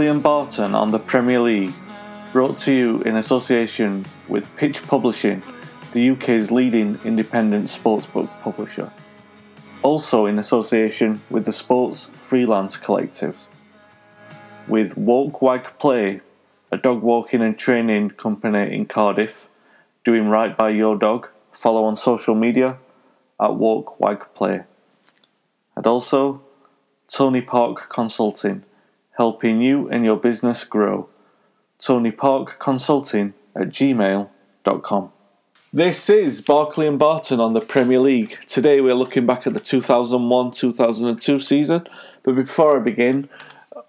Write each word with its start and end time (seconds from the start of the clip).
Barkley 0.00 0.12
and 0.14 0.22
Barton 0.22 0.74
on 0.74 0.92
the 0.92 0.98
Premier 0.98 1.40
League, 1.40 1.74
brought 2.32 2.56
to 2.60 2.72
you 2.72 3.02
in 3.02 3.16
association 3.16 4.06
with 4.28 4.56
Pitch 4.56 4.82
Publishing, 4.82 5.42
the 5.92 6.08
UK's 6.08 6.50
leading 6.50 6.98
independent 7.04 7.66
sportsbook 7.66 8.30
publisher. 8.40 8.90
Also 9.82 10.24
in 10.24 10.38
association 10.38 11.20
with 11.28 11.44
the 11.44 11.52
Sports 11.52 12.08
Freelance 12.16 12.78
Collective. 12.78 13.46
With 14.66 14.96
Walk 14.96 15.42
Wag 15.42 15.78
Play, 15.78 16.22
a 16.72 16.78
dog 16.78 17.02
walking 17.02 17.42
and 17.42 17.58
training 17.58 18.08
company 18.12 18.74
in 18.74 18.86
Cardiff, 18.86 19.50
doing 20.02 20.28
right 20.28 20.56
by 20.56 20.70
your 20.70 20.96
dog. 20.96 21.28
Follow 21.52 21.84
on 21.84 21.94
social 21.94 22.34
media 22.34 22.78
at 23.38 23.54
Walk 23.54 24.00
Wag 24.00 24.28
Play. 24.34 24.62
And 25.76 25.86
also 25.86 26.40
Tony 27.06 27.42
Park 27.42 27.90
Consulting, 27.90 28.64
helping 29.20 29.60
you 29.60 29.86
and 29.90 30.02
your 30.02 30.16
business 30.16 30.64
grow. 30.64 31.06
Tony 31.78 32.10
Park 32.10 32.58
Consulting 32.58 33.34
at 33.54 33.68
gmail.com. 33.68 35.12
This 35.74 36.08
is 36.08 36.40
Barkley 36.40 36.86
and 36.86 36.98
Barton 36.98 37.38
on 37.38 37.52
the 37.52 37.60
Premier 37.60 37.98
League. 37.98 38.38
Today 38.46 38.80
we're 38.80 38.94
looking 38.94 39.26
back 39.26 39.46
at 39.46 39.52
the 39.52 39.60
2001 39.60 40.52
2002 40.52 41.38
season. 41.38 41.86
But 42.22 42.34
before 42.34 42.78
I 42.78 42.82
begin, 42.82 43.28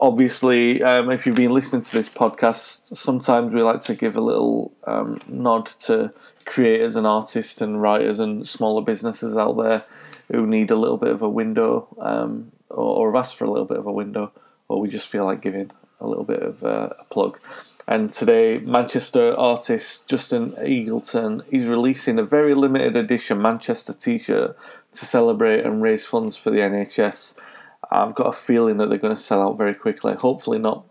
obviously, 0.02 0.84
um, 0.84 1.10
if 1.10 1.26
you've 1.26 1.38
been 1.38 1.54
listening 1.54 1.84
to 1.84 1.94
this 1.94 2.10
podcast, 2.10 2.94
sometimes 2.98 3.54
we 3.54 3.62
like 3.62 3.80
to 3.84 3.96
give 3.96 4.18
a 4.18 4.22
little 4.22 4.74
um, 4.86 5.22
nod 5.30 5.66
to 5.88 6.14
creators 6.44 6.98
and 6.98 7.08
artists 7.08 7.62
and 7.62 7.82
writers 7.82 8.20
and 8.20 8.46
smaller 8.46 8.82
businesses 8.82 9.38
out 9.38 9.54
there 9.54 9.86
who 10.30 10.46
need 10.46 10.72
a 10.72 10.76
little 10.76 10.98
bit 10.98 11.12
of 11.12 11.22
a 11.22 11.30
window 11.30 11.88
um, 12.02 12.52
or, 12.70 12.98
or, 12.98 13.14
have 13.14 13.22
asked 13.22 13.38
for 13.38 13.46
a 13.46 13.50
little 13.50 13.66
bit 13.66 13.78
of 13.78 13.86
a 13.86 13.94
window, 13.94 14.34
or 14.72 14.80
we 14.80 14.88
just 14.88 15.10
feel 15.10 15.26
like 15.26 15.42
giving 15.42 15.72
a 16.00 16.08
little 16.08 16.24
bit 16.24 16.42
of 16.42 16.64
uh, 16.64 16.90
a 17.00 17.04
plug. 17.06 17.40
And 17.88 18.14
today, 18.14 18.60
Manchester 18.60 19.38
artist 19.38 20.08
Justin 20.08 20.52
Eagleton 20.54 21.44
is 21.50 21.66
releasing 21.66 22.20
a 22.20 22.24
very 22.24 22.54
limited 22.54 22.96
edition 22.96 23.42
Manchester 23.42 23.94
T-shirt 23.94 24.56
to 24.94 25.06
celebrate 25.06 25.66
and 25.66 25.82
raise 25.82 26.06
funds 26.06 26.36
for 26.38 26.52
the 26.52 26.60
NHS. 26.60 27.38
I've 27.90 28.16
got 28.16 28.28
a 28.28 28.32
feeling 28.32 28.78
that 28.78 28.88
they're 28.88 28.98
going 28.98 29.16
to 29.16 29.22
sell 29.22 29.42
out 29.42 29.58
very 29.58 29.74
quickly. 29.74 30.14
Hopefully 30.14 30.60
not. 30.60 30.86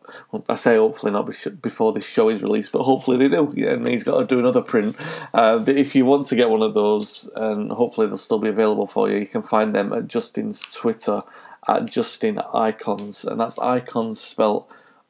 I 0.48 0.56
say 0.56 0.76
hopefully 0.76 1.12
not 1.12 1.30
before 1.62 1.94
this 1.94 2.04
show 2.04 2.28
is 2.28 2.42
released, 2.42 2.72
but 2.72 2.82
hopefully 2.82 3.16
they 3.16 3.28
do. 3.28 3.50
Yeah, 3.56 3.70
And 3.70 3.88
he's 3.88 4.04
got 4.04 4.18
to 4.18 4.26
do 4.26 4.38
another 4.38 4.60
print. 4.60 4.96
Uh, 5.32 5.58
but 5.58 5.76
if 5.76 5.94
you 5.94 6.04
want 6.04 6.26
to 6.26 6.36
get 6.36 6.50
one 6.50 6.62
of 6.62 6.74
those, 6.74 7.30
and 7.36 7.70
hopefully 7.70 8.08
they'll 8.08 8.18
still 8.18 8.40
be 8.40 8.48
available 8.48 8.86
for 8.86 9.08
you, 9.08 9.18
you 9.18 9.26
can 9.26 9.42
find 9.42 9.74
them 9.74 9.92
at 9.92 10.08
Justin's 10.08 10.60
Twitter 10.60 11.22
at 11.70 11.90
Justin 11.90 12.38
Icons, 12.52 13.24
and 13.24 13.40
that's 13.40 13.58
icons 13.58 14.20
spelled 14.20 14.66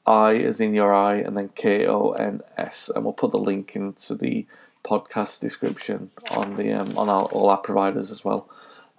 I 0.07 0.37
as 0.37 0.61
in 0.61 0.75
your 0.75 0.93
eye, 0.95 1.17
and 1.17 1.37
then 1.37 1.51
K 1.55 1.87
O 1.87 2.13
N 2.13 2.41
S. 2.57 2.91
And 2.95 3.05
we'll 3.05 3.13
put 3.13 3.33
the 3.33 3.39
link 3.39 3.77
into 3.77 4.15
the 4.15 4.47
podcast 4.83 5.41
description 5.41 6.11
on 6.31 6.57
the 6.57 6.73
um, 6.73 6.97
on 6.97 7.09
our, 7.09 7.23
all 7.23 7.49
our 7.51 7.59
providers 7.59 8.11
as 8.11 8.25
well. 8.25 8.49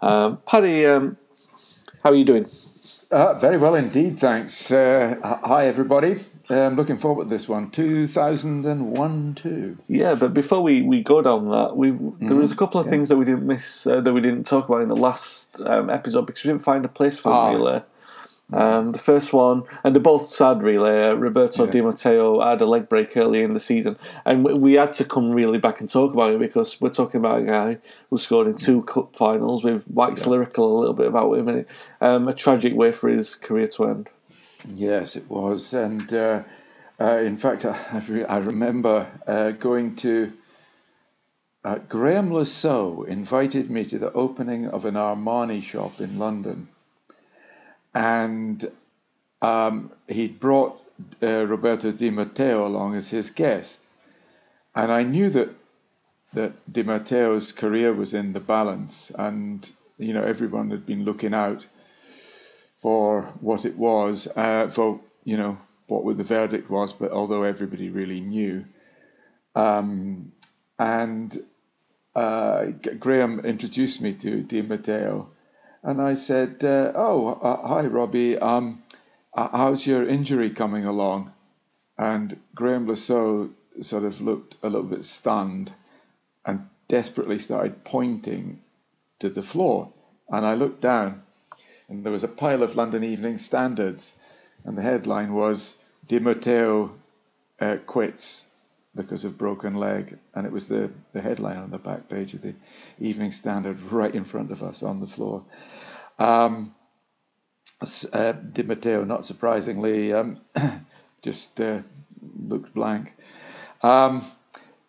Um, 0.01 0.39
Paddy, 0.45 0.85
um, 0.85 1.17
how 2.03 2.11
are 2.11 2.15
you 2.15 2.25
doing? 2.25 2.47
Uh, 3.09 3.33
very 3.33 3.57
well 3.57 3.75
indeed, 3.75 4.17
thanks. 4.17 4.71
Uh, 4.71 5.39
hi, 5.43 5.67
everybody. 5.67 6.19
I'm 6.51 6.73
um, 6.73 6.75
looking 6.75 6.97
forward 6.97 7.25
to 7.25 7.29
this 7.29 7.47
one. 7.47 7.71
2001 7.71 9.35
too. 9.35 9.77
Yeah, 9.87 10.15
but 10.15 10.33
before 10.33 10.61
we, 10.61 10.81
we 10.81 11.01
go 11.01 11.21
down 11.21 11.49
that, 11.49 11.77
we 11.77 11.91
mm-hmm. 11.91 12.27
there 12.27 12.35
was 12.35 12.51
a 12.51 12.55
couple 12.57 12.79
of 12.79 12.87
yeah. 12.87 12.91
things 12.91 13.09
that 13.09 13.15
we 13.15 13.23
didn't 13.23 13.47
miss 13.47 13.87
uh, 13.87 14.01
that 14.01 14.11
we 14.11 14.19
didn't 14.19 14.45
talk 14.45 14.67
about 14.67 14.81
in 14.81 14.89
the 14.89 14.95
last 14.95 15.61
um, 15.61 15.89
episode 15.89 16.25
because 16.25 16.43
we 16.43 16.49
didn't 16.49 16.63
find 16.63 16.83
a 16.83 16.89
place 16.89 17.17
for 17.17 17.31
ah. 17.31 17.51
relay. 17.51 17.83
Um, 18.53 18.91
the 18.91 18.99
first 18.99 19.31
one, 19.31 19.63
and 19.81 19.95
they're 19.95 20.03
both 20.03 20.29
sad, 20.29 20.61
really. 20.61 21.03
Uh, 21.03 21.13
Roberto 21.13 21.63
yeah. 21.63 21.71
Di 21.71 21.81
Matteo 21.81 22.41
had 22.41 22.59
a 22.59 22.65
leg 22.65 22.89
break 22.89 23.15
early 23.15 23.43
in 23.43 23.53
the 23.53 23.61
season, 23.61 23.97
and 24.25 24.43
we 24.43 24.73
had 24.73 24.91
to 24.93 25.05
come 25.05 25.31
really 25.31 25.57
back 25.57 25.79
and 25.79 25.87
talk 25.87 26.13
about 26.13 26.31
it 26.31 26.39
because 26.39 26.81
we're 26.81 26.89
talking 26.89 27.19
about 27.19 27.43
a 27.43 27.45
guy 27.45 27.77
who 28.09 28.17
scored 28.17 28.47
in 28.47 28.55
two 28.55 28.83
cup 28.83 29.15
finals. 29.15 29.63
We've 29.63 29.85
waxed 29.87 30.25
yeah. 30.25 30.31
lyrical 30.31 30.77
a 30.77 30.79
little 30.79 30.93
bit 30.93 31.07
about 31.07 31.31
him, 31.37 31.47
and 31.47 31.65
um, 32.01 32.27
a 32.27 32.33
tragic 32.33 32.75
way 32.75 32.91
for 32.91 33.07
his 33.07 33.35
career 33.35 33.69
to 33.69 33.85
end. 33.85 34.09
Yes, 34.67 35.15
it 35.15 35.29
was, 35.29 35.73
and 35.73 36.13
uh, 36.13 36.43
uh, 36.99 37.17
in 37.17 37.37
fact, 37.37 37.65
I, 37.65 38.25
I 38.27 38.37
remember 38.37 39.07
uh, 39.27 39.51
going 39.51 39.95
to. 39.97 40.33
Uh, 41.63 41.77
Graeme 41.87 42.33
Le 42.33 43.05
invited 43.05 43.69
me 43.69 43.85
to 43.85 43.99
the 43.99 44.11
opening 44.13 44.67
of 44.67 44.83
an 44.83 44.95
Armani 44.95 45.61
shop 45.61 46.01
in 46.01 46.17
London 46.17 46.69
and 47.93 48.71
um, 49.41 49.91
he 50.07 50.27
brought 50.27 50.81
uh, 51.21 51.45
Roberto 51.45 51.91
Di 51.91 52.09
Matteo 52.09 52.65
along 52.65 52.95
as 52.95 53.09
his 53.09 53.29
guest. 53.29 53.83
And 54.75 54.91
I 54.91 55.03
knew 55.03 55.29
that 55.29 55.49
that 56.33 56.65
Di 56.71 56.83
Matteo's 56.83 57.51
career 57.51 57.93
was 57.93 58.13
in 58.13 58.31
the 58.31 58.39
balance, 58.39 59.11
and 59.19 59.69
you 59.97 60.13
know 60.13 60.23
everyone 60.23 60.71
had 60.71 60.85
been 60.85 61.03
looking 61.03 61.33
out 61.33 61.67
for 62.81 63.33
what 63.39 63.63
it 63.63 63.77
was, 63.77 64.27
uh, 64.35 64.67
for 64.67 64.99
you 65.23 65.37
know 65.37 65.57
what 65.87 66.17
the 66.17 66.23
verdict 66.23 66.69
was. 66.69 66.91
But 66.93 67.11
although 67.11 67.43
everybody 67.43 67.89
really 67.89 68.19
knew, 68.19 68.65
um, 69.55 70.31
and 70.79 71.45
uh, 72.15 72.65
Graeme 72.99 73.39
introduced 73.41 74.01
me 74.01 74.13
to 74.13 74.41
Di 74.41 74.61
Matteo, 74.61 75.29
and 75.83 76.01
I 76.01 76.15
said, 76.15 76.63
uh, 76.63 76.91
"Oh, 76.95 77.39
uh, 77.41 77.67
hi, 77.67 77.81
Robbie. 77.85 78.37
Um, 78.39 78.83
how's 79.35 79.85
your 79.85 80.07
injury 80.07 80.49
coming 80.49 80.85
along?" 80.85 81.31
And 81.97 82.39
Graeme 82.55 82.95
Saux 82.95 83.53
sort 83.79 84.03
of 84.03 84.21
looked 84.21 84.55
a 84.63 84.69
little 84.69 84.87
bit 84.87 85.05
stunned 85.05 85.73
and 86.45 86.67
desperately 86.87 87.37
started 87.37 87.83
pointing 87.83 88.61
to 89.19 89.29
the 89.29 89.43
floor. 89.43 89.93
And 90.29 90.45
I 90.45 90.55
looked 90.55 90.81
down, 90.81 91.23
and 91.91 92.05
there 92.05 92.11
was 92.11 92.23
a 92.23 92.29
pile 92.29 92.63
of 92.63 92.77
London 92.77 93.03
Evening 93.03 93.37
Standards, 93.37 94.15
and 94.63 94.77
the 94.77 94.81
headline 94.81 95.33
was 95.33 95.79
"Di 96.07 96.19
Matteo 96.19 96.95
uh, 97.59 97.77
quits." 97.85 98.47
because 98.93 99.23
of 99.23 99.37
broken 99.37 99.73
leg, 99.73 100.17
and 100.35 100.45
it 100.45 100.51
was 100.51 100.67
the, 100.67 100.91
the 101.13 101.21
headline 101.21 101.55
on 101.55 101.71
the 101.71 101.77
back 101.77 102.09
page 102.09 102.33
of 102.33 102.41
the 102.41 102.53
Evening 102.99 103.31
Standard 103.31 103.79
right 103.83 104.13
in 104.13 104.25
front 104.25 104.51
of 104.51 104.61
us 104.61 104.83
on 104.83 104.99
the 104.99 105.07
floor. 105.07 105.45
Um, 106.19 106.75
uh, 108.11 108.33
Di 108.33 108.63
Matteo, 108.63 109.05
not 109.05 109.23
surprisingly, 109.23 110.11
um, 110.11 110.41
just 111.21 111.61
uh, 111.61 111.83
looked 112.21 112.73
blank. 112.73 113.13
Um, 113.81 114.25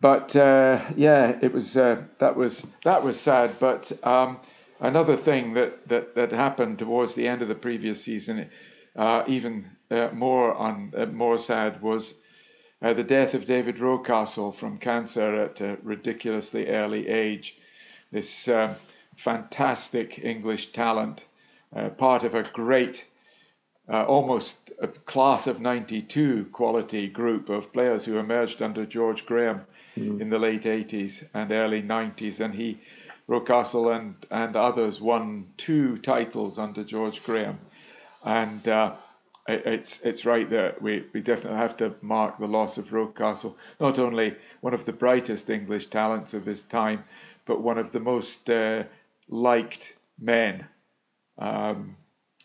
but 0.01 0.35
uh, 0.35 0.81
yeah, 0.97 1.39
it 1.41 1.53
was 1.53 1.77
uh, 1.77 2.03
that 2.19 2.35
was 2.35 2.67
that 2.83 3.05
was 3.05 3.21
sad. 3.21 3.53
But 3.61 3.93
um, 4.03 4.41
another 4.83 5.17
thing 5.17 5.55
that, 5.55 5.89
that 5.89 6.15
that 6.15 6.33
happened 6.33 6.79
towards 6.79 7.15
the 7.15 7.27
end 7.27 7.41
of 7.41 7.49
the 7.49 7.55
previous 7.55 8.03
season, 8.03 8.51
uh, 8.95 9.25
even 9.27 9.71
uh, 9.91 10.09
more 10.13 10.55
on 10.55 10.93
more 11.15 11.39
sad, 11.39 11.81
was 11.81 12.21
the 12.81 13.05
death 13.05 13.33
of 13.33 13.47
David 13.47 13.77
Rocastle 13.77 14.53
from 14.53 14.77
cancer 14.77 15.35
at 15.37 15.61
a 15.61 15.79
ridiculously 15.83 16.69
early 16.69 17.09
age. 17.09 17.57
This 18.11 18.49
fantastic 19.17 20.19
English 20.23 20.73
talent, 20.73 21.25
uh, 21.75 21.91
part 21.91 22.25
of 22.25 22.35
a 22.35 22.43
great, 22.43 23.07
uh, 23.89 24.05
almost 24.05 24.73
a 24.81 24.89
class 24.89 25.47
of 25.47 25.61
92 25.61 26.47
quality 26.53 27.09
group 27.09 27.49
of 27.49 27.73
players 27.73 28.05
who 28.05 28.19
emerged 28.19 28.63
under 28.63 28.87
George 28.87 29.27
Graham 29.27 29.63
mm. 29.99 30.21
in 30.21 30.31
the 30.31 30.39
late 30.39 30.63
80s 30.63 31.29
and 31.35 31.53
early 31.53 31.83
90s. 31.83 32.41
And 32.41 32.55
he, 32.55 32.81
Rocastle 33.29 33.95
and, 33.95 34.15
and 34.31 34.57
others 34.57 35.01
won 35.01 35.49
two 35.57 35.99
titles 35.99 36.59
under 36.59 36.85
George 36.85 37.23
Graham. 37.23 37.61
And 38.25 38.67
uh, 38.69 38.95
it's 39.49 40.01
it's 40.03 40.25
right 40.25 40.49
that 40.51 40.81
we, 40.81 41.05
we 41.13 41.21
definitely 41.21 41.59
have 41.59 41.77
to 41.79 41.95
mark 42.01 42.39
the 42.39 42.47
loss 42.47 42.79
of 42.79 42.91
Rocastle, 42.91 43.57
not 43.81 43.99
only 43.99 44.37
one 44.61 44.75
of 44.75 44.85
the 44.85 44.93
brightest 44.93 45.51
English 45.51 45.87
talents 45.87 46.35
of 46.35 46.47
his 46.47 46.65
time, 46.65 47.05
but 47.45 47.61
one 47.61 47.79
of 47.79 47.93
the 47.93 48.01
most 48.01 48.49
uh, 48.49 48.85
liked 49.29 49.97
men. 50.19 50.67
Um, 51.39 51.97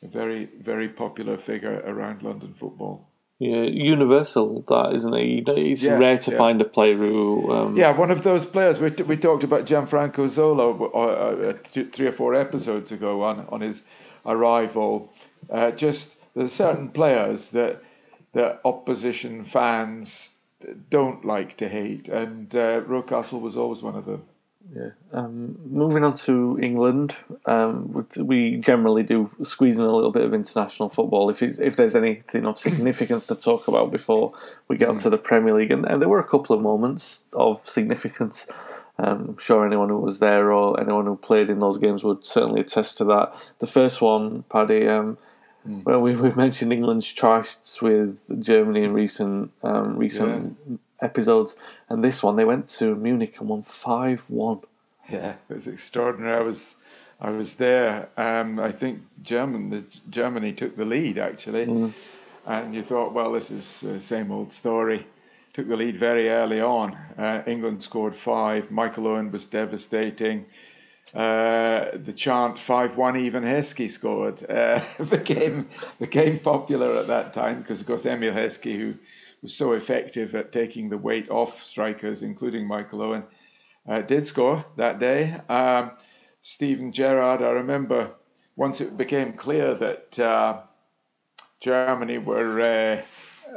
a 0.04 0.08
very, 0.08 0.50
very 0.60 0.90
popular 0.90 1.38
figure 1.38 1.82
around 1.86 2.22
London 2.22 2.54
football. 2.54 3.07
Yeah, 3.40 3.62
universal 3.62 4.64
that 4.68 4.94
isn't 4.96 5.14
it? 5.14 5.48
It's 5.48 5.84
yeah, 5.84 5.98
rare 5.98 6.18
to 6.18 6.32
yeah. 6.32 6.38
find 6.38 6.60
a 6.60 6.66
player 6.66 6.98
who. 6.98 7.54
Um... 7.54 7.78
Yeah, 7.78 7.92
one 7.96 8.10
of 8.10 8.24
those 8.24 8.48
players. 8.48 8.80
We, 8.80 8.90
we 8.90 9.16
talked 9.16 9.44
about 9.44 9.66
Gianfranco 9.66 10.28
Zola 10.28 10.72
uh, 10.72 11.50
uh, 11.50 11.54
three 11.64 12.08
or 12.08 12.12
four 12.12 12.34
episodes 12.34 12.92
ago 12.92 13.24
on 13.24 13.46
on 13.50 13.62
his 13.62 13.84
arrival. 14.26 15.14
Uh, 15.52 15.70
just 15.70 16.18
there's 16.34 16.52
certain 16.52 16.90
players 16.90 17.52
that 17.52 17.84
that 18.34 18.60
opposition 18.66 19.44
fans 19.44 20.38
don't 20.90 21.24
like 21.24 21.58
to 21.58 21.70
hate, 21.70 22.08
and 22.08 22.56
uh, 22.56 22.82
Rocastle 22.82 23.40
was 23.40 23.56
always 23.56 23.84
one 23.84 23.96
of 23.96 24.06
them. 24.06 24.24
Yeah. 24.76 24.90
Um, 25.14 25.58
moving 25.66 26.04
on 26.04 26.14
to 26.14 26.60
England, 26.62 27.16
um, 27.46 28.06
we 28.20 28.58
generally 28.58 29.04
do 29.04 29.32
squeeze 29.42 29.80
in 29.80 29.86
a 29.86 29.92
little 29.92 30.12
bit 30.12 30.24
of 30.24 30.34
international 30.34 30.90
football 30.90 31.30
if 31.30 31.42
if 31.42 31.76
there's 31.76 31.96
anything 31.96 32.46
of 32.46 32.58
significance 32.58 33.28
to 33.28 33.36
talk 33.36 33.68
about 33.68 33.92
before 33.92 34.34
we 34.68 34.78
get 34.78 34.90
onto 34.90 35.10
the 35.10 35.18
Premier 35.18 35.54
League. 35.54 35.72
And, 35.72 35.86
and 35.86 36.02
there 36.02 36.10
were 36.10 36.20
a 36.20 36.28
couple 36.28 36.56
of 36.56 36.62
moments 36.62 37.26
of 37.34 37.68
significance. 37.68 38.48
Um, 39.00 39.30
I'm 39.30 39.38
sure 39.38 39.66
anyone 39.66 39.90
who 39.90 40.00
was 40.00 40.20
there 40.20 40.52
or 40.52 40.80
anyone 40.80 41.06
who 41.06 41.16
played 41.16 41.50
in 41.50 41.60
those 41.60 41.78
games 41.78 42.04
would 42.04 42.26
certainly 42.26 42.62
attest 42.62 42.98
to 42.98 43.06
that. 43.06 43.34
The 43.60 43.68
first 43.68 44.02
one, 44.02 44.44
Paddy, 44.50 44.88
um, 44.88 45.20
mm. 45.68 45.84
well, 45.86 46.02
we, 46.02 46.16
we 46.16 46.32
mentioned 46.32 46.74
England's 46.74 47.12
tries 47.14 47.78
with 47.82 48.20
Germany 48.42 48.84
in 48.84 48.94
recent 48.94 49.52
um, 49.64 49.98
recent 49.98 50.58
yeah 50.68 50.78
episodes, 51.02 51.56
and 51.90 52.04
this 52.04 52.24
one 52.24 52.36
they 52.36 52.46
went 52.46 52.68
to 52.68 52.96
Munich 52.96 53.40
and 53.40 53.50
won 53.50 53.64
five 53.64 54.26
one. 54.28 54.62
Yeah, 55.10 55.36
it 55.50 55.54
was 55.54 55.68
extraordinary. 55.68 56.38
I 56.38 56.42
was 56.42 56.76
I 57.20 57.30
was 57.32 57.56
there. 57.56 58.10
Um, 58.18 58.60
I 58.60 58.72
think 58.72 59.02
German 59.22 59.70
the, 59.70 59.84
Germany 60.10 60.54
took 60.54 60.76
the 60.76 60.86
lead 60.86 61.18
actually, 61.18 61.66
mm. 61.66 61.94
and 62.46 62.76
you 62.76 62.82
thought, 62.82 63.14
well, 63.14 63.32
this 63.32 63.52
is 63.52 63.82
the 63.82 64.00
same 64.00 64.32
old 64.32 64.52
story. 64.52 65.08
Took 65.54 65.68
the 65.68 65.78
lead 65.78 65.98
very 65.98 66.30
early 66.30 66.62
on. 66.62 66.96
Uh, 67.18 67.42
England 67.48 67.82
scored 67.82 68.16
five. 68.16 68.70
Michael 68.70 69.08
Owen 69.08 69.32
was 69.32 69.48
devastating. 69.48 70.46
Uh, 71.16 71.86
the 71.94 72.14
chant 72.14 72.60
five 72.60 72.98
one 72.98 73.18
even 73.18 73.44
Heskey 73.44 73.90
scored" 73.90 74.48
uh, 74.50 74.84
became 75.10 75.70
became 76.00 76.38
popular 76.38 76.98
at 76.98 77.08
that 77.08 77.34
time 77.34 77.62
because, 77.62 77.82
of 77.82 77.88
course, 77.88 78.06
Emile 78.06 78.34
Heskey, 78.34 78.78
who 78.78 78.96
was 79.42 79.54
so 79.54 79.74
effective 79.74 80.36
at 80.36 80.52
taking 80.52 80.90
the 80.90 80.98
weight 80.98 81.30
off 81.30 81.64
strikers, 81.64 82.22
including 82.22 82.68
Michael 82.68 83.02
Owen, 83.02 83.24
uh, 83.88 84.02
did 84.02 84.26
score 84.26 84.66
that 84.76 85.00
day. 85.00 85.40
Um, 85.48 85.92
Steven 86.42 86.92
Gerrard, 86.92 87.42
I 87.42 87.50
remember 87.50 88.12
once 88.56 88.82
it 88.82 88.98
became 88.98 89.34
clear 89.34 89.74
that 89.76 90.20
uh, 90.20 90.62
Germany 91.60 92.18
were 92.18 92.62
uh, 92.62 93.02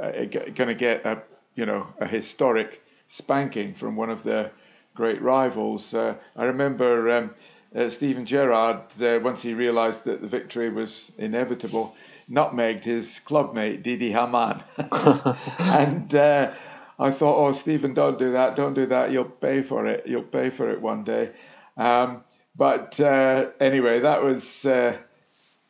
uh 0.00 0.25
going 0.25 0.69
to 0.69 0.75
get 0.75 1.05
a 1.05 1.23
you 1.55 1.67
know 1.67 1.88
a 1.99 2.06
historic 2.06 2.82
spanking 3.09 3.75
from 3.75 3.97
one 3.97 4.11
of 4.11 4.23
their 4.23 4.53
great 4.94 5.21
rivals. 5.21 5.94
Uh, 5.94 6.15
I 6.37 6.44
remember 6.44 7.11
um, 7.11 7.31
uh, 7.75 7.88
Steven 7.88 8.27
Gerrard 8.27 8.81
once 8.99 9.43
he 9.43 9.55
realised 9.55 10.05
that 10.05 10.21
the 10.21 10.29
victory 10.29 10.69
was 10.69 11.12
inevitable 11.19 11.97
nutmegged 12.31 12.85
his 12.85 13.21
clubmate 13.25 13.82
Didi 13.82 14.12
Hamann, 14.12 14.62
and 15.59 16.15
uh, 16.15 16.53
I 16.99 17.11
thought, 17.11 17.37
oh 17.38 17.53
Steven, 17.53 17.94
don't 17.94 18.19
do 18.19 18.32
that, 18.32 18.56
don't 18.56 18.75
do 18.75 18.87
that. 18.87 19.11
You'll 19.11 19.25
pay 19.25 19.62
for 19.62 19.87
it. 19.87 20.06
You'll 20.06 20.23
pay 20.23 20.50
for 20.50 20.71
it 20.71 20.81
one 20.81 21.03
day. 21.05 21.31
Um, 21.77 22.25
but 22.56 23.00
uh, 23.00 23.50
anyway, 23.59 24.00
that 24.00 24.23
was 24.23 24.67
uh, 24.67 24.99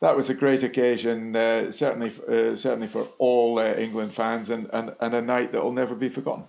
that 0.01 0.17
was 0.17 0.29
a 0.29 0.33
great 0.33 0.63
occasion, 0.63 1.35
uh, 1.35 1.71
certainly 1.71 2.11
uh, 2.27 2.55
certainly 2.55 2.87
for 2.87 3.07
all 3.17 3.59
uh, 3.59 3.73
England 3.73 4.13
fans, 4.13 4.49
and, 4.49 4.69
and, 4.73 4.93
and 4.99 5.13
a 5.13 5.21
night 5.21 5.51
that 5.53 5.63
will 5.63 5.71
never 5.71 5.95
be 5.95 6.09
forgotten. 6.09 6.43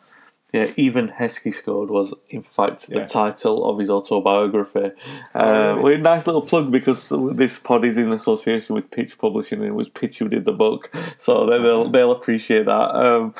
Yeah, 0.53 0.71
even 0.77 1.09
Heskey 1.09 1.53
scored 1.53 1.89
was 1.89 2.13
in 2.29 2.43
fact 2.43 2.89
the 2.89 3.01
yeah. 3.01 3.07
title 3.07 3.65
of 3.65 3.79
his 3.79 3.89
autobiography. 3.89 4.91
Uh, 5.35 5.77
really? 5.79 5.97
Nice 5.97 6.27
little 6.27 6.43
plug 6.43 6.71
because 6.71 7.11
this 7.33 7.59
pod 7.59 7.87
is 7.87 7.97
in 7.97 8.13
association 8.13 8.75
with 8.75 8.91
Pitch 8.91 9.17
Publishing, 9.17 9.61
and 9.61 9.69
it 9.69 9.75
was 9.75 9.89
Pitch 9.89 10.19
who 10.19 10.29
did 10.29 10.45
the 10.45 10.53
book, 10.53 10.95
so 11.17 11.47
they'll 11.47 11.89
they'll 11.89 12.13
appreciate 12.13 12.67
that. 12.67 12.95
Um, 12.95 13.35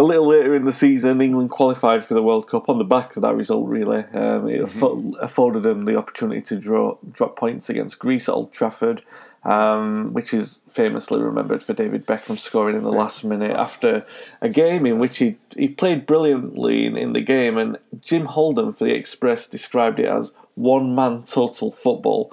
a 0.00 0.02
little 0.02 0.26
later 0.26 0.56
in 0.56 0.64
the 0.64 0.72
season, 0.72 1.20
England 1.20 1.50
qualified 1.50 2.04
for 2.04 2.14
the 2.14 2.22
World 2.22 2.48
Cup 2.48 2.68
on 2.68 2.78
the 2.78 2.84
back 2.84 3.14
of 3.14 3.22
that 3.22 3.36
result. 3.36 3.68
Really, 3.68 3.98
um, 3.98 4.48
it 4.48 4.62
mm-hmm. 4.62 5.14
afforded 5.20 5.62
them 5.62 5.84
the 5.84 5.96
opportunity 5.96 6.40
to 6.42 6.56
draw 6.56 6.96
drop 7.12 7.36
points 7.36 7.68
against 7.68 8.00
Greece 8.00 8.28
at 8.28 8.34
Old 8.34 8.52
Trafford 8.52 9.02
um, 9.44 10.12
which 10.12 10.32
is 10.32 10.60
famously 10.68 11.20
remembered 11.20 11.62
for 11.62 11.72
David 11.72 12.06
Beckham 12.06 12.38
scoring 12.38 12.76
in 12.76 12.84
the 12.84 12.92
last 12.92 13.24
minute 13.24 13.56
after 13.56 14.06
a 14.40 14.48
game 14.48 14.86
in 14.86 14.98
which 14.98 15.18
he 15.18 15.36
he 15.56 15.68
played 15.68 16.06
brilliantly 16.06 16.86
in, 16.86 16.96
in 16.96 17.12
the 17.12 17.20
game. 17.20 17.58
And 17.58 17.78
Jim 18.00 18.26
Holden 18.26 18.72
for 18.72 18.84
the 18.84 18.94
Express 18.94 19.48
described 19.48 19.98
it 19.98 20.06
as 20.06 20.32
one 20.54 20.94
man 20.94 21.22
total 21.24 21.72
football. 21.72 22.32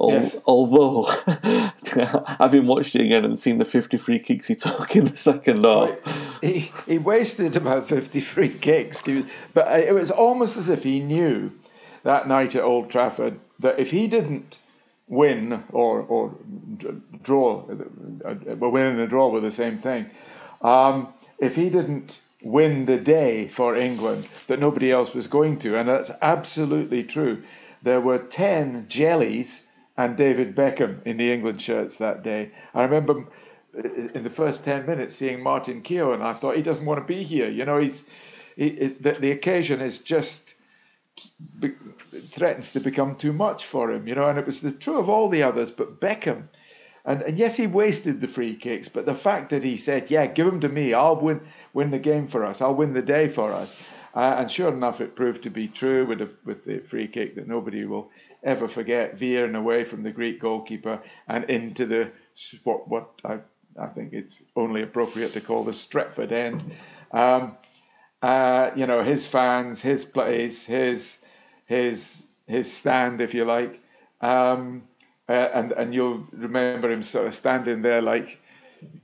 Yes. 0.00 0.36
Although, 0.46 1.04
having 2.38 2.66
watched 2.66 2.96
it 2.96 3.02
again 3.02 3.24
and 3.24 3.38
seen 3.38 3.58
the 3.58 3.64
53 3.64 4.18
kicks 4.18 4.48
he 4.48 4.54
took 4.54 4.96
in 4.96 5.04
the 5.04 5.16
second 5.16 5.64
half. 5.64 5.90
He, 6.40 6.72
he 6.86 6.98
wasted 6.98 7.54
about 7.56 7.86
53 7.86 8.48
kicks, 8.48 9.02
but 9.54 9.80
it 9.80 9.94
was 9.94 10.10
almost 10.10 10.56
as 10.56 10.68
if 10.68 10.82
he 10.82 10.98
knew 11.00 11.52
that 12.02 12.26
night 12.26 12.56
at 12.56 12.64
Old 12.64 12.90
Trafford 12.90 13.38
that 13.60 13.78
if 13.78 13.92
he 13.92 14.08
didn't 14.08 14.58
win 15.12 15.62
or 15.70 16.00
or 16.00 16.34
draw, 17.22 17.62
but 17.66 18.70
win 18.70 18.86
and 18.86 19.00
a 19.00 19.06
draw 19.06 19.28
were 19.28 19.40
the 19.40 19.52
same 19.52 19.76
thing. 19.76 20.06
Um, 20.62 21.12
if 21.38 21.56
he 21.56 21.68
didn't 21.68 22.20
win 22.42 22.86
the 22.86 22.98
day 22.98 23.46
for 23.46 23.76
England, 23.76 24.26
that 24.46 24.58
nobody 24.58 24.90
else 24.90 25.14
was 25.14 25.26
going 25.26 25.58
to, 25.58 25.76
and 25.76 25.86
that's 25.86 26.10
absolutely 26.22 27.04
true. 27.04 27.42
There 27.82 28.00
were 28.00 28.18
ten 28.18 28.86
jellies 28.88 29.66
and 29.98 30.16
David 30.16 30.56
Beckham 30.56 31.02
in 31.04 31.18
the 31.18 31.30
England 31.30 31.60
shirts 31.60 31.98
that 31.98 32.22
day. 32.22 32.50
I 32.74 32.82
remember 32.82 33.26
in 34.14 34.24
the 34.24 34.30
first 34.30 34.64
ten 34.64 34.86
minutes 34.86 35.14
seeing 35.14 35.42
Martin 35.42 35.82
Keown, 35.82 36.14
and 36.14 36.22
I 36.22 36.32
thought 36.32 36.56
he 36.56 36.62
doesn't 36.62 36.86
want 36.86 37.00
to 37.00 37.14
be 37.14 37.22
here. 37.22 37.50
You 37.50 37.66
know, 37.66 37.78
he's 37.78 38.04
he, 38.56 38.70
the, 38.70 39.12
the 39.12 39.30
occasion 39.30 39.82
is 39.82 39.98
just 39.98 40.54
threatens 41.18 42.72
to 42.72 42.80
become 42.80 43.14
too 43.14 43.32
much 43.32 43.64
for 43.64 43.90
him, 43.90 44.08
you 44.08 44.14
know, 44.14 44.28
and 44.28 44.38
it 44.38 44.46
was 44.46 44.60
the 44.60 44.72
true 44.72 44.98
of 44.98 45.08
all 45.08 45.28
the 45.28 45.42
others, 45.42 45.70
but 45.70 46.00
Beckham. 46.00 46.48
And, 47.04 47.22
and 47.22 47.36
yes, 47.36 47.56
he 47.56 47.66
wasted 47.66 48.20
the 48.20 48.28
free 48.28 48.54
kicks, 48.54 48.88
but 48.88 49.06
the 49.06 49.14
fact 49.14 49.50
that 49.50 49.64
he 49.64 49.76
said, 49.76 50.10
"Yeah, 50.10 50.26
give 50.26 50.46
them 50.46 50.60
to 50.60 50.68
me. 50.68 50.94
I'll 50.94 51.20
win 51.20 51.40
win 51.72 51.90
the 51.90 51.98
game 51.98 52.28
for 52.28 52.44
us. 52.44 52.60
I'll 52.60 52.74
win 52.74 52.94
the 52.94 53.02
day 53.02 53.28
for 53.28 53.50
us," 53.52 53.82
uh, 54.14 54.36
and 54.38 54.50
sure 54.50 54.72
enough, 54.72 55.00
it 55.00 55.16
proved 55.16 55.42
to 55.42 55.50
be 55.50 55.66
true 55.66 56.06
with 56.06 56.20
the, 56.20 56.30
with 56.44 56.64
the 56.64 56.78
free 56.78 57.08
kick 57.08 57.34
that 57.34 57.48
nobody 57.48 57.84
will 57.84 58.08
ever 58.44 58.68
forget, 58.68 59.18
veering 59.18 59.56
away 59.56 59.82
from 59.82 60.04
the 60.04 60.12
Greek 60.12 60.40
goalkeeper 60.40 61.00
and 61.26 61.44
into 61.50 61.86
the 61.86 62.12
what 62.62 62.86
what 62.88 63.10
I 63.24 63.40
I 63.78 63.88
think 63.88 64.12
it's 64.12 64.42
only 64.54 64.82
appropriate 64.82 65.32
to 65.32 65.40
call 65.40 65.64
the 65.64 65.72
Stretford 65.72 66.30
end. 66.30 66.62
Um, 67.10 67.56
uh, 68.22 68.70
you 68.76 68.86
know, 68.86 69.02
his 69.02 69.26
fans, 69.26 69.82
his 69.82 70.04
place, 70.04 70.66
his 70.66 71.22
his 71.66 72.24
his 72.46 72.72
stand, 72.72 73.20
if 73.20 73.34
you 73.34 73.44
like, 73.44 73.82
um, 74.20 74.84
uh, 75.28 75.48
and 75.54 75.72
and 75.72 75.94
you'll 75.94 76.26
remember 76.32 76.90
him 76.90 77.02
sort 77.02 77.26
of 77.26 77.34
standing 77.34 77.82
there 77.82 78.00
like 78.00 78.40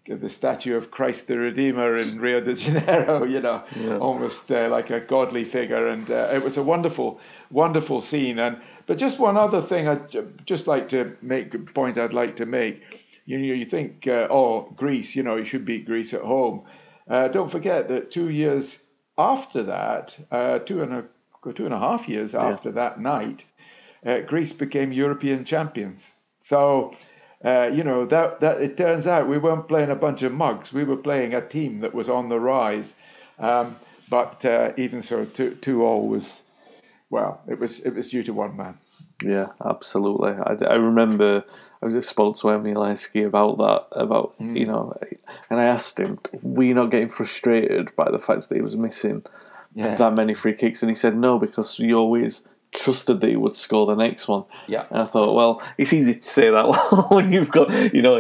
the 0.09 0.29
statue 0.29 0.77
of 0.77 0.91
Christ 0.91 1.29
the 1.29 1.39
Redeemer 1.39 1.97
in 1.97 2.21
Rio 2.21 2.41
de 2.41 2.55
Janeiro, 2.55 3.25
you 3.35 3.41
know, 3.41 3.63
yeah. 3.77 3.99
almost 3.99 4.51
uh, 4.51 4.69
like 4.71 4.91
a 4.91 5.01
godly 5.01 5.45
figure, 5.45 5.89
and 5.89 6.11
uh, 6.11 6.31
it 6.33 6.43
was 6.43 6.57
a 6.57 6.63
wonderful, 6.63 7.21
wonderful 7.51 8.01
scene. 8.01 8.39
And 8.39 8.61
but 8.87 8.99
just 8.99 9.19
one 9.19 9.37
other 9.37 9.61
thing, 9.61 9.89
I'd 9.89 10.47
just 10.47 10.67
like 10.67 10.89
to 10.91 11.17
make 11.21 11.55
a 11.55 11.59
point. 11.59 11.99
I'd 11.99 12.15
like 12.15 12.37
to 12.37 12.47
make. 12.47 12.83
You 13.27 13.37
know, 13.37 13.53
you 13.53 13.67
think, 13.67 14.07
uh, 14.07 14.27
oh, 14.31 14.73
Greece, 14.75 15.15
you 15.15 15.23
know, 15.23 15.37
you 15.37 15.45
should 15.45 15.67
beat 15.67 15.85
Greece 15.85 16.15
at 16.15 16.23
home. 16.23 16.63
Uh, 17.07 17.29
don't 17.29 17.51
forget 17.51 17.87
that 17.89 18.11
two 18.11 18.31
years 18.31 18.85
after 19.19 19.63
that, 19.65 20.19
uh, 20.31 20.61
two 20.61 20.83
and 20.83 20.93
a 20.95 21.05
two 21.55 21.65
and 21.65 21.75
a 21.75 21.79
half 21.79 22.09
years 22.09 22.35
after 22.35 22.71
that 22.73 23.01
night, 23.01 23.45
uh, 24.05 24.21
Greece 24.21 24.53
became 24.53 24.93
European 24.93 25.45
champions. 25.45 26.11
So, 26.39 26.95
uh, 27.45 27.71
you 27.73 27.83
know 27.83 28.07
that 28.07 28.41
that 28.41 28.61
it 28.61 28.77
turns 28.77 29.07
out 29.07 29.29
we 29.29 29.39
weren't 29.39 29.69
playing 29.69 29.91
a 29.91 29.97
bunch 29.97 30.23
of 30.23 30.33
mugs. 30.33 30.73
We 30.73 30.85
were 30.85 30.97
playing 30.97 31.35
a 31.35 31.47
team 31.47 31.81
that 31.81 31.95
was 31.95 32.09
on 32.09 32.29
the 32.29 32.39
rise. 32.39 32.95
Um, 33.39 33.77
but 34.09 34.45
uh, 34.45 34.73
even 34.77 35.03
so, 35.03 35.25
two 35.25 35.55
two 35.57 35.85
all 35.85 36.09
was 36.09 36.43
well. 37.11 37.43
It 37.49 37.59
was 37.59 37.81
it 37.81 37.95
was 37.95 38.09
due 38.09 38.23
to 38.23 38.33
one 38.33 38.57
man. 38.57 38.79
Yeah, 39.23 39.49
absolutely. 39.65 40.33
I, 40.33 40.57
I 40.65 40.75
remember 40.75 41.45
I 41.83 42.01
spoke 42.01 42.37
to 42.37 42.51
Emile 42.51 42.83
Heskey 42.83 43.27
about 43.27 43.59
that, 43.59 43.87
about, 43.93 44.39
mm. 44.39 44.57
you 44.57 44.67
know, 44.67 44.95
and 45.51 45.61
I 45.61 45.65
asked 45.65 45.99
him, 45.99 46.19
were 46.43 46.65
you 46.65 46.75
not 46.75 46.91
getting 46.91 47.09
frustrated 47.09 47.95
by 47.97 48.11
the 48.11 48.19
fact 48.19 48.49
that 48.49 48.55
he 48.55 48.63
was 48.63 48.77
missing 48.77 49.25
yeah. 49.75 49.95
that 49.97 50.15
many 50.15 50.35
free 50.35 50.55
kicks? 50.55 50.83
And 50.83 50.91
he 50.91 50.95
said, 50.95 51.17
no, 51.17 51.39
because 51.39 51.79
you 51.79 51.97
always 51.97 52.43
trusted 52.73 53.21
that 53.21 53.29
he 53.29 53.37
would 53.37 53.55
score 53.55 53.87
the 53.87 53.97
next 53.97 54.29
one. 54.29 54.45
Yeah. 54.67 54.85
And 54.91 55.03
I 55.03 55.05
thought, 55.05 55.35
well, 55.35 55.63
it's 55.79 55.93
easy 55.93 56.15
to 56.15 56.23
say 56.23 56.51
that 56.51 57.07
when 57.11 57.33
you've 57.33 57.51
got, 57.51 57.71
you 57.95 58.03
know, 58.03 58.19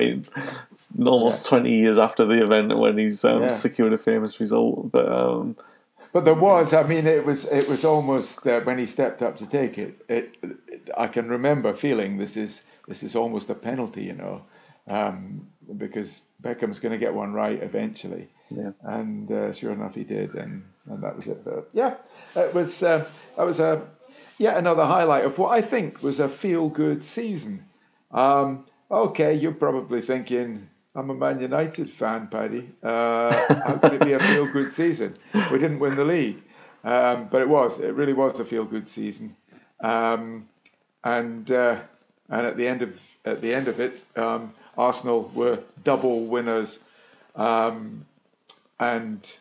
almost 1.04 1.44
yeah. 1.46 1.50
20 1.50 1.70
years 1.70 1.98
after 1.98 2.24
the 2.24 2.42
event 2.42 2.76
when 2.76 2.98
he's 2.98 3.24
um, 3.24 3.42
yeah. 3.42 3.48
secured 3.50 3.92
a 3.92 3.98
famous 3.98 4.40
result. 4.40 4.90
But, 4.90 5.10
um, 5.10 5.56
but 6.12 6.24
there 6.24 6.34
was, 6.34 6.72
I 6.72 6.82
mean, 6.84 7.06
it 7.06 7.24
was 7.24 7.44
it 7.46 7.68
was 7.68 7.84
almost 7.84 8.46
uh, 8.46 8.60
when 8.60 8.78
he 8.78 8.86
stepped 8.86 9.22
up 9.22 9.36
to 9.38 9.46
take 9.46 9.78
it, 9.78 10.00
it, 10.08 10.36
it. 10.42 10.90
I 10.96 11.06
can 11.06 11.28
remember 11.28 11.72
feeling 11.72 12.18
this 12.18 12.36
is 12.36 12.62
this 12.86 13.02
is 13.02 13.14
almost 13.14 13.50
a 13.50 13.54
penalty, 13.54 14.04
you 14.04 14.14
know, 14.14 14.44
um, 14.86 15.48
because 15.76 16.22
Beckham's 16.40 16.78
going 16.78 16.92
to 16.92 16.98
get 16.98 17.14
one 17.14 17.32
right 17.32 17.62
eventually. 17.62 18.28
Yeah. 18.50 18.72
And 18.82 19.30
uh, 19.30 19.52
sure 19.52 19.72
enough, 19.72 19.94
he 19.94 20.04
did, 20.04 20.34
and, 20.34 20.64
and 20.86 21.02
that 21.02 21.16
was 21.16 21.26
it. 21.26 21.44
But 21.44 21.68
yeah, 21.72 21.96
it 22.34 22.54
was 22.54 22.82
uh, 22.82 23.04
that 23.36 23.44
was 23.44 23.60
a 23.60 23.86
yet 24.38 24.56
another 24.56 24.86
highlight 24.86 25.24
of 25.24 25.38
what 25.38 25.50
I 25.50 25.60
think 25.60 26.02
was 26.02 26.18
a 26.18 26.28
feel 26.28 26.68
good 26.68 27.04
season. 27.04 27.66
Um, 28.10 28.64
okay, 28.90 29.34
you're 29.34 29.52
probably 29.52 30.00
thinking, 30.00 30.70
I'm 30.94 31.10
a 31.10 31.14
Man 31.14 31.40
United 31.40 31.90
fan, 31.90 32.28
Paddy. 32.28 32.70
Uh, 32.82 33.32
how 33.64 33.78
could 33.78 33.94
it 33.94 34.04
be 34.04 34.12
a 34.12 34.20
feel 34.20 34.50
good 34.50 34.72
season? 34.72 35.16
We 35.52 35.58
didn't 35.58 35.78
win 35.78 35.96
the 35.96 36.04
league. 36.04 36.42
Um, 36.84 37.28
but 37.28 37.42
it 37.42 37.48
was, 37.48 37.80
it 37.80 37.94
really 37.94 38.12
was 38.12 38.40
a 38.40 38.44
feel 38.44 38.64
good 38.64 38.86
season. 38.86 39.36
Um, 39.80 40.48
and 41.04 41.50
uh, 41.50 41.80
and 42.28 42.46
at 42.46 42.56
the 42.56 42.66
end 42.66 42.82
of 42.82 43.16
at 43.24 43.40
the 43.40 43.54
end 43.54 43.68
of 43.68 43.80
it, 43.80 44.04
um, 44.16 44.54
Arsenal 44.76 45.30
were 45.34 45.60
double 45.84 46.26
winners, 46.26 46.84
um, 47.36 48.06
and 48.78 49.32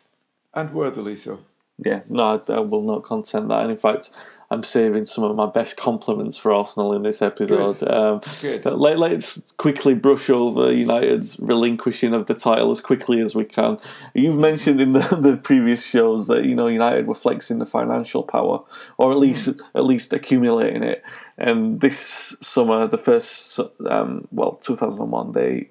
and 0.54 0.72
worthily 0.72 1.16
so. 1.16 1.40
Yeah, 1.84 2.00
no, 2.08 2.42
I, 2.48 2.58
will 2.60 2.82
not 2.82 3.04
contend 3.04 3.50
that. 3.50 3.60
And 3.60 3.70
in 3.70 3.76
fact, 3.76 4.10
I'm 4.50 4.62
saving 4.62 5.04
some 5.04 5.24
of 5.24 5.36
my 5.36 5.44
best 5.44 5.76
compliments 5.76 6.38
for 6.38 6.52
Arsenal 6.52 6.94
in 6.94 7.02
this 7.02 7.20
episode. 7.20 7.80
Good. 7.80 7.90
Um, 7.90 8.20
Good. 8.40 8.64
Let, 8.64 8.98
let's 8.98 9.52
quickly 9.58 9.94
brush 9.94 10.30
over 10.30 10.72
United's 10.72 11.38
relinquishing 11.38 12.14
of 12.14 12.26
the 12.26 12.34
title 12.34 12.70
as 12.70 12.80
quickly 12.80 13.20
as 13.20 13.34
we 13.34 13.44
can. 13.44 13.78
You've 14.14 14.38
mentioned 14.38 14.80
in 14.80 14.92
the, 14.92 15.00
the 15.20 15.36
previous 15.36 15.84
shows 15.84 16.28
that 16.28 16.44
you 16.44 16.54
know 16.54 16.66
United 16.66 17.06
were 17.06 17.14
flexing 17.14 17.58
the 17.58 17.66
financial 17.66 18.22
power, 18.22 18.60
or 18.96 19.12
at 19.12 19.18
least 19.18 19.48
at 19.74 19.84
least 19.84 20.14
accumulating 20.14 20.82
it. 20.82 21.02
And 21.36 21.80
this 21.80 22.36
summer, 22.40 22.86
the 22.86 22.98
first 22.98 23.60
um, 23.86 24.28
well, 24.32 24.52
2001, 24.62 25.32
they 25.32 25.68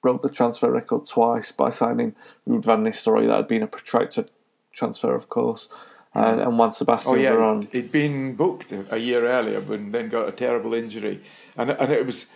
broke 0.00 0.22
the 0.22 0.28
transfer 0.28 0.70
record 0.70 1.06
twice 1.06 1.50
by 1.50 1.70
signing 1.70 2.14
Ruud 2.48 2.64
van 2.64 2.84
Nistelrooy. 2.84 3.26
That 3.26 3.36
had 3.36 3.48
been 3.48 3.62
a 3.62 3.66
protracted 3.66 4.30
transfer, 4.72 5.14
of 5.14 5.28
course, 5.28 5.72
and, 6.14 6.40
and 6.40 6.58
Juan 6.58 6.70
Sebastian 6.72 7.12
Oh 7.12 7.16
yeah, 7.16 7.30
Veron. 7.32 7.72
he'd 7.72 7.90
been 7.92 8.34
booked 8.34 8.72
a 8.90 8.98
year 8.98 9.26
earlier, 9.26 9.60
but 9.60 9.92
then 9.92 10.08
got 10.08 10.28
a 10.28 10.32
terrible 10.32 10.74
injury, 10.74 11.22
and 11.56 11.70
and 11.70 11.92
it 11.92 12.04
was 12.06 12.30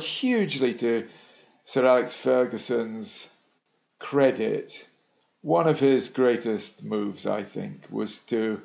hugely 0.00 0.74
to 0.74 1.08
Sir 1.64 1.86
Alex 1.86 2.14
Ferguson's 2.14 3.30
credit. 3.98 4.86
One 5.40 5.66
of 5.66 5.80
his 5.80 6.08
greatest 6.08 6.84
moves, 6.84 7.26
I 7.26 7.42
think, 7.42 7.84
was 7.90 8.20
to 8.26 8.62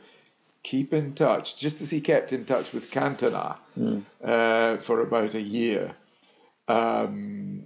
keep 0.64 0.94
in 0.94 1.14
touch, 1.14 1.58
just 1.58 1.82
as 1.82 1.90
he 1.92 2.02
kept 2.02 2.32
in 2.34 2.46
touch 2.46 2.72
with 2.74 2.92
Cantona 2.92 3.56
uh, 4.24 4.78
for 4.78 5.02
about 5.02 5.34
a 5.34 5.42
year. 5.42 5.96
Um, 6.68 7.64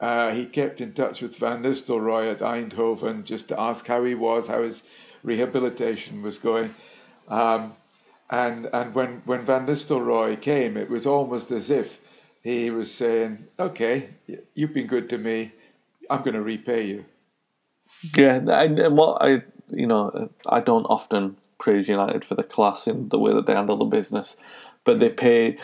uh, 0.00 0.32
he 0.32 0.46
kept 0.46 0.80
in 0.80 0.92
touch 0.92 1.22
with 1.22 1.38
Van 1.38 1.62
Nistelrooy 1.62 2.30
at 2.32 2.40
Eindhoven 2.40 3.24
just 3.24 3.48
to 3.48 3.60
ask 3.60 3.86
how 3.86 4.02
he 4.04 4.14
was, 4.14 4.48
how 4.48 4.62
his 4.62 4.82
rehabilitation 5.22 6.22
was 6.22 6.38
going. 6.38 6.74
Um, 7.28 7.74
and 8.30 8.66
and 8.72 8.94
when, 8.94 9.22
when 9.24 9.42
Van 9.42 9.66
Nistelrooy 9.66 10.40
came, 10.40 10.76
it 10.76 10.88
was 10.88 11.06
almost 11.06 11.50
as 11.50 11.70
if 11.70 12.00
he 12.42 12.70
was 12.70 12.92
saying, 12.94 13.46
"Okay, 13.58 14.10
you've 14.54 14.72
been 14.72 14.86
good 14.86 15.08
to 15.10 15.18
me. 15.18 15.52
I'm 16.08 16.20
going 16.20 16.34
to 16.34 16.42
repay 16.42 16.86
you." 16.86 17.04
Yeah, 18.16 18.40
and 18.48 18.96
what 18.96 19.20
I 19.20 19.42
you 19.68 19.86
know 19.86 20.30
I 20.46 20.60
don't 20.60 20.84
often 20.84 21.36
praise 21.58 21.88
United 21.88 22.24
for 22.24 22.34
the 22.34 22.42
class 22.42 22.86
in 22.86 23.10
the 23.10 23.18
way 23.18 23.34
that 23.34 23.46
they 23.46 23.54
handle 23.54 23.76
the 23.76 23.84
business, 23.84 24.36
but 24.84 25.00
they 25.00 25.10
paid 25.10 25.58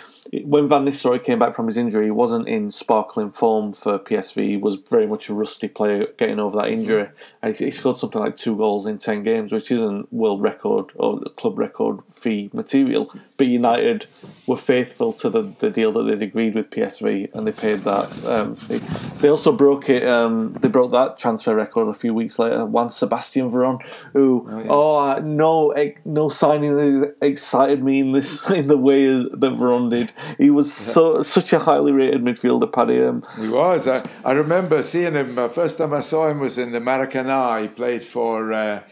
when 0.45 0.69
Van 0.69 0.85
Nistelrooy 0.85 1.23
came 1.23 1.39
back 1.39 1.55
from 1.55 1.67
his 1.67 1.77
injury. 1.77 2.07
He 2.07 2.11
wasn't 2.11 2.49
in 2.49 2.71
sparkling 2.71 3.31
form 3.31 3.73
for 3.73 3.99
PSV. 3.99 4.45
He 4.45 4.57
was 4.57 4.77
very 4.77 5.07
much 5.07 5.29
a 5.29 5.35
rusty 5.35 5.69
player 5.69 6.07
getting 6.19 6.41
over 6.41 6.57
that 6.57 6.69
injury, 6.69 7.09
and 7.43 7.57
he 7.57 7.71
scored 7.71 7.99
something 7.99 8.21
like 8.21 8.37
two 8.37 8.57
goals 8.57 8.87
in 8.87 8.99
ten 8.99 9.23
games, 9.23 9.53
which 9.53 9.71
isn't 9.71 10.13
world 10.13 10.43
record 10.43 10.93
or 10.97 11.21
club 11.37 11.59
record 11.59 12.01
fee 12.11 12.51
material. 12.53 13.13
But 13.37 13.47
United 13.47 14.07
were 14.47 14.57
faithful 14.57 15.13
to 15.13 15.31
the, 15.31 15.55
the 15.59 15.71
deal 15.71 15.93
that 15.93 16.05
they'd 16.05 16.23
agreed 16.23 16.55
with 16.55 16.71
PSV, 16.71 17.35
and 17.35 17.47
they 17.47 17.53
paid 17.53 17.81
that 17.81 18.25
um, 18.25 18.55
fee. 18.55 18.79
They 19.21 19.29
also 19.29 19.53
broke 19.53 19.89
it. 19.89 20.07
Um, 20.07 20.53
they 20.53 20.69
broke 20.69 20.91
that 20.93 21.19
transfer 21.19 21.55
record 21.55 21.89
a 21.89 21.95
few 21.95 22.15
weeks 22.15 22.39
later. 22.39 22.65
Juan 22.65 22.91
Sebastian 22.91 23.51
Veron, 23.51 23.83
who 24.13 24.47
oh, 24.69 24.99
uh, 24.99 25.21
no 25.21 25.75
no 26.05 26.29
signing 26.29 27.13
excited 27.23 27.83
me 27.83 28.01
in 28.01 28.13
this 28.13 28.49
in 28.51 28.67
the 28.67 28.77
way 28.77 29.06
that 29.07 29.53
Veron 29.59 29.91
did. 29.91 30.13
He 30.39 30.51
was 30.51 30.73
so 30.73 31.23
such 31.23 31.53
a 31.53 31.59
highly 31.59 31.93
rated 31.93 32.23
midfielder, 32.23 32.71
Paddy. 32.73 33.03
Um, 33.03 33.23
He 33.41 33.49
was. 33.49 33.87
I, 33.89 33.99
I 34.25 34.33
remember 34.33 34.83
seeing 34.83 35.15
him. 35.15 35.39
Uh, 35.39 35.49
first 35.49 35.79
time 35.79 35.93
I 35.93 36.01
saw 36.01 36.29
him 36.29 36.41
was 36.41 36.59
in 36.59 36.73
the 36.73 36.81
Maracanã. 36.81 37.63
He 37.63 37.69
played 37.69 38.05
for 38.05 38.53
uh, 38.53 38.83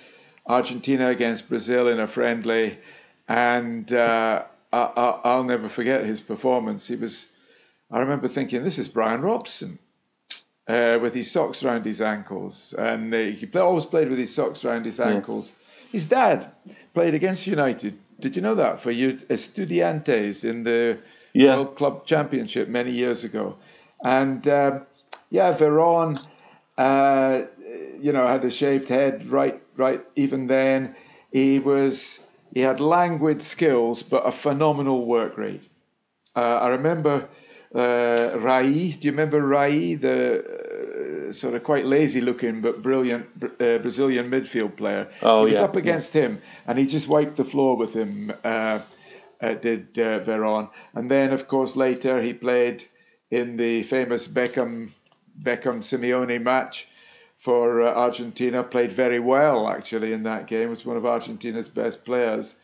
Argentina 0.47 1.09
against 1.09 1.49
Brazil 1.49 1.88
in 1.88 2.00
a 2.00 2.06
friendly, 2.06 2.78
and 3.28 3.92
uh, 3.92 4.44
I, 4.73 4.78
I, 4.97 5.21
I'll 5.25 5.44
never 5.44 5.68
forget 5.68 6.04
his 6.04 6.21
performance. 6.21 6.88
He 6.88 6.97
was. 6.97 7.33
I 7.90 8.00
remember 8.00 8.28
thinking, 8.28 8.64
this 8.64 8.78
is 8.78 8.88
Brian 8.88 9.21
Robson. 9.23 9.78
Uh, 10.66 10.99
with 11.02 11.12
his 11.12 11.30
socks 11.30 11.62
around 11.62 11.85
his 11.85 12.00
ankles, 12.00 12.73
and 12.78 13.12
uh, 13.12 13.18
he 13.18 13.44
play, 13.44 13.61
always 13.61 13.85
played 13.85 14.09
with 14.09 14.18
his 14.18 14.35
socks 14.35 14.64
around 14.64 14.87
his 14.87 14.99
ankles. 14.99 15.52
His 15.92 16.06
dad 16.06 16.52
played 16.94 17.12
against 17.12 17.47
United. 17.47 17.99
Did 18.25 18.37
you 18.37 18.40
know 18.43 18.54
that 18.54 18.81
for 18.81 18.90
you, 18.90 19.12
Estudiantes 19.28 20.49
in 20.49 20.62
the 20.62 20.99
Yeah. 21.35 21.57
World 21.57 21.76
Club 21.76 22.07
Championship 22.07 22.69
many 22.69 22.90
years 22.90 23.23
ago, 23.23 23.57
and 24.02 24.49
um, 24.49 24.87
yeah, 25.28 25.52
Veron, 25.54 26.16
uh, 26.78 27.43
you 28.00 28.12
know, 28.14 28.26
had 28.26 28.43
a 28.43 28.50
shaved 28.50 28.88
head. 28.88 29.26
Right, 29.31 29.61
right. 29.76 30.00
Even 30.16 30.47
then, 30.47 30.95
he 31.33 31.59
was 31.59 32.25
he 32.54 32.61
had 32.62 32.81
languid 32.81 33.43
skills, 33.43 34.02
but 34.02 34.23
a 34.26 34.33
phenomenal 34.33 35.04
work 35.04 35.37
rate. 35.37 35.69
Uh, 36.35 36.59
I 36.66 36.69
remember 36.69 37.28
uh, 37.75 38.31
Rai. 38.38 38.93
Do 38.93 39.07
you 39.07 39.12
remember 39.12 39.43
Rai, 39.47 39.97
the 39.97 40.63
uh, 41.04 41.32
sort 41.32 41.54
of 41.54 41.64
quite 41.64 41.87
lazy 41.87 42.20
looking 42.20 42.61
but 42.61 42.82
brilliant 42.82 43.26
uh, 43.42 43.78
Brazilian 43.78 44.30
midfield 44.30 44.76
player? 44.76 45.11
Oh, 45.23 45.44
he 45.44 45.52
was 45.52 45.61
yeah, 45.61 45.66
up 45.66 45.76
against 45.76 46.12
him, 46.12 46.40
and 46.66 46.78
he 46.78 46.87
just 46.87 47.08
wiped 47.08 47.37
the 47.37 47.44
floor 47.44 47.76
with 47.76 47.94
him. 47.94 48.32
Uh, 48.42 48.80
uh, 49.40 49.54
did 49.54 49.99
uh, 49.99 50.20
Veron, 50.20 50.70
and 50.94 51.11
then 51.11 51.32
of 51.32 51.49
course 51.49 51.76
later 51.76 52.23
he 52.23 52.32
played 52.32 52.84
in 53.30 53.56
the 53.56 53.82
famous 53.82 54.28
Beckham 54.28 54.90
Beckham 55.38 55.78
Simeone 55.82 56.40
match 56.40 56.88
for 57.37 57.82
uh, 57.82 57.92
Argentina. 57.92 58.62
Played 58.62 58.92
very 58.92 59.18
well 59.18 59.68
actually 59.68 60.12
in 60.12 60.23
that 60.23 60.46
game. 60.46 60.70
Was 60.70 60.87
one 60.87 60.96
of 60.96 61.04
Argentina's 61.04 61.68
best 61.68 62.04
players, 62.04 62.61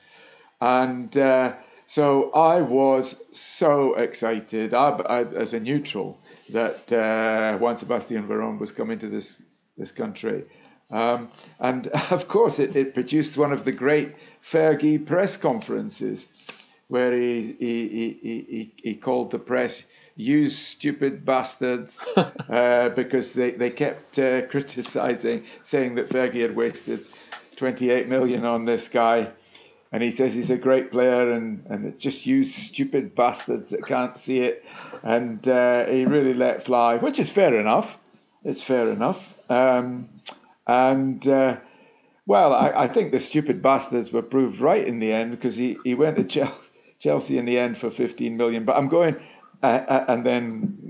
and 0.60 1.14
uh, 1.16 1.54
so 1.86 2.30
I 2.32 2.60
was 2.60 3.24
so 3.32 3.94
excited 3.94 4.72
I, 4.72 4.90
I, 4.90 5.24
as 5.24 5.52
a 5.52 5.60
neutral 5.60 6.20
that 6.52 6.92
uh, 6.92 7.58
Juan 7.58 7.76
Sebastian 7.76 8.26
Veron 8.26 8.58
was 8.58 8.72
coming 8.72 8.98
to 8.98 9.08
this 9.08 9.44
this 9.76 9.92
country. 9.92 10.44
Um, 10.90 11.28
and 11.58 11.86
of 12.10 12.28
course, 12.28 12.58
it, 12.58 12.76
it 12.76 12.94
produced 12.94 13.36
one 13.36 13.52
of 13.52 13.64
the 13.64 13.72
great 13.72 14.14
Fergie 14.42 15.04
press 15.04 15.36
conferences 15.36 16.28
where 16.88 17.16
he, 17.16 17.56
he, 17.58 17.88
he, 17.88 18.18
he, 18.22 18.74
he 18.82 18.94
called 18.96 19.30
the 19.30 19.38
press, 19.38 19.84
you 20.16 20.48
stupid 20.50 21.24
bastards, 21.24 22.04
uh, 22.16 22.88
because 22.90 23.34
they, 23.34 23.52
they 23.52 23.70
kept 23.70 24.18
uh, 24.18 24.42
criticizing, 24.48 25.44
saying 25.62 25.94
that 25.94 26.08
Fergie 26.08 26.42
had 26.42 26.56
wasted 26.56 27.06
28 27.56 28.08
million 28.08 28.44
on 28.44 28.64
this 28.64 28.88
guy. 28.88 29.30
And 29.92 30.02
he 30.02 30.10
says 30.10 30.34
he's 30.34 30.50
a 30.50 30.56
great 30.56 30.90
player, 30.90 31.32
and, 31.32 31.66
and 31.68 31.84
it's 31.84 31.98
just 31.98 32.24
you 32.24 32.44
stupid 32.44 33.14
bastards 33.14 33.70
that 33.70 33.84
can't 33.84 34.16
see 34.16 34.40
it. 34.40 34.64
And 35.02 35.46
uh, 35.48 35.86
he 35.86 36.04
really 36.04 36.34
let 36.34 36.62
fly, 36.62 36.96
which 36.96 37.18
is 37.18 37.32
fair 37.32 37.58
enough. 37.58 37.98
It's 38.44 38.62
fair 38.62 38.90
enough. 38.90 39.38
Um, 39.50 40.10
and 40.66 41.26
uh, 41.26 41.56
well, 42.26 42.54
I, 42.54 42.84
I 42.84 42.86
think 42.86 43.10
the 43.10 43.18
stupid 43.18 43.60
bastards 43.60 44.12
were 44.12 44.22
proved 44.22 44.60
right 44.60 44.86
in 44.86 45.00
the 45.00 45.12
end 45.12 45.32
because 45.32 45.56
he, 45.56 45.76
he 45.82 45.94
went 45.94 46.16
to 46.16 46.48
Chelsea, 46.98 47.38
in 47.38 47.44
the 47.44 47.58
end 47.58 47.76
for 47.76 47.90
15 47.90 48.36
million. 48.36 48.64
But 48.64 48.76
I'm 48.76 48.88
going, 48.88 49.16
uh, 49.62 49.66
uh, 49.66 50.04
and 50.06 50.24
then 50.24 50.89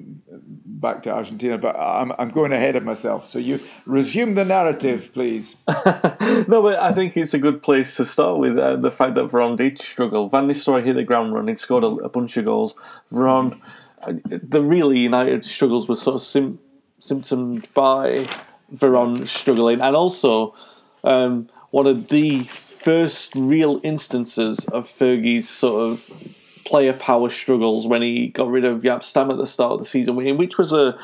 back 0.81 1.03
to 1.03 1.11
Argentina, 1.11 1.59
but 1.59 1.77
I'm, 1.77 2.13
I'm 2.19 2.31
going 2.31 2.53
ahead 2.53 2.75
of 2.75 2.85
myself. 2.85 3.27
So 3.27 3.39
you 3.39 3.61
resume 3.85 4.35
the 4.35 4.45
narrative, 4.45 5.11
please. 5.13 5.57
no, 5.69 6.63
but 6.63 6.81
I 6.81 6.93
think 6.93 7.17
it's 7.17 7.35
a 7.35 7.39
good 7.39 7.63
place 7.63 7.97
to 7.97 8.05
start 8.05 8.39
with 8.39 8.59
uh, 8.59 8.77
the 8.77 8.91
fact 8.91 9.15
that 9.17 9.29
Veron 9.29 9.57
did 9.57 9.81
struggle. 9.81 10.29
Van 10.29 10.49
Nistelrooy 10.49 10.85
hit 10.85 10.95
the 10.95 11.05
ground 11.05 11.35
running, 11.35 11.57
scored 11.57 11.85
a, 11.85 11.89
a 11.89 12.09
bunch 12.09 12.37
of 12.37 12.47
goals. 12.47 12.75
Veron, 13.13 13.61
uh, 14.03 14.15
the 14.25 14.63
really 14.63 14.99
United 14.99 15.45
struggles 15.45 15.89
were 15.89 15.97
sort 15.97 16.17
of 16.17 16.23
sim- 16.23 16.59
symptomed 16.99 17.73
by 17.75 18.27
Veron 18.75 19.27
struggling, 19.27 19.81
and 19.81 19.95
also 19.95 20.55
um, 21.05 21.49
one 21.71 21.87
of 21.87 22.09
the 22.09 22.45
first 22.45 23.35
real 23.35 23.81
instances 23.83 24.65
of 24.67 24.87
Fergie's 24.87 25.49
sort 25.49 25.93
of 25.93 26.11
player 26.65 26.93
power 26.93 27.31
struggles 27.31 27.87
when 27.87 28.03
he 28.03 28.29
got 28.29 28.49
rid 28.49 28.65
of 28.65 28.83
Jaap 28.83 29.03
Stam 29.03 29.31
at 29.31 29.37
the 29.37 29.47
start 29.47 29.73
of 29.73 29.79
the 29.79 29.85
season, 29.85 30.17
which 30.17 30.59
was 30.59 30.73
a 30.73 30.99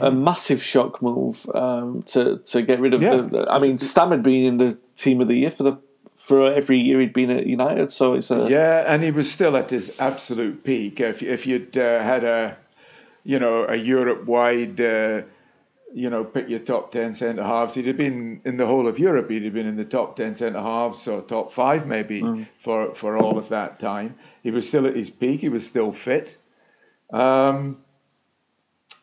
a 0.00 0.10
massive 0.10 0.62
shock 0.62 1.00
move 1.00 1.48
um, 1.54 2.02
to 2.02 2.38
to 2.38 2.62
get 2.62 2.80
rid 2.80 2.94
of 2.94 3.02
Yeah. 3.02 3.22
the. 3.22 3.46
I 3.50 3.58
mean, 3.58 3.78
Stam 3.78 4.10
had 4.10 4.22
been 4.22 4.44
in 4.44 4.56
the 4.58 4.76
team 4.96 5.20
of 5.20 5.28
the 5.28 5.36
year 5.36 5.50
for 5.50 5.62
the 5.62 5.78
for 6.14 6.52
every 6.52 6.78
year 6.78 7.00
he'd 7.00 7.12
been 7.12 7.30
at 7.30 7.46
United. 7.46 7.90
So 7.90 8.14
it's 8.14 8.30
a 8.30 8.48
yeah, 8.50 8.84
and 8.86 9.02
he 9.02 9.10
was 9.10 9.30
still 9.30 9.56
at 9.56 9.70
his 9.70 9.98
absolute 9.98 10.64
peak. 10.64 11.00
If 11.00 11.22
if 11.22 11.46
you'd 11.46 11.76
uh, 11.78 12.02
had 12.02 12.24
a 12.24 12.58
you 13.24 13.38
know 13.38 13.64
a 13.66 13.76
Europe 13.76 14.26
wide. 14.26 14.80
Uh, 14.80 15.22
you 15.94 16.10
know, 16.10 16.22
pick 16.22 16.50
your 16.50 16.60
top 16.60 16.90
10 16.92 17.14
centre 17.14 17.42
halves. 17.42 17.74
He'd 17.74 17.86
have 17.86 17.96
been 17.96 18.42
in 18.44 18.58
the 18.58 18.66
whole 18.66 18.86
of 18.86 18.98
Europe, 18.98 19.30
he'd 19.30 19.44
have 19.44 19.54
been 19.54 19.66
in 19.66 19.76
the 19.76 19.86
top 19.86 20.16
10 20.16 20.34
centre 20.34 20.60
halves 20.60 21.08
or 21.08 21.22
top 21.22 21.50
five 21.50 21.86
maybe 21.86 22.20
mm. 22.20 22.46
for, 22.58 22.94
for 22.94 23.16
all 23.16 23.38
of 23.38 23.48
that 23.48 23.78
time. 23.78 24.14
He 24.48 24.50
was 24.50 24.66
still 24.66 24.86
at 24.86 24.96
his 24.96 25.10
peak, 25.10 25.42
he 25.42 25.50
was 25.50 25.66
still 25.66 25.92
fit. 25.92 26.38
Um, 27.12 27.84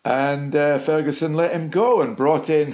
and 0.03 0.55
uh, 0.55 0.79
Ferguson 0.79 1.35
let 1.35 1.51
him 1.51 1.69
go 1.69 2.01
and 2.01 2.17
brought 2.17 2.49
in, 2.49 2.73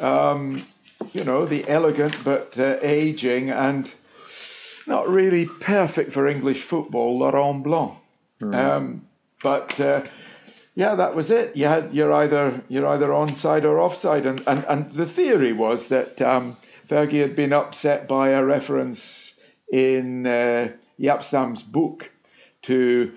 um, 0.00 0.64
you 1.12 1.24
know, 1.24 1.44
the 1.44 1.68
elegant 1.68 2.22
but 2.22 2.56
uh, 2.56 2.76
aging 2.82 3.50
and 3.50 3.92
not 4.86 5.08
really 5.08 5.46
perfect 5.60 6.12
for 6.12 6.28
English 6.28 6.62
football, 6.62 7.18
Laurent 7.18 7.64
Blanc. 7.64 7.94
Mm. 8.40 8.54
Um, 8.54 9.06
but 9.42 9.80
uh, 9.80 10.04
yeah, 10.76 10.94
that 10.94 11.16
was 11.16 11.32
it. 11.32 11.56
You 11.56 11.66
had 11.66 11.92
you're 11.92 12.12
either 12.12 12.62
you're 12.68 12.86
either 12.86 13.08
onside 13.08 13.64
or 13.64 13.80
offside, 13.80 14.24
and 14.24 14.40
and, 14.46 14.64
and 14.68 14.92
the 14.92 15.06
theory 15.06 15.52
was 15.52 15.88
that 15.88 16.22
um, 16.22 16.58
Fergie 16.86 17.22
had 17.22 17.34
been 17.34 17.52
upset 17.52 18.06
by 18.06 18.28
a 18.28 18.44
reference 18.44 19.40
in 19.72 20.28
uh, 20.98 21.02
Jaap 21.02 21.22
Stam's 21.22 21.62
book 21.62 22.12
to 22.62 23.12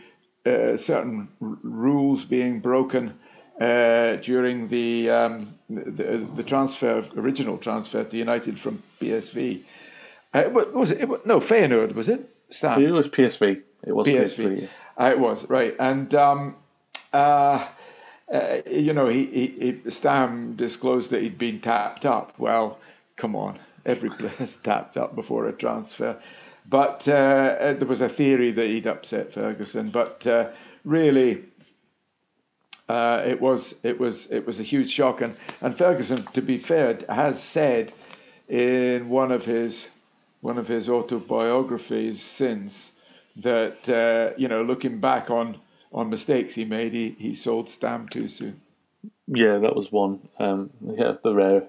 uh, 0.46 0.78
certain 0.78 1.30
r- 1.42 1.58
rules 1.64 2.26
being 2.26 2.60
broken 2.60 3.14
uh, 3.60 4.16
during 4.18 4.68
the, 4.68 5.10
um, 5.10 5.56
the, 5.70 6.28
the 6.36 6.44
transfer 6.44 7.04
original 7.16 7.58
transfer 7.58 8.04
to 8.04 8.18
United 8.18 8.60
from 8.60 8.84
PSV. 9.02 9.62
Uh, 10.34 10.50
was 10.50 10.92
it, 10.92 11.02
it? 11.02 11.26
No, 11.26 11.40
Feyenoord 11.40 11.94
was 11.96 12.10
it? 12.10 12.30
Stam. 12.50 12.84
It 12.84 12.92
was 12.92 13.10
PSV. 13.10 13.62
It 13.86 13.94
was 13.94 14.08
PSV. 14.08 14.46
PSV. 14.46 14.70
Uh, 15.00 15.12
it 15.12 15.20
was 15.20 15.50
right, 15.50 15.76
and. 15.80 16.14
Um, 16.14 16.56
uh, 17.14 17.68
uh, 18.32 18.58
you 18.70 18.94
know, 18.94 19.08
he, 19.08 19.26
he, 19.26 19.48
he, 19.84 19.90
Stam 19.90 20.56
disclosed 20.56 21.12
that 21.12 21.22
he'd 21.22 21.38
been 21.38 21.62
tapped 21.62 22.06
up. 22.06 22.34
Well, 22.38 22.78
come 23.16 23.36
on, 23.36 23.60
every 23.86 24.10
player's 24.20 24.58
tapped 24.58 24.98
up 24.98 25.16
before 25.16 25.48
a 25.48 25.54
transfer. 25.54 26.18
But 26.70 27.08
uh, 27.08 27.12
uh, 27.12 27.74
there 27.74 27.88
was 27.88 28.02
a 28.02 28.10
theory 28.10 28.52
that 28.52 28.68
he'd 28.68 28.88
upset 28.88 29.34
Ferguson, 29.34 29.90
but 29.90 30.28
uh, 30.28 30.50
really, 30.84 31.46
uh, 32.90 33.24
it 33.26 33.40
was 33.40 33.84
it 33.86 34.00
was 34.00 34.30
it 34.32 34.46
was 34.46 34.60
a 34.60 34.64
huge 34.64 34.92
shock. 34.92 35.22
And 35.22 35.38
and 35.62 35.74
Ferguson, 35.76 36.24
to 36.34 36.42
be 36.42 36.58
fair, 36.58 37.00
has 37.08 37.42
said 37.42 37.94
in 38.50 39.08
one 39.08 39.32
of 39.32 39.46
his 39.46 40.14
one 40.42 40.58
of 40.58 40.68
his 40.68 40.90
autobiographies 40.90 42.22
since 42.22 42.94
that 43.38 44.36
you 44.38 44.48
know, 44.48 44.62
looking 44.62 45.00
back 45.00 45.30
on 45.30 45.60
on 45.94 46.10
mistakes 46.10 46.56
he 46.56 46.66
made, 46.66 46.92
he, 46.92 47.16
he 47.18 47.34
sold 47.34 47.70
Stam 47.70 48.10
too 48.10 48.28
soon. 48.28 48.60
Yeah, 49.28 49.58
that 49.60 49.76
was 49.76 49.92
one. 49.92 50.28
Um, 50.40 50.72
yeah, 50.82 51.16
the 51.22 51.34
rare, 51.34 51.68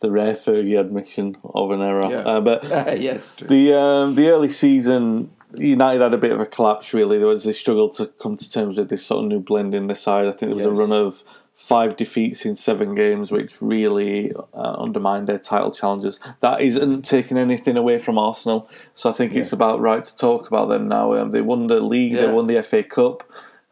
the 0.00 0.10
rare 0.10 0.34
Fergie 0.34 0.78
admission 0.78 1.36
of 1.44 1.70
an 1.70 1.80
error. 1.80 2.10
Yeah. 2.10 2.18
Uh, 2.18 2.40
but 2.40 2.64
yes, 3.00 3.34
the 3.36 3.74
um, 3.74 4.14
the 4.14 4.28
early 4.28 4.48
season, 4.48 5.30
United 5.54 6.02
had 6.02 6.14
a 6.14 6.18
bit 6.18 6.32
of 6.32 6.40
a 6.40 6.46
collapse. 6.46 6.92
Really, 6.92 7.18
there 7.18 7.28
was 7.28 7.46
a 7.46 7.52
struggle 7.52 7.88
to 7.90 8.06
come 8.06 8.36
to 8.36 8.50
terms 8.50 8.78
with 8.78 8.88
this 8.88 9.06
sort 9.06 9.24
of 9.24 9.28
new 9.28 9.40
blend 9.40 9.74
in 9.74 9.86
the 9.86 9.94
side. 9.94 10.26
I 10.26 10.32
think 10.32 10.50
there 10.50 10.56
was 10.56 10.64
yes. 10.64 10.72
a 10.72 10.82
run 10.82 10.92
of 10.92 11.22
five 11.54 11.96
defeats 11.96 12.44
in 12.44 12.54
seven 12.54 12.94
games, 12.94 13.32
which 13.32 13.60
really 13.60 14.32
uh, 14.54 14.76
undermined 14.78 15.26
their 15.26 15.40
title 15.40 15.72
challenges. 15.72 16.20
That 16.38 16.60
isn't 16.60 17.02
taking 17.02 17.36
anything 17.36 17.76
away 17.76 17.98
from 17.98 18.16
Arsenal, 18.16 18.68
so 18.94 19.10
I 19.10 19.12
think 19.12 19.32
yeah. 19.32 19.40
it's 19.40 19.52
about 19.52 19.80
right 19.80 20.02
to 20.02 20.16
talk 20.16 20.46
about 20.46 20.68
them 20.68 20.88
now. 20.88 21.14
Um, 21.14 21.32
they 21.32 21.42
won 21.42 21.68
the 21.68 21.80
league, 21.80 22.12
yeah. 22.12 22.26
they 22.26 22.32
won 22.32 22.46
the 22.46 22.62
FA 22.62 22.82
Cup. 22.82 23.24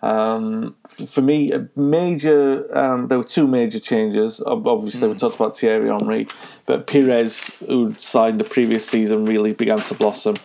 Um, 0.06 0.76
for 0.86 1.20
me, 1.20 1.52
a 1.52 1.68
major. 1.74 2.76
Um, 2.76 3.08
there 3.08 3.18
were 3.18 3.24
two 3.24 3.48
major 3.48 3.80
changes. 3.80 4.40
Obviously, 4.46 5.00
mm. 5.00 5.10
we 5.10 5.12
hmm. 5.14 5.18
talked 5.18 5.34
about 5.34 5.56
Thierry 5.56 5.88
Henry, 5.88 6.28
but 6.64 6.86
Pires, 6.86 7.52
who 7.66 7.92
signed 7.94 8.38
the 8.38 8.44
previous 8.44 8.88
season, 8.88 9.24
really 9.24 9.52
began 9.52 9.78
to 9.78 9.94
blossom. 9.94 10.36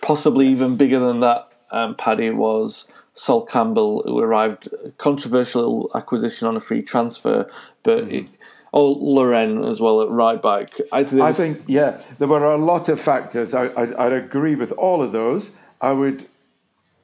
Possibly 0.00 0.48
even 0.48 0.76
bigger 0.76 0.98
than 0.98 1.20
that, 1.20 1.48
um, 1.70 1.94
Paddy 1.94 2.30
was 2.30 2.90
Sol 3.14 3.46
Campbell, 3.46 4.02
who 4.02 4.18
arrived 4.18 4.68
controversial 4.98 5.90
acquisition 5.94 6.48
on 6.48 6.56
a 6.56 6.60
free 6.60 6.82
transfer, 6.82 7.48
but. 7.82 8.06
Mm. 8.06 8.12
It, 8.12 8.28
Oh, 8.70 8.92
Lauren 8.92 9.64
as 9.64 9.80
well 9.80 10.02
at 10.02 10.10
right 10.10 10.42
back. 10.42 10.78
I 10.92 11.02
think, 11.02 11.22
I 11.22 11.32
think 11.32 11.62
yeah, 11.66 12.02
there 12.18 12.28
were 12.28 12.44
a 12.44 12.58
lot 12.58 12.90
of 12.90 13.00
factors. 13.00 13.54
I, 13.54 13.68
I, 13.68 14.04
I'd 14.04 14.12
agree 14.12 14.56
with 14.56 14.72
all 14.72 15.00
of 15.00 15.10
those. 15.10 15.56
I 15.80 15.92
would 15.92 16.26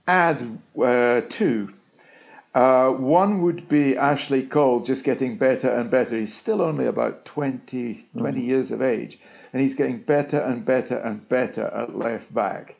add 0.07 0.59
uh, 0.79 1.23
two. 1.27 1.73
Uh, 2.55 2.91
one 2.91 3.43
would 3.43 3.69
be 3.69 3.97
Ashley 3.97 4.43
Cole 4.43 4.81
just 4.81 5.05
getting 5.05 5.37
better 5.37 5.69
and 5.69 5.91
better. 5.91 6.17
He's 6.17 6.35
still 6.35 6.63
only 6.63 6.87
about 6.87 7.25
20, 7.25 8.07
20 8.17 8.41
mm. 8.41 8.45
years 8.45 8.71
of 8.71 8.81
age, 8.81 9.19
and 9.53 9.61
he's 9.61 9.75
getting 9.75 9.99
better 9.99 10.39
and 10.39 10.65
better 10.65 10.97
and 10.97 11.29
better 11.29 11.67
at 11.67 11.97
left 11.97 12.33
back. 12.33 12.77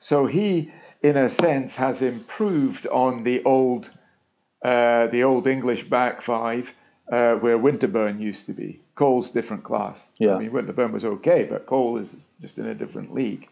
So 0.00 0.26
he, 0.26 0.72
in 1.00 1.16
a 1.16 1.28
sense, 1.28 1.76
has 1.76 2.02
improved 2.02 2.88
on 2.88 3.22
the 3.22 3.42
old, 3.44 3.90
uh, 4.64 5.06
the 5.06 5.22
old 5.22 5.46
English 5.46 5.84
back 5.84 6.20
five 6.20 6.74
uh, 7.10 7.34
where 7.34 7.58
Winterburn 7.58 8.20
used 8.20 8.46
to 8.46 8.52
be. 8.52 8.80
Cole's 8.96 9.30
different 9.30 9.62
class. 9.62 10.08
Yeah. 10.18 10.34
I 10.34 10.38
mean, 10.40 10.50
Winterburn 10.50 10.92
was 10.92 11.04
okay, 11.04 11.44
but 11.44 11.66
Cole 11.66 11.98
is 11.98 12.18
just 12.40 12.58
in 12.58 12.66
a 12.66 12.74
different 12.74 13.14
league. 13.14 13.48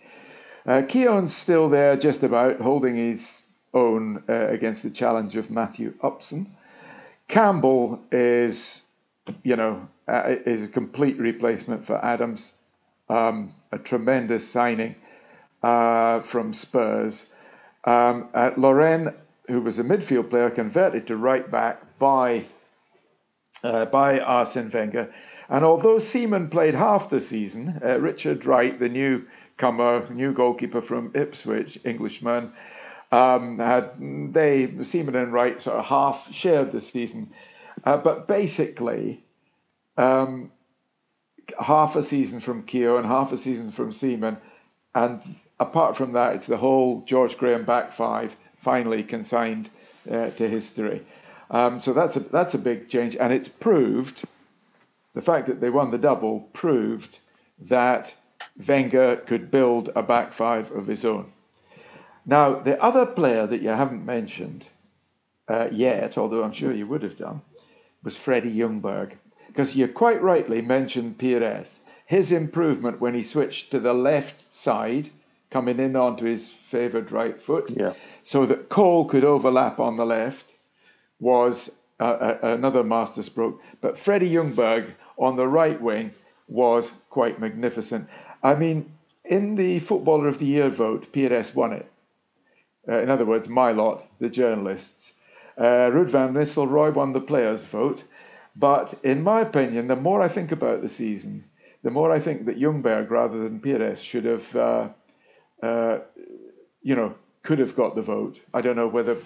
Uh, 0.66 0.82
Keown's 0.82 1.34
still 1.34 1.68
there, 1.68 1.96
just 1.96 2.22
about, 2.22 2.60
holding 2.60 2.96
his 2.96 3.41
own 3.74 4.22
uh, 4.28 4.48
against 4.48 4.82
the 4.82 4.90
challenge 4.90 5.36
of 5.36 5.50
Matthew 5.50 5.94
Upson. 6.02 6.54
Campbell 7.28 8.02
is, 8.10 8.82
you 9.42 9.56
know, 9.56 9.88
uh, 10.08 10.36
is 10.44 10.64
a 10.64 10.68
complete 10.68 11.18
replacement 11.18 11.84
for 11.84 12.04
Adams. 12.04 12.52
Um, 13.08 13.54
a 13.70 13.78
tremendous 13.78 14.48
signing 14.48 14.96
uh, 15.62 16.20
from 16.20 16.52
Spurs. 16.52 17.26
Um, 17.84 18.28
Lauren, 18.56 19.14
who 19.48 19.60
was 19.60 19.78
a 19.78 19.84
midfield 19.84 20.30
player, 20.30 20.50
converted 20.50 21.06
to 21.08 21.16
right 21.16 21.50
back 21.50 21.98
by 21.98 22.44
uh, 23.62 23.84
by 23.86 24.18
Arsene 24.18 24.70
Wenger. 24.70 25.12
And 25.48 25.64
although 25.64 25.98
Seaman 25.98 26.48
played 26.48 26.74
half 26.74 27.10
the 27.10 27.20
season, 27.20 27.80
uh, 27.84 27.98
Richard 28.00 28.44
Wright, 28.46 28.78
the 28.78 28.88
new 28.88 29.26
comer, 29.56 30.08
new 30.10 30.32
goalkeeper 30.32 30.80
from 30.80 31.12
Ipswich, 31.14 31.78
Englishman. 31.84 32.52
Um, 33.12 33.58
had 33.58 33.92
they 34.32 34.72
Seaman 34.82 35.14
and 35.14 35.32
Wright 35.32 35.60
sort 35.60 35.78
of 35.78 35.86
half 35.86 36.32
shared 36.32 36.72
the 36.72 36.80
season, 36.80 37.30
uh, 37.84 37.98
but 37.98 38.26
basically, 38.26 39.24
um, 39.98 40.50
half 41.60 41.94
a 41.94 42.02
season 42.02 42.40
from 42.40 42.62
Keown 42.62 43.00
and 43.00 43.06
half 43.06 43.30
a 43.30 43.36
season 43.36 43.70
from 43.70 43.92
Seaman, 43.92 44.38
and 44.94 45.20
apart 45.60 45.94
from 45.94 46.12
that, 46.12 46.34
it's 46.34 46.46
the 46.46 46.56
whole 46.56 47.02
George 47.02 47.36
Graham 47.36 47.64
back 47.64 47.92
five 47.92 48.36
finally 48.56 49.02
consigned 49.02 49.68
uh, 50.10 50.30
to 50.30 50.48
history. 50.48 51.02
Um, 51.50 51.80
so 51.80 51.92
that's 51.92 52.16
a 52.16 52.20
that's 52.20 52.54
a 52.54 52.58
big 52.58 52.88
change, 52.88 53.14
and 53.16 53.32
it's 53.32 53.48
proved 53.48 54.24
the 55.12 55.20
fact 55.20 55.46
that 55.46 55.60
they 55.60 55.68
won 55.68 55.90
the 55.90 55.98
double 55.98 56.48
proved 56.54 57.18
that 57.58 58.14
Wenger 58.66 59.16
could 59.16 59.50
build 59.50 59.90
a 59.94 60.02
back 60.02 60.32
five 60.32 60.70
of 60.72 60.86
his 60.86 61.04
own. 61.04 61.32
Now, 62.24 62.54
the 62.54 62.80
other 62.82 63.06
player 63.06 63.46
that 63.46 63.62
you 63.62 63.70
haven't 63.70 64.06
mentioned 64.06 64.68
uh, 65.48 65.68
yet, 65.72 66.16
although 66.16 66.44
I'm 66.44 66.52
sure 66.52 66.72
you 66.72 66.86
would 66.86 67.02
have 67.02 67.16
done, 67.16 67.42
was 68.02 68.16
Freddie 68.16 68.54
Ljungberg, 68.54 69.14
Because 69.48 69.76
you 69.76 69.88
quite 69.88 70.22
rightly 70.22 70.62
mentioned 70.62 71.18
Pires. 71.18 71.80
His 72.06 72.32
improvement 72.32 73.00
when 73.00 73.14
he 73.14 73.22
switched 73.22 73.70
to 73.70 73.78
the 73.78 73.94
left 73.94 74.54
side, 74.54 75.10
coming 75.50 75.78
in 75.78 75.96
onto 75.96 76.24
his 76.24 76.50
favoured 76.50 77.12
right 77.12 77.40
foot, 77.40 77.70
yeah. 77.70 77.92
so 78.22 78.46
that 78.46 78.68
Cole 78.68 79.04
could 79.04 79.24
overlap 79.24 79.78
on 79.78 79.96
the 79.96 80.06
left, 80.06 80.54
was 81.20 81.78
uh, 82.00 82.36
another 82.42 82.82
masterstroke. 82.82 83.60
But 83.80 83.98
Freddie 83.98 84.30
Ljungberg 84.30 84.94
on 85.18 85.36
the 85.36 85.46
right 85.46 85.80
wing 85.80 86.12
was 86.48 86.94
quite 87.10 87.38
magnificent. 87.38 88.08
I 88.42 88.54
mean, 88.54 88.92
in 89.24 89.54
the 89.54 89.78
Footballer 89.78 90.26
of 90.28 90.38
the 90.38 90.46
Year 90.46 90.68
vote, 90.68 91.12
Pires 91.12 91.54
won 91.54 91.72
it. 91.72 91.91
Uh, 92.88 93.00
in 93.00 93.10
other 93.10 93.24
words, 93.24 93.48
my 93.48 93.72
lot, 93.72 94.06
the 94.18 94.28
journalists. 94.28 95.14
Uh, 95.56 95.90
Ruud 95.90 96.10
van 96.10 96.34
Nistelrooy 96.34 96.92
won 96.92 97.12
the 97.12 97.20
players' 97.20 97.66
vote. 97.66 98.04
But 98.54 98.94
in 99.02 99.22
my 99.22 99.40
opinion, 99.40 99.88
the 99.88 99.96
more 99.96 100.20
I 100.20 100.28
think 100.28 100.52
about 100.52 100.82
the 100.82 100.88
season, 100.88 101.44
the 101.82 101.90
more 101.90 102.12
I 102.12 102.18
think 102.18 102.46
that 102.46 102.58
Ljungberg 102.58 103.10
rather 103.10 103.38
than 103.38 103.60
Pires 103.60 104.02
should 104.02 104.24
have, 104.24 104.56
uh, 104.56 104.88
uh, 105.62 105.98
you 106.82 106.94
know, 106.94 107.14
could 107.42 107.58
have 107.58 107.74
got 107.74 107.94
the 107.94 108.02
vote. 108.02 108.40
I 108.52 108.60
don't 108.60 108.76
know 108.76 108.88
whether. 108.88 109.16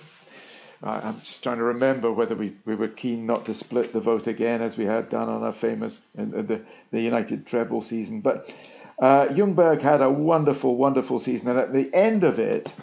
I'm 0.82 1.20
just 1.20 1.42
trying 1.42 1.56
to 1.56 1.64
remember 1.64 2.12
whether 2.12 2.34
we, 2.34 2.56
we 2.66 2.74
were 2.74 2.88
keen 2.88 3.26
not 3.26 3.46
to 3.46 3.54
split 3.54 3.94
the 3.94 4.00
vote 4.00 4.26
again 4.26 4.60
as 4.60 4.76
we 4.76 4.84
had 4.84 5.08
done 5.08 5.28
on 5.28 5.42
our 5.42 5.50
famous 5.50 6.06
in, 6.14 6.30
the, 6.30 6.60
the 6.92 7.00
United 7.00 7.46
treble 7.46 7.80
season. 7.80 8.20
But 8.20 8.54
uh, 8.98 9.26
Ljungberg 9.28 9.80
had 9.80 10.02
a 10.02 10.10
wonderful, 10.10 10.76
wonderful 10.76 11.18
season, 11.18 11.48
and 11.48 11.58
at 11.58 11.72
the 11.72 11.92
end 11.94 12.22
of 12.22 12.38
it, 12.38 12.74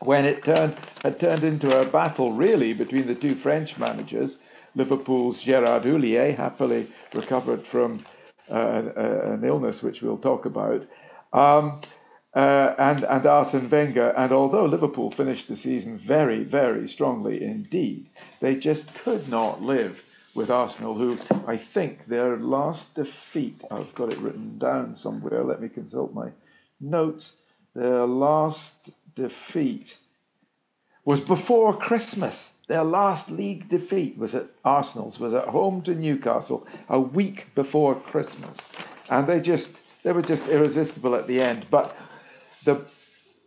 when 0.00 0.24
it 0.24 0.44
turned 0.44 0.76
had 1.02 1.20
turned 1.20 1.44
into 1.44 1.80
a 1.80 1.86
battle 1.86 2.32
really 2.32 2.72
between 2.72 3.06
the 3.06 3.14
two 3.14 3.34
French 3.34 3.78
managers, 3.78 4.38
Liverpool's 4.74 5.42
Gerard 5.42 5.84
Houllier 5.84 6.36
happily 6.36 6.88
recovered 7.14 7.66
from 7.66 8.00
uh, 8.50 8.82
an 8.96 9.44
illness 9.44 9.82
which 9.82 10.02
we'll 10.02 10.18
talk 10.18 10.44
about. 10.44 10.86
Um, 11.32 11.80
uh, 12.34 12.74
and 12.78 13.04
and 13.04 13.26
Arsene 13.26 13.68
Wenger. 13.68 14.10
And 14.16 14.32
although 14.32 14.64
Liverpool 14.64 15.10
finished 15.10 15.48
the 15.48 15.56
season 15.56 15.96
very, 15.96 16.42
very 16.42 16.88
strongly 16.88 17.42
indeed, 17.42 18.10
they 18.40 18.56
just 18.56 18.94
could 18.94 19.28
not 19.28 19.62
live 19.62 20.04
with 20.34 20.50
Arsenal, 20.50 20.94
who 20.94 21.16
I 21.46 21.56
think 21.56 22.06
their 22.06 22.36
last 22.36 22.96
defeat, 22.96 23.62
I've 23.70 23.94
got 23.94 24.12
it 24.12 24.18
written 24.18 24.58
down 24.58 24.96
somewhere, 24.96 25.44
let 25.44 25.62
me 25.62 25.68
consult 25.68 26.12
my 26.12 26.30
notes. 26.80 27.36
Their 27.74 28.04
last 28.04 28.90
defeat 29.14 29.98
was 31.04 31.20
before 31.20 31.76
Christmas. 31.76 32.54
Their 32.68 32.84
last 32.84 33.30
league 33.30 33.68
defeat 33.68 34.16
was 34.16 34.34
at 34.34 34.46
Arsenal's, 34.64 35.20
was 35.20 35.34
at 35.34 35.48
home 35.48 35.82
to 35.82 35.94
Newcastle 35.94 36.66
a 36.88 36.98
week 36.98 37.54
before 37.54 37.94
Christmas. 37.94 38.68
And 39.10 39.26
they 39.26 39.40
just 39.40 39.82
they 40.02 40.12
were 40.12 40.22
just 40.22 40.48
irresistible 40.48 41.14
at 41.14 41.26
the 41.26 41.40
end. 41.40 41.66
But 41.70 41.96
the 42.64 42.86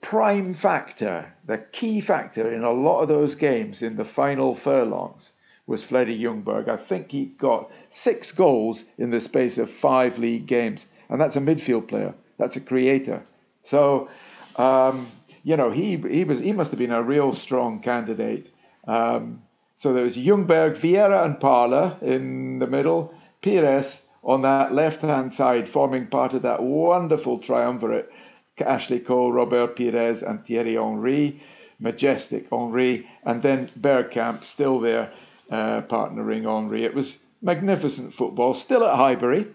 prime 0.02 0.54
factor, 0.54 1.34
the 1.46 1.58
key 1.58 2.02
factor 2.02 2.52
in 2.52 2.64
a 2.64 2.72
lot 2.72 3.02
of 3.02 3.08
those 3.08 3.36
games 3.36 3.82
in 3.82 3.96
the 3.96 4.06
final 4.06 4.56
furlongs 4.56 5.34
was 5.66 5.84
Freddie 5.84 6.20
Ljungberg. 6.20 6.70
I 6.70 6.78
think 6.78 7.12
he 7.12 7.26
got 7.26 7.70
six 7.90 8.32
goals 8.32 8.86
in 8.98 9.10
the 9.10 9.20
space 9.20 9.58
of 9.58 9.70
five 9.70 10.18
league 10.18 10.46
games. 10.46 10.88
And 11.10 11.20
that's 11.20 11.36
a 11.36 11.42
midfield 11.42 11.88
player, 11.88 12.16
that's 12.38 12.56
a 12.56 12.62
creator. 12.62 13.26
So, 13.62 14.10
um, 14.56 15.08
you 15.48 15.56
know, 15.56 15.70
he, 15.70 15.96
he, 15.96 16.26
was, 16.26 16.40
he 16.40 16.52
must 16.52 16.72
have 16.72 16.78
been 16.78 16.92
a 16.92 17.02
real 17.02 17.32
strong 17.32 17.80
candidate. 17.80 18.52
Um, 18.86 19.44
so 19.76 19.94
there 19.94 20.04
was 20.04 20.18
Ljungberg, 20.18 20.76
Vieira, 20.76 21.24
and 21.24 21.40
Parlour 21.40 21.96
in 22.02 22.60
the 22.60 22.68
middle, 22.68 23.14
Pires 23.42 24.08
on 24.22 24.42
that 24.42 24.74
left 24.74 25.02
hand 25.04 25.32
side, 25.32 25.70
forming 25.70 26.08
part 26.08 26.34
of 26.34 26.42
that 26.42 26.62
wonderful 26.62 27.40
triumvirate 27.40 28.12
Ashley 28.60 29.00
Cole, 29.00 29.32
Robert 29.32 29.78
Pires, 29.78 30.22
and 30.22 30.46
Thierry 30.46 30.74
Henry, 30.74 31.40
majestic 31.80 32.50
Henry, 32.50 33.08
and 33.24 33.42
then 33.42 33.70
Bergkamp 33.70 34.44
still 34.44 34.82
there, 34.82 35.14
uh, 35.50 35.80
partnering 35.84 36.44
Henry. 36.44 36.84
It 36.84 36.94
was 36.94 37.20
magnificent 37.42 38.14
football, 38.14 38.54
still 38.54 38.84
at 38.84 38.98
Highbury, 38.98 39.46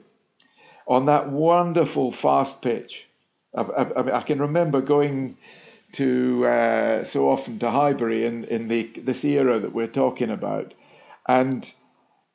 on 0.87 1.05
that 1.05 1.29
wonderful 1.29 2.13
fast 2.13 2.63
pitch. 2.63 3.09
I, 3.55 3.61
I, 3.61 4.21
I 4.21 4.23
can 4.23 4.39
remember 4.39 4.81
going 4.81 5.37
to 5.93 6.47
uh, 6.47 7.05
so 7.05 7.31
often 7.31 7.59
to 7.61 7.71
Highbury 7.71 8.25
in, 8.25 8.45
in 8.45 8.69
the 8.69 8.91
this 8.97 9.25
era 9.25 9.59
that 9.59 9.73
we're 9.73 9.87
talking 9.87 10.31
about, 10.31 10.75
and 11.27 11.73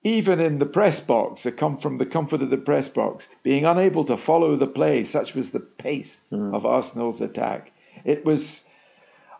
even 0.07 0.39
in 0.39 0.59
the 0.59 0.65
press 0.65 0.99
box, 0.99 1.45
I 1.45 1.51
come 1.51 1.77
from 1.77 1.97
the 1.97 2.05
comfort 2.05 2.41
of 2.41 2.49
the 2.49 2.57
press 2.57 2.87
box, 2.87 3.27
being 3.43 3.65
unable 3.65 4.03
to 4.05 4.15
follow 4.15 4.55
the 4.55 4.67
play, 4.67 5.03
such 5.03 5.35
was 5.35 5.51
the 5.51 5.59
pace 5.59 6.19
mm. 6.31 6.53
of 6.53 6.65
Arsenal's 6.65 7.19
attack. 7.19 7.73
It 8.05 8.23
was, 8.23 8.69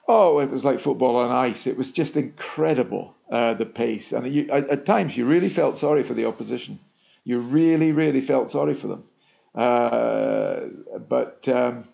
oh, 0.08 0.40
it 0.40 0.52
was 0.52 0.66
like 0.66 0.80
football 0.80 1.16
on 1.16 1.32
ice. 1.32 1.68
It 1.68 1.78
was 1.78 1.94
just 1.94 2.18
incredible, 2.18 3.16
uh, 3.32 3.54
the 3.54 3.66
pace. 3.66 4.12
And 4.12 4.34
you, 4.34 4.50
at, 4.50 4.68
at, 4.68 4.86
times, 4.86 5.16
you 5.16 5.26
really 5.26 5.50
felt 5.50 5.78
sorry 5.78 6.04
for 6.04 6.14
the 6.14 6.26
opposition. 6.26 6.80
You 7.24 7.40
really, 7.40 7.94
really 7.94 8.22
felt 8.22 8.50
sorry 8.50 8.74
for 8.74 8.88
them. 8.88 9.04
Uh, 9.56 10.62
but 11.08 11.48
um, 11.48 11.88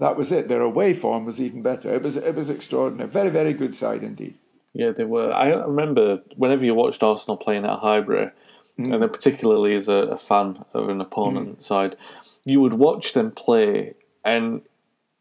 that 0.00 0.16
was 0.16 0.32
it. 0.32 0.48
Their 0.48 0.62
away 0.62 0.94
form 0.94 1.26
was 1.26 1.40
even 1.40 1.62
better. 1.62 1.94
It 1.94 2.02
was, 2.02 2.16
it 2.16 2.34
was 2.34 2.50
extraordinary. 2.50 3.08
Very, 3.08 3.30
very 3.30 3.52
good 3.52 3.74
side 3.74 4.02
indeed. 4.02 4.36
Yeah, 4.72 4.90
they 4.90 5.04
were. 5.04 5.32
I 5.32 5.50
remember 5.50 6.22
whenever 6.36 6.64
you 6.64 6.74
watched 6.74 7.02
Arsenal 7.02 7.36
playing 7.36 7.64
at 7.64 7.80
Highbury, 7.80 8.30
mm. 8.78 8.94
and 8.94 9.12
particularly 9.12 9.74
as 9.74 9.88
a, 9.88 9.94
a, 9.94 10.16
fan 10.16 10.64
of 10.74 10.88
an 10.88 11.00
opponent 11.00 11.58
mm. 11.58 11.62
side, 11.62 11.96
you 12.44 12.60
would 12.60 12.74
watch 12.74 13.12
them 13.12 13.30
play, 13.30 13.94
and 14.24 14.62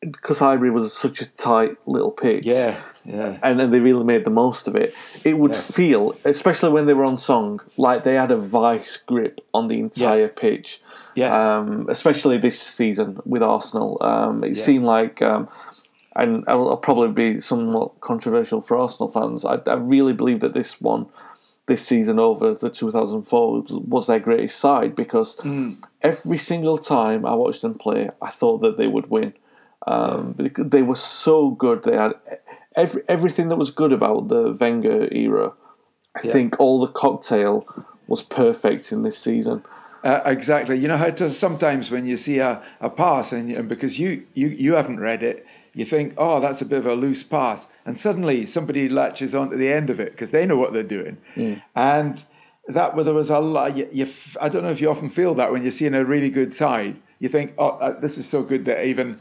because 0.01 0.39
Highbury 0.39 0.71
was 0.71 0.93
such 0.93 1.21
a 1.21 1.29
tight 1.35 1.75
little 1.85 2.11
pitch, 2.11 2.45
yeah, 2.45 2.79
yeah, 3.03 3.37
and 3.43 3.59
then 3.59 3.71
they 3.71 3.79
really 3.79 4.05
made 4.05 4.23
the 4.23 4.29
most 4.29 4.67
of 4.67 4.75
it. 4.75 4.93
It 5.23 5.37
would 5.37 5.53
yeah. 5.53 5.61
feel, 5.61 6.15
especially 6.23 6.71
when 6.71 6.85
they 6.85 6.93
were 6.93 7.03
on 7.03 7.17
song, 7.17 7.61
like 7.77 8.03
they 8.03 8.13
had 8.13 8.31
a 8.31 8.37
vice 8.37 8.97
grip 8.97 9.41
on 9.53 9.67
the 9.67 9.79
entire 9.79 10.19
yes. 10.21 10.31
pitch. 10.35 10.81
Yes, 11.15 11.35
um, 11.35 11.87
especially 11.89 12.37
this 12.37 12.61
season 12.61 13.19
with 13.25 13.43
Arsenal, 13.43 13.97
um, 14.01 14.43
it 14.43 14.55
yeah. 14.55 14.63
seemed 14.63 14.85
like. 14.85 15.21
Um, 15.21 15.49
and 16.15 16.43
I'll, 16.47 16.75
probably 16.77 17.11
be 17.11 17.39
somewhat 17.39 18.01
controversial 18.01 18.61
for 18.61 18.77
Arsenal 18.77 19.11
fans. 19.11 19.45
I, 19.45 19.59
I, 19.67 19.75
really 19.75 20.11
believe 20.11 20.41
that 20.41 20.53
this 20.53 20.81
one, 20.81 21.05
this 21.67 21.85
season 21.85 22.19
over 22.19 22.53
the 22.53 22.69
2004, 22.69 23.63
was 23.69 24.07
their 24.07 24.19
greatest 24.19 24.59
side 24.59 24.95
because 24.95 25.37
mm. 25.37 25.77
every 26.01 26.37
single 26.37 26.77
time 26.77 27.25
I 27.25 27.35
watched 27.35 27.61
them 27.61 27.75
play, 27.75 28.09
I 28.21 28.31
thought 28.31 28.57
that 28.61 28.77
they 28.77 28.87
would 28.87 29.09
win. 29.09 29.33
Um. 29.87 30.35
They 30.57 30.83
were 30.83 30.95
so 30.95 31.51
good. 31.51 31.83
They 31.83 31.95
had 31.95 32.13
every, 32.75 33.03
everything 33.07 33.47
that 33.49 33.57
was 33.57 33.71
good 33.71 33.93
about 33.93 34.27
the 34.27 34.51
Wenger 34.59 35.07
era. 35.11 35.53
I 36.15 36.21
yeah. 36.23 36.31
think 36.31 36.59
all 36.59 36.79
the 36.79 36.87
cocktail 36.87 37.65
was 38.07 38.23
perfect 38.23 38.91
in 38.91 39.03
this 39.03 39.17
season. 39.17 39.63
Uh, 40.03 40.21
exactly. 40.25 40.77
You 40.77 40.87
know 40.87 40.97
how 40.97 41.11
to, 41.11 41.29
sometimes 41.29 41.91
when 41.91 42.05
you 42.05 42.17
see 42.17 42.39
a, 42.39 42.63
a 42.79 42.89
pass 42.89 43.31
and, 43.31 43.51
and 43.51 43.67
because 43.67 43.99
you, 43.99 44.25
you, 44.33 44.47
you 44.47 44.73
haven't 44.73 44.99
read 44.99 45.21
it, 45.21 45.45
you 45.73 45.85
think, 45.85 46.13
oh, 46.17 46.39
that's 46.39 46.61
a 46.61 46.65
bit 46.65 46.79
of 46.79 46.87
a 46.87 46.95
loose 46.95 47.21
pass. 47.21 47.67
And 47.85 47.97
suddenly 47.97 48.45
somebody 48.45 48.89
latches 48.89 49.35
onto 49.35 49.55
the 49.55 49.71
end 49.71 49.89
of 49.89 49.99
it 49.99 50.13
because 50.13 50.31
they 50.31 50.45
know 50.45 50.57
what 50.57 50.73
they're 50.73 50.83
doing. 50.83 51.17
Mm. 51.35 51.61
And 51.75 52.23
that 52.67 52.95
there 52.95 53.13
was 53.13 53.29
a 53.29 53.39
lot, 53.39 53.77
you, 53.77 53.87
you, 53.91 54.07
I 54.41 54.49
don't 54.49 54.63
know 54.63 54.71
if 54.71 54.81
you 54.81 54.89
often 54.89 55.09
feel 55.09 55.35
that 55.35 55.51
when 55.51 55.61
you're 55.61 55.71
seeing 55.71 55.93
a 55.93 56.03
really 56.03 56.29
good 56.29 56.53
side. 56.53 56.99
You 57.19 57.29
think, 57.29 57.53
oh, 57.57 57.71
uh, 57.71 57.99
this 57.99 58.17
is 58.17 58.27
so 58.27 58.41
good 58.41 58.65
that 58.65 58.85
even, 58.85 59.19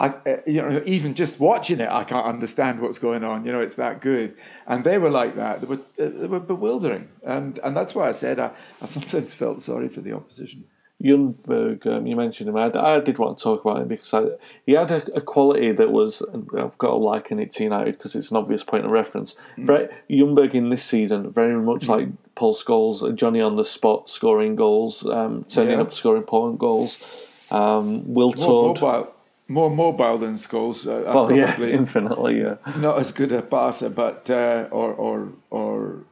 I, 0.00 0.08
uh, 0.08 0.36
you 0.46 0.62
know, 0.62 0.82
even 0.86 1.14
just 1.14 1.38
watching 1.38 1.78
it, 1.78 1.90
I 1.90 2.04
can't 2.04 2.26
understand 2.26 2.80
what's 2.80 2.98
going 2.98 3.22
on. 3.22 3.44
You 3.44 3.52
know, 3.52 3.60
it's 3.60 3.74
that 3.74 4.00
good. 4.00 4.34
And 4.66 4.82
they 4.82 4.96
were 4.96 5.10
like 5.10 5.36
that. 5.36 5.60
They 5.60 5.66
were, 5.66 5.80
uh, 5.98 6.08
they 6.08 6.26
were 6.26 6.40
bewildering. 6.40 7.08
And, 7.22 7.58
and 7.62 7.76
that's 7.76 7.94
why 7.94 8.08
I 8.08 8.12
said 8.12 8.40
I, 8.40 8.50
I 8.80 8.86
sometimes 8.86 9.34
felt 9.34 9.60
sorry 9.60 9.88
for 9.88 10.00
the 10.00 10.14
opposition. 10.14 10.64
Ljungberg, 11.04 11.86
um, 11.86 12.06
you 12.06 12.16
mentioned 12.16 12.48
him. 12.48 12.56
I, 12.56 12.70
I, 12.74 13.00
did 13.00 13.18
want 13.18 13.38
to 13.38 13.44
talk 13.44 13.64
about 13.64 13.82
him 13.82 13.88
because 13.88 14.12
I, 14.12 14.22
he 14.66 14.72
had 14.72 14.90
a, 14.90 15.16
a, 15.16 15.20
quality 15.20 15.72
that 15.72 15.90
was, 15.90 16.22
I've 16.32 16.76
got 16.76 16.88
to 16.88 16.96
liken 16.96 17.38
it 17.38 17.50
to 17.52 17.64
United 17.64 17.92
because 17.92 18.14
it's 18.14 18.30
an 18.30 18.36
obvious 18.36 18.64
point 18.64 18.84
of 18.84 18.90
reference. 18.90 19.34
Mm. 19.56 19.66
Very, 19.66 20.54
in 20.54 20.68
this 20.68 20.84
season, 20.84 21.30
very 21.30 21.56
much 21.60 21.86
mm. 21.86 21.88
like 21.88 22.08
Paul 22.34 22.54
Scholes, 22.54 23.14
Johnny 23.14 23.40
on 23.40 23.56
the 23.56 23.64
spot, 23.64 24.10
scoring 24.10 24.56
goals, 24.56 25.06
um, 25.06 25.44
turning 25.44 25.76
yeah. 25.76 25.82
up 25.82 25.92
scoring 25.92 26.22
important 26.22 26.58
goals. 26.58 27.02
Um, 27.50 28.12
Will 28.12 28.32
Todd. 28.32 29.10
More 29.50 29.70
mobile, 29.70 30.18
than 30.18 30.34
Scholes. 30.34 30.86
Uh, 30.86 31.12
well, 31.12 31.32
yeah, 31.32 31.60
infinitely, 31.60 32.40
yeah. 32.44 32.56
Not 32.78 32.98
as 33.02 33.12
good 33.12 33.32
a 33.32 33.42
passer, 33.42 33.90
but, 33.90 34.30
uh, 34.30 34.68
or, 34.70 34.94
or, 34.94 35.32
or 35.50 36.04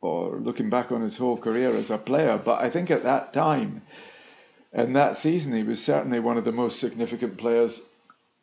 or 0.00 0.38
looking 0.38 0.70
back 0.70 0.92
on 0.92 1.02
his 1.02 1.18
whole 1.18 1.36
career 1.36 1.74
as 1.74 1.90
a 1.90 1.98
player. 1.98 2.38
But 2.38 2.62
I 2.66 2.70
think 2.70 2.90
at 2.90 3.02
that 3.02 3.32
time, 3.32 3.82
in 4.72 4.92
that 4.92 5.16
season, 5.16 5.54
he 5.54 5.62
was 5.62 5.84
certainly 5.84 6.20
one 6.20 6.38
of 6.38 6.44
the 6.44 6.52
most 6.52 6.78
significant 6.78 7.36
players 7.36 7.90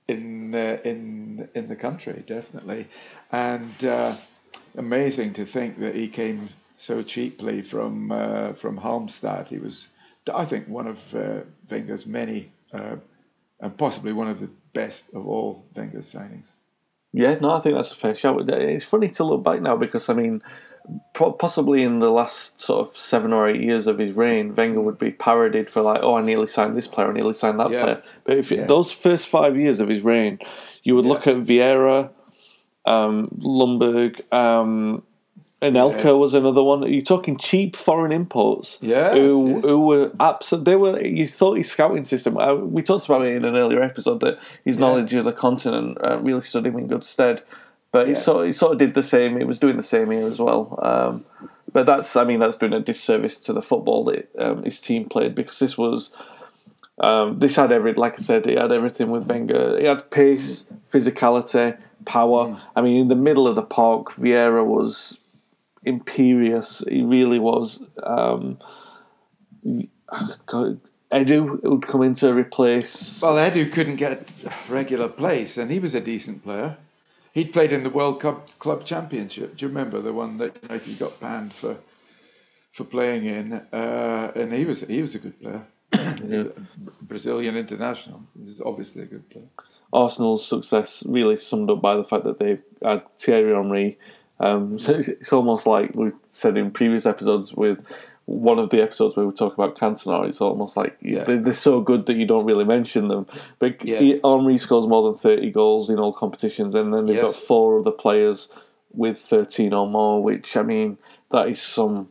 in 0.08 0.54
uh, 0.54 0.78
in 0.84 1.50
in 1.56 1.68
the 1.68 1.76
country, 1.76 2.24
definitely. 2.28 2.88
And 3.32 3.84
uh, 3.84 4.16
amazing 4.78 5.34
to 5.34 5.46
think 5.46 5.80
that 5.80 5.96
he 5.96 6.08
came 6.08 6.50
so 6.78 7.04
cheaply 7.04 7.62
from 7.62 8.12
uh, 8.12 8.54
from 8.54 8.80
Halmstad. 8.80 9.50
He 9.50 9.58
was, 9.58 9.88
I 10.34 10.46
think, 10.46 10.68
one 10.68 10.88
of 10.88 11.16
uh, 11.16 11.42
Wenger's 11.70 12.06
many, 12.06 12.52
uh, 12.74 12.98
and 13.66 13.78
possibly 13.78 14.14
one 14.14 14.30
of 14.30 14.40
the 14.40 14.50
best 14.74 15.14
of 15.14 15.28
all 15.28 15.66
Wenger's 15.76 16.14
signings. 16.14 16.52
Yeah, 17.12 17.36
no, 17.42 17.52
I 17.52 17.60
think 17.62 17.76
that's 17.76 17.92
a 17.92 17.96
fair 17.96 18.14
shout. 18.14 18.48
It's 18.50 18.84
funny 18.84 19.08
to 19.10 19.24
look 19.24 19.44
back 19.44 19.62
now 19.62 19.76
because 19.76 20.10
I 20.10 20.14
mean, 20.14 20.44
possibly 21.14 21.82
in 21.82 22.00
the 22.00 22.12
last 22.12 22.62
sort 22.62 22.88
of 22.88 22.96
seven 22.96 23.34
or 23.34 23.50
eight 23.50 23.62
years 23.62 23.88
of 23.88 23.98
his 23.98 24.12
reign, 24.12 24.54
Wenger 24.54 24.82
would 24.82 25.00
be 25.00 25.12
parodied 25.12 25.70
for 25.70 25.82
like, 25.82 26.02
"Oh, 26.04 26.16
I 26.16 26.22
nearly 26.22 26.48
signed 26.48 26.78
this 26.78 26.88
player, 26.88 27.10
I 27.10 27.14
nearly 27.14 27.34
signed 27.34 27.60
that 27.60 27.72
yeah. 27.72 27.84
player." 27.84 28.04
But 28.26 28.38
if 28.38 28.52
yeah. 28.52 28.66
those 28.66 28.92
first 28.92 29.28
five 29.28 29.58
years 29.58 29.80
of 29.80 29.88
his 29.88 30.04
reign, 30.04 30.40
you 30.84 30.96
would 30.96 31.06
yeah. 31.06 31.12
look 31.12 31.26
at 31.26 31.38
Vieira, 31.38 32.12
um, 32.86 33.30
Ljungberg, 33.40 34.32
um, 34.34 35.04
Anelka 35.62 36.04
yes. 36.04 36.14
was 36.14 36.34
another 36.34 36.62
one. 36.62 36.84
You're 36.92 37.02
talking 37.02 37.38
cheap 37.38 37.76
foreign 37.76 38.12
imports, 38.12 38.78
yeah, 38.82 39.14
who 39.14 39.56
yes. 39.56 39.66
who 39.66 39.86
were 39.88 40.12
absolutely. 40.20 40.72
They 40.72 40.76
were. 40.76 41.02
You 41.02 41.28
thought 41.28 41.58
his 41.58 41.72
scouting 41.72 42.04
system. 42.04 42.38
Uh, 42.38 42.56
we 42.56 42.82
talked 42.82 43.06
about 43.06 43.24
it 43.26 43.36
in 43.36 43.46
an 43.46 43.56
earlier 43.56 43.82
episode 43.82 44.20
that 44.20 44.40
his 44.64 44.78
knowledge 44.78 45.14
of 45.14 45.26
the 45.26 45.34
continent 45.34 45.98
uh, 46.04 46.20
really 46.20 46.42
stood 46.42 46.66
him 46.66 46.78
in 46.78 46.88
good 46.88 47.04
stead. 47.04 47.42
But 47.92 48.08
he 48.08 48.16
sort 48.16 48.42
of, 48.42 48.46
he 48.48 48.52
sort 48.52 48.74
of 48.74 48.78
did 48.78 48.94
the 48.94 49.04
same. 49.04 49.38
He 49.38 49.46
was 49.46 49.58
doing 49.58 49.78
the 49.78 49.84
same 49.84 50.12
here 50.12 50.28
as 50.28 50.40
well. 50.40 50.78
Um, 50.82 51.26
but 51.72 51.86
that's 51.86 52.16
I 52.16 52.26
mean 52.26 52.40
that's 52.40 52.58
doing 52.58 52.74
a 52.74 52.80
disservice 52.80 53.40
to 53.42 53.54
the 53.54 53.62
football 53.62 54.04
that 54.06 54.30
um, 54.38 54.64
his 54.64 54.80
team 54.82 55.08
played 55.08 55.34
because 55.36 55.60
this 55.60 55.78
was 55.78 56.12
Um, 56.98 57.40
this 57.40 57.58
had 57.58 57.72
every, 57.72 57.94
like 57.94 58.14
I 58.14 58.24
said, 58.24 58.48
it 58.48 58.58
had 58.58 58.72
everything 58.72 59.12
with 59.12 59.28
Wenger. 59.28 59.78
It 59.78 59.86
had 59.86 60.10
pace, 60.12 60.70
physicality, 60.90 61.78
power. 62.06 62.48
Mm. 62.48 62.60
I 62.76 62.82
mean, 62.82 63.02
in 63.02 63.08
the 63.10 63.16
middle 63.16 63.48
of 63.48 63.56
the 63.56 63.64
park, 63.64 64.14
Vieira 64.14 64.66
was 64.66 65.20
imperious. 65.86 66.84
He 66.88 67.04
really 67.04 67.40
was. 67.40 67.84
Um, 68.02 68.60
God, 70.46 70.80
Edu 71.12 71.62
would 71.64 71.88
come 71.88 72.02
in 72.02 72.14
to 72.16 72.34
replace. 72.34 73.22
Well, 73.22 73.36
Edu 73.36 73.72
couldn't 73.72 73.96
get 73.98 74.30
regular 74.70 75.08
place, 75.08 75.58
and 75.58 75.72
he 75.72 75.80
was 75.80 75.96
a 75.96 76.02
decent 76.02 76.44
player. 76.44 76.78
He'd 77.34 77.52
played 77.52 77.72
in 77.72 77.84
the 77.84 77.90
World 77.90 78.22
Cup 78.22 78.58
Club 78.60 78.86
Championship. 78.86 79.58
Do 79.58 79.66
you 79.66 79.70
remember 79.70 80.02
the 80.02 80.14
one 80.14 80.38
that 80.38 80.58
United 80.64 81.00
got 81.00 81.20
banned 81.20 81.54
for 81.54 81.78
for 82.72 82.84
playing 82.84 83.26
in? 83.26 83.54
Uh, 83.74 84.32
and 84.36 84.54
he 84.54 84.66
was 84.66 84.88
he 84.88 85.02
was 85.02 85.16
a 85.16 85.20
good 85.20 85.40
player, 85.42 85.66
Brazilian 87.02 87.56
international. 87.58 88.24
He's 88.38 88.62
obviously 88.62 89.04
a 89.04 89.06
good 89.06 89.30
player. 89.30 89.50
Arsenal's 89.92 90.46
success 90.48 91.04
really 91.08 91.38
summed 91.38 91.70
up 91.70 91.82
by 91.82 91.96
the 91.96 92.04
fact 92.04 92.24
that 92.24 92.40
they've 92.40 92.64
had 92.84 93.04
Thierry 93.18 93.54
Henry. 93.54 93.98
Um, 94.40 94.78
so 94.80 94.94
it's, 94.94 95.08
it's 95.08 95.34
almost 95.34 95.66
like 95.66 95.96
we 95.96 96.12
said 96.30 96.58
in 96.58 96.72
previous 96.72 97.06
episodes 97.06 97.54
with 97.54 97.86
one 98.26 98.58
of 98.58 98.72
the 98.72 98.82
episodes 98.82 99.16
where 99.16 99.26
we 99.26 99.32
talk 99.32 99.54
about 99.54 99.78
Cantona, 99.78 100.28
it's 100.28 100.42
almost 100.42 100.76
like 100.76 100.98
Yeah. 101.02 101.24
they're, 101.26 101.40
they're 101.40 101.54
so 101.54 101.80
good 101.80 102.08
that 102.08 102.18
you 102.18 102.26
don't 102.26 102.46
really 102.46 102.66
mention 102.66 103.08
them. 103.08 103.28
But 103.60 103.86
Yeah. 103.86 104.00
he, 104.00 104.20
Henry 104.24 104.58
scores 104.58 104.88
more 104.88 105.04
than 105.04 105.16
30 105.18 105.52
goals 105.52 105.90
in 105.90 106.00
all 106.00 106.12
competitions, 106.12 106.74
and 106.76 106.94
then 106.94 107.06
they've 107.06 107.22
got 107.22 107.36
four 107.36 107.80
other 107.80 107.92
players 107.92 108.50
with 108.94 109.20
13 109.20 109.74
or 109.74 109.88
more, 109.88 110.24
which, 110.24 110.58
I 110.58 110.64
mean, 110.64 110.98
that 111.32 111.48
is 111.50 111.62
some 111.62 112.08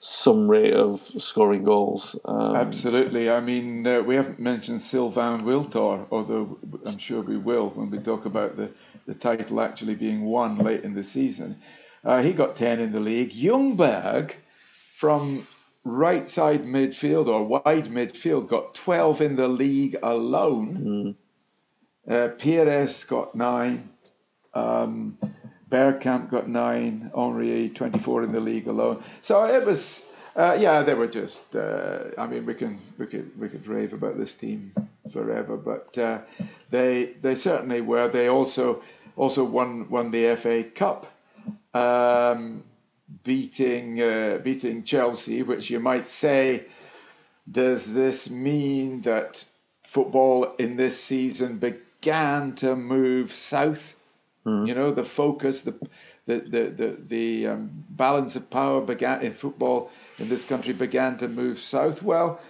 some 0.00 0.48
rate 0.48 0.72
of 0.74 1.00
scoring 1.00 1.64
goals. 1.64 2.16
Um, 2.24 2.54
Absolutely. 2.54 3.28
I 3.28 3.40
mean, 3.40 3.84
uh, 3.84 4.00
we 4.00 4.14
haven't 4.14 4.38
mentioned 4.38 4.80
Sylvain 4.80 5.40
Wiltor, 5.40 6.06
although 6.12 6.56
I'm 6.86 6.98
sure 6.98 7.20
we 7.20 7.36
will 7.36 7.70
when 7.70 7.90
we 7.90 7.98
talk 7.98 8.24
about 8.24 8.56
the, 8.56 8.70
the 9.08 9.14
title 9.14 9.60
actually 9.60 9.94
being 9.94 10.26
won 10.26 10.58
late 10.58 10.84
in 10.84 10.94
the 10.94 11.02
season. 11.02 11.60
Uh, 12.04 12.22
he 12.22 12.32
got 12.32 12.54
10 12.54 12.78
in 12.78 12.92
the 12.92 13.00
league. 13.00 13.32
Ljungberg 13.32 14.34
from 14.94 15.46
right 15.82 16.28
side 16.28 16.64
midfield 16.64 17.26
or 17.26 17.42
wide 17.42 17.86
midfield 17.86 18.46
got 18.46 18.74
12 18.74 19.22
in 19.22 19.36
the 19.36 19.48
league 19.48 19.96
alone. 20.02 21.16
Uh, 22.08 22.28
Pires 22.28 23.02
got 23.04 23.34
9. 23.34 23.88
Um, 24.52 25.18
Bergkamp 25.70 26.30
got 26.30 26.48
9. 26.48 27.10
Henry 27.14 27.70
24 27.70 28.24
in 28.24 28.32
the 28.32 28.40
league 28.40 28.68
alone. 28.68 29.02
So 29.22 29.44
it 29.46 29.66
was. 29.66 30.04
Uh, 30.36 30.56
yeah, 30.60 30.82
they 30.82 30.94
were 30.94 31.08
just. 31.08 31.56
Uh, 31.56 32.10
I 32.16 32.26
mean, 32.26 32.46
we 32.46 32.54
can 32.54 32.78
we 32.96 33.06
could 33.06 33.36
we 33.40 33.48
could 33.48 33.66
rave 33.66 33.92
about 33.92 34.16
this 34.16 34.36
team 34.36 34.72
forever, 35.12 35.56
but 35.56 35.98
uh, 35.98 36.20
they 36.70 37.14
they 37.20 37.34
certainly 37.34 37.80
were. 37.80 38.06
They 38.06 38.28
also 38.28 38.82
also 39.18 39.44
won 39.44 39.90
won 39.90 40.10
the 40.10 40.36
FA 40.36 40.64
Cup, 40.64 41.06
um, 41.74 42.62
beating 43.24 44.00
uh, 44.00 44.38
beating 44.42 44.84
Chelsea, 44.84 45.42
which 45.42 45.70
you 45.70 45.80
might 45.80 46.08
say, 46.08 46.66
does 47.50 47.94
this 47.94 48.30
mean 48.30 49.02
that 49.02 49.44
football 49.82 50.54
in 50.58 50.76
this 50.76 51.02
season 51.02 51.58
began 51.58 52.54
to 52.54 52.76
move 52.76 53.34
south? 53.34 53.94
You 54.66 54.74
know, 54.74 54.90
the 54.92 55.04
focus, 55.04 55.62
the 55.62 55.74
the 56.24 56.38
the 56.38 56.62
the, 56.70 56.96
the 57.06 57.46
um, 57.48 57.84
balance 57.90 58.36
of 58.36 58.48
power 58.48 58.80
began 58.80 59.20
in 59.20 59.32
football 59.32 59.90
in 60.18 60.28
this 60.28 60.44
country 60.44 60.72
began 60.72 61.18
to 61.18 61.28
move 61.28 61.58
south. 61.58 62.02
Well, 62.02 62.40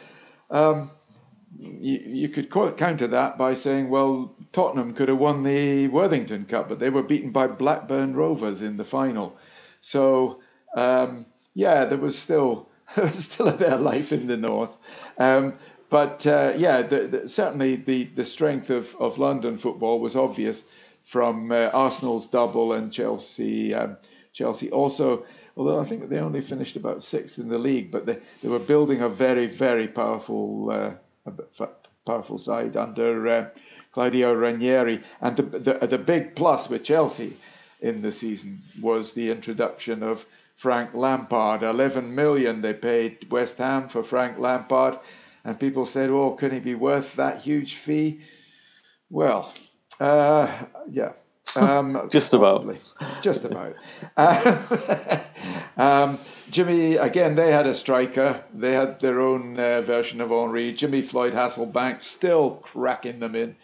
um, 0.50 0.92
you, 1.58 1.98
you 1.98 2.28
could 2.28 2.50
counter 2.50 3.08
that 3.08 3.36
by 3.36 3.54
saying, 3.54 3.88
well, 3.88 4.34
Tottenham 4.52 4.94
could 4.94 5.08
have 5.08 5.18
won 5.18 5.42
the 5.42 5.88
Worthington 5.88 6.46
Cup, 6.46 6.68
but 6.68 6.78
they 6.78 6.90
were 6.90 7.02
beaten 7.02 7.30
by 7.30 7.46
Blackburn 7.46 8.14
Rovers 8.14 8.62
in 8.62 8.76
the 8.76 8.84
final. 8.84 9.36
So 9.80 10.40
um, 10.76 11.26
yeah, 11.54 11.84
there 11.84 11.98
was 11.98 12.18
still 12.18 12.68
there 12.96 13.06
was 13.06 13.24
still 13.24 13.48
a 13.48 13.56
bit 13.56 13.72
of 13.72 13.80
life 13.80 14.12
in 14.12 14.26
the 14.26 14.36
north. 14.36 14.76
Um, 15.18 15.54
but 15.90 16.26
uh, 16.26 16.52
yeah, 16.56 16.82
the, 16.82 17.06
the, 17.06 17.28
certainly 17.28 17.76
the, 17.76 18.04
the 18.04 18.24
strength 18.24 18.68
of, 18.68 18.94
of 18.96 19.18
London 19.18 19.56
football 19.56 20.00
was 20.00 20.14
obvious 20.14 20.66
from 21.02 21.50
uh, 21.50 21.70
Arsenal's 21.72 22.28
double 22.28 22.72
and 22.72 22.92
Chelsea. 22.92 23.72
Um, 23.72 23.96
Chelsea 24.32 24.70
also, 24.70 25.24
although 25.56 25.80
I 25.80 25.84
think 25.84 26.08
they 26.08 26.18
only 26.18 26.42
finished 26.42 26.76
about 26.76 27.02
sixth 27.02 27.38
in 27.38 27.48
the 27.48 27.58
league, 27.58 27.90
but 27.90 28.04
they, 28.04 28.18
they 28.42 28.48
were 28.48 28.58
building 28.58 29.00
a 29.00 29.08
very 29.08 29.46
very 29.46 29.88
powerful 29.88 30.70
uh, 30.70 31.66
powerful 32.06 32.38
side 32.38 32.76
under 32.76 33.28
uh, 33.28 33.48
Claudio 33.92 34.32
Ranieri. 34.34 35.02
And 35.20 35.36
the, 35.36 35.42
the 35.42 35.86
the 35.86 35.98
big 35.98 36.34
plus 36.36 36.68
with 36.68 36.84
Chelsea 36.84 37.36
in 37.80 38.02
the 38.02 38.12
season 38.12 38.62
was 38.80 39.12
the 39.12 39.30
introduction 39.30 40.02
of 40.02 40.26
Frank 40.56 40.92
Lampard. 40.92 41.62
11 41.62 42.14
million 42.14 42.62
they 42.62 42.74
paid 42.74 43.30
West 43.30 43.58
Ham 43.58 43.88
for 43.88 44.02
Frank 44.02 44.38
Lampard. 44.38 44.98
And 45.44 45.58
people 45.58 45.86
said, 45.86 46.10
oh, 46.10 46.32
can 46.32 46.50
he 46.50 46.58
be 46.58 46.74
worth 46.74 47.14
that 47.14 47.42
huge 47.42 47.74
fee? 47.74 48.20
Well, 49.08 49.54
uh, 50.00 50.66
yeah. 50.90 51.12
Um, 51.56 52.08
Just 52.10 52.34
about. 52.34 52.66
Just 53.22 53.44
about. 53.44 53.74
Uh, 54.16 55.20
um, 55.76 56.18
Jimmy, 56.50 56.96
again, 56.96 57.36
they 57.36 57.52
had 57.52 57.66
a 57.66 57.74
striker. 57.74 58.42
They 58.52 58.72
had 58.72 59.00
their 59.00 59.20
own 59.20 59.58
uh, 59.58 59.80
version 59.80 60.20
of 60.20 60.30
Henry. 60.30 60.72
Jimmy 60.72 61.02
Floyd 61.02 61.34
Hasselbaink 61.34 62.02
still 62.02 62.56
cracking 62.56 63.20
them 63.20 63.34
in. 63.34 63.56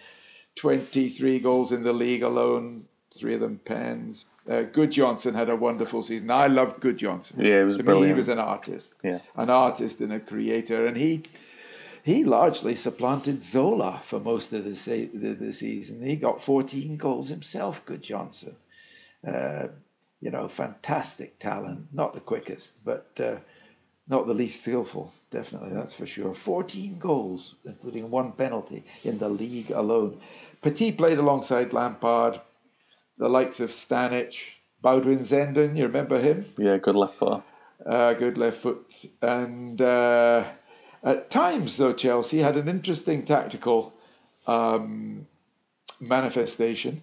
23 0.57 1.39
goals 1.41 1.73
in 1.73 1.83
the 1.83 1.93
league 1.93 2.23
alone, 2.23 2.85
three 3.15 3.35
of 3.35 3.41
them 3.41 3.61
pens. 3.65 4.27
Uh, 4.49 4.65
Gudjohnsen 4.65 5.35
had 5.35 5.49
a 5.49 5.57
wonderful 5.57 6.03
season. 6.03 6.31
I 6.31 6.47
loved 6.47 6.81
Gudjohnsen. 6.83 7.39
Yeah, 7.39 7.63
it 7.63 7.65
was 7.65 7.77
to 7.77 7.83
me, 7.83 7.87
brilliant. 7.87 8.09
he 8.09 8.17
was 8.17 8.29
an 8.29 8.39
artist. 8.39 8.95
Yeah. 9.03 9.21
An 9.37 9.51
artist 9.51 10.01
and 10.01 10.13
a 10.13 10.21
creator. 10.21 10.87
And 10.87 10.97
he 10.97 11.23
he 12.03 12.23
largely 12.23 12.75
supplanted 12.75 13.41
Zola 13.41 14.01
for 14.05 14.21
most 14.21 14.53
of 14.53 14.65
the, 14.65 14.77
se- 14.77 15.11
the, 15.15 15.33
the 15.33 15.55
season. 15.55 16.03
He 16.05 16.17
got 16.17 16.39
14 16.43 16.99
goals 16.99 17.31
himself, 17.31 17.85
Gudjohnsen. 17.87 18.57
Uh, 19.27 19.69
you 20.21 20.31
know, 20.31 20.47
fantastic 20.47 21.39
talent. 21.39 21.87
Not 21.95 22.13
the 22.13 22.21
quickest, 22.21 22.85
but 22.85 23.11
uh, 23.19 23.37
not 24.09 24.27
the 24.27 24.35
least 24.35 24.63
skillful. 24.63 25.13
Definitely, 25.31 25.71
that's 25.73 25.95
for 25.95 26.07
sure. 26.07 26.35
14 26.35 26.99
goals, 26.99 27.57
including 27.65 28.11
one 28.11 28.33
penalty 28.33 28.85
in 29.03 29.19
the 29.19 29.29
league 29.29 29.71
alone. 29.71 30.21
Petit 30.63 30.93
played 30.93 31.19
alongside 31.19 31.73
Lampard, 31.73 32.41
the 33.19 33.29
likes 33.29 33.61
of 33.61 33.71
Stanic, 33.71 34.35
Boudewijn 34.83 35.21
Zenden, 35.21 35.77
you 35.77 35.87
remember 35.87 36.21
him? 36.21 36.47
yeah, 36.59 36.77
good 36.77 36.97
left 36.97 37.15
foot. 37.15 37.43
uh, 37.87 38.13
good 38.15 38.39
left 38.39 38.59
foot. 38.59 39.07
And 39.21 39.81
uh, 39.81 40.45
at 41.03 41.31
times, 41.31 41.77
though, 41.77 41.93
Chelsea 41.93 42.39
had 42.39 42.57
an 42.57 42.69
interesting 42.69 43.25
tactical 43.25 43.95
um, 44.47 45.27
manifestation 46.01 47.03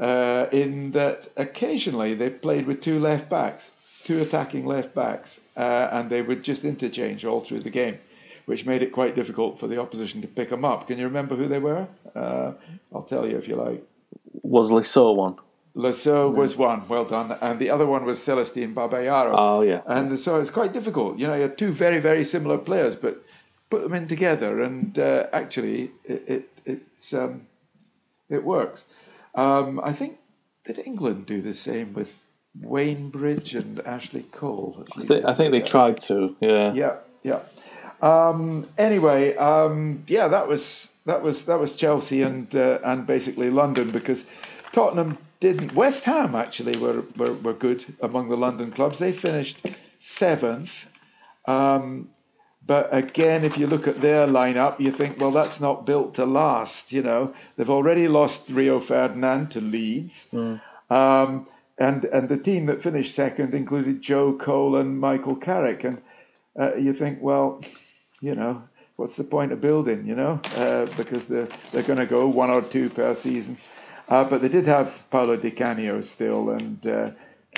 uh, 0.00 0.46
in 0.52 0.92
that 0.92 1.28
occasionally 1.36 2.14
they 2.14 2.30
played 2.30 2.66
with 2.66 2.80
two 2.80 2.98
left 2.98 3.28
backs, 3.28 3.70
two 4.08 4.22
attacking 4.22 4.64
left 4.64 4.94
backs, 4.94 5.40
uh, 5.54 5.88
and 5.92 6.08
they 6.08 6.22
would 6.22 6.42
just 6.42 6.64
interchange 6.64 7.26
all 7.26 7.42
through 7.42 7.60
the 7.60 7.74
game, 7.82 7.98
which 8.46 8.64
made 8.64 8.82
it 8.82 8.90
quite 8.90 9.14
difficult 9.14 9.60
for 9.60 9.66
the 9.66 9.78
opposition 9.78 10.22
to 10.22 10.28
pick 10.38 10.48
them 10.48 10.64
up. 10.64 10.86
Can 10.88 10.98
you 10.98 11.04
remember 11.04 11.36
who 11.36 11.46
they 11.46 11.58
were? 11.58 11.86
Uh, 12.16 12.52
I'll 12.90 13.02
tell 13.02 13.26
you 13.28 13.36
if 13.36 13.46
you 13.48 13.56
like. 13.56 13.80
Was 14.42 14.70
Le 14.70 14.82
Saux 14.82 15.14
one? 15.14 15.36
Le 15.74 15.92
Saux 15.92 16.34
was 16.34 16.56
one, 16.56 16.88
well 16.88 17.04
done, 17.04 17.36
and 17.42 17.58
the 17.58 17.68
other 17.68 17.86
one 17.86 18.06
was 18.06 18.18
Celestine 18.18 18.74
Babayaro. 18.74 19.34
Oh, 19.34 19.60
yeah. 19.60 19.82
And 19.86 20.18
so 20.18 20.40
it's 20.40 20.50
quite 20.50 20.72
difficult. 20.72 21.18
You 21.18 21.26
know, 21.26 21.34
you 21.34 21.42
have 21.42 21.56
two 21.56 21.70
very, 21.70 22.00
very 22.00 22.24
similar 22.24 22.56
players, 22.56 22.96
but 22.96 23.22
put 23.68 23.82
them 23.82 23.92
in 23.92 24.06
together, 24.06 24.62
and 24.62 24.98
uh, 24.98 25.26
actually, 25.34 25.90
it, 26.04 26.24
it 26.26 26.48
it's 26.64 27.12
um, 27.12 27.46
it 28.30 28.42
works. 28.42 28.86
Um, 29.34 29.78
I 29.84 29.92
think 29.92 30.16
did 30.64 30.78
England 30.78 31.26
do 31.26 31.42
the 31.42 31.52
same 31.52 31.92
with 31.92 32.27
Wayne 32.60 33.10
Bridge 33.10 33.54
and 33.54 33.80
Ashley 33.80 34.22
Cole? 34.32 34.84
I, 34.96 35.00
thi- 35.02 35.24
I 35.24 35.34
think 35.34 35.52
they 35.52 35.60
tried 35.60 36.00
to, 36.02 36.36
yeah. 36.40 36.72
Yeah, 36.74 36.96
yeah. 37.22 37.40
Um, 38.00 38.68
anyway, 38.78 39.34
um, 39.36 40.04
yeah, 40.06 40.28
that 40.28 40.46
was 40.46 40.92
that 41.04 41.22
was 41.22 41.46
that 41.46 41.58
was 41.58 41.74
Chelsea 41.76 42.22
and 42.22 42.54
uh, 42.54 42.78
and 42.84 43.06
basically 43.06 43.50
London 43.50 43.90
because 43.90 44.26
Tottenham 44.72 45.18
didn't. 45.40 45.74
West 45.74 46.04
Ham 46.04 46.34
actually 46.36 46.76
were 46.78 47.02
were, 47.16 47.32
were 47.32 47.54
good 47.54 47.84
among 48.00 48.28
the 48.28 48.36
London 48.36 48.70
clubs. 48.70 48.98
They 49.00 49.10
finished 49.12 49.66
seventh. 49.98 50.88
Um, 51.46 52.10
but 52.64 52.88
again, 52.94 53.44
if 53.44 53.56
you 53.56 53.66
look 53.66 53.88
at 53.88 54.02
their 54.02 54.26
lineup, 54.26 54.78
you 54.78 54.92
think, 54.92 55.18
well, 55.18 55.30
that's 55.30 55.58
not 55.60 55.86
built 55.86 56.14
to 56.16 56.26
last. 56.26 56.92
You 56.92 57.02
know, 57.02 57.34
they've 57.56 57.70
already 57.70 58.06
lost 58.08 58.50
Rio 58.50 58.78
Ferdinand 58.78 59.48
to 59.52 59.60
Leeds, 59.60 60.32
um, 60.90 61.46
and 61.78 62.04
and 62.06 62.28
the 62.28 62.38
team 62.38 62.66
that 62.66 62.82
finished 62.82 63.14
second 63.14 63.54
included 63.54 64.02
Joe 64.02 64.32
Cole 64.32 64.76
and 64.76 64.98
Michael 64.98 65.36
Carrick, 65.36 65.84
and 65.84 66.02
uh, 66.58 66.74
you 66.74 66.92
think, 66.92 67.20
well, 67.22 67.60
you 68.20 68.34
know, 68.34 68.64
what's 68.96 69.16
the 69.16 69.24
point 69.24 69.52
of 69.52 69.60
building? 69.60 70.06
You 70.06 70.16
know, 70.16 70.40
uh, 70.56 70.86
because 70.96 71.28
they're 71.28 71.48
they're 71.72 71.82
going 71.82 71.98
to 71.98 72.06
go 72.06 72.28
one 72.28 72.50
or 72.50 72.62
two 72.62 72.90
per 72.90 73.14
season. 73.14 73.56
Uh, 74.08 74.24
but 74.24 74.40
they 74.40 74.48
did 74.48 74.66
have 74.66 75.04
Paolo 75.10 75.36
Di 75.36 75.50
Canio 75.50 76.00
still, 76.00 76.50
and 76.50 76.86
uh, 76.86 77.10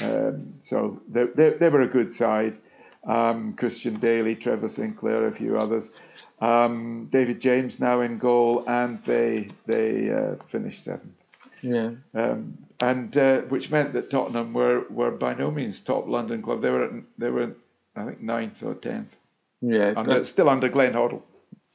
um, 0.02 0.54
so 0.60 1.00
they, 1.08 1.24
they, 1.24 1.50
they 1.50 1.68
were 1.68 1.82
a 1.82 1.88
good 1.88 2.12
side. 2.12 2.58
Um, 3.04 3.54
Christian 3.54 3.96
Dailly, 3.96 4.34
Trevor 4.34 4.68
Sinclair, 4.68 5.26
a 5.26 5.32
few 5.32 5.56
others. 5.56 5.96
Um, 6.40 7.08
David 7.10 7.40
James 7.40 7.80
now 7.80 8.00
in 8.00 8.18
goal, 8.18 8.64
and 8.66 9.02
they 9.04 9.50
they 9.66 10.10
uh, 10.10 10.42
finished 10.44 10.84
seventh. 10.84 11.28
Yeah. 11.62 11.92
Um, 12.14 12.58
and 12.80 13.16
uh, 13.16 13.40
which 13.42 13.70
meant 13.70 13.92
that 13.92 14.10
Tottenham 14.10 14.52
were, 14.52 14.86
were 14.90 15.10
by 15.10 15.34
no 15.34 15.50
means 15.50 15.80
top 15.80 16.08
London 16.08 16.42
club. 16.42 16.62
They 16.62 16.70
were 16.70 16.84
at, 16.84 16.92
they 17.18 17.30
were 17.30 17.54
I 17.96 18.04
think 18.04 18.20
ninth 18.20 18.62
or 18.62 18.74
tenth. 18.74 19.16
Yeah. 19.60 19.92
Under, 19.96 20.24
still 20.24 20.48
under 20.48 20.68
Glenn 20.68 20.94
Hoddle. 20.94 21.22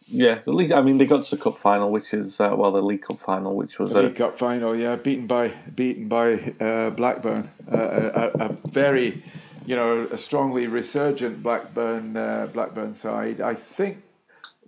Yeah, 0.08 0.36
the 0.36 0.52
league. 0.52 0.72
I 0.72 0.82
mean, 0.82 1.00
they 1.00 1.06
got 1.06 1.24
to 1.24 1.36
the 1.36 1.42
cup 1.42 1.58
final, 1.58 1.90
which 1.90 2.14
is 2.14 2.40
uh, 2.40 2.54
well, 2.56 2.72
the 2.72 2.82
League 2.82 3.02
Cup 3.02 3.20
final, 3.20 3.56
which 3.56 3.80
was 3.80 3.92
the 3.92 4.02
a 4.02 4.04
League 4.04 4.16
Cup 4.16 4.38
final. 4.38 4.76
Yeah, 4.76 4.98
beaten 4.98 5.26
by 5.26 5.48
beaten 5.74 6.08
by 6.08 6.54
uh, 6.60 6.92
Blackburn, 6.92 7.50
uh, 7.72 8.30
a, 8.36 8.46
a, 8.46 8.58
very, 8.70 9.24
you 9.66 9.76
know, 9.76 10.02
a 10.02 10.18
strongly 10.18 10.68
resurgent 10.68 11.42
Blackburn 11.42 12.16
uh, 12.16 12.48
Blackburn 12.54 12.94
side. 12.94 13.42
I 13.42 13.56
think 13.56 14.04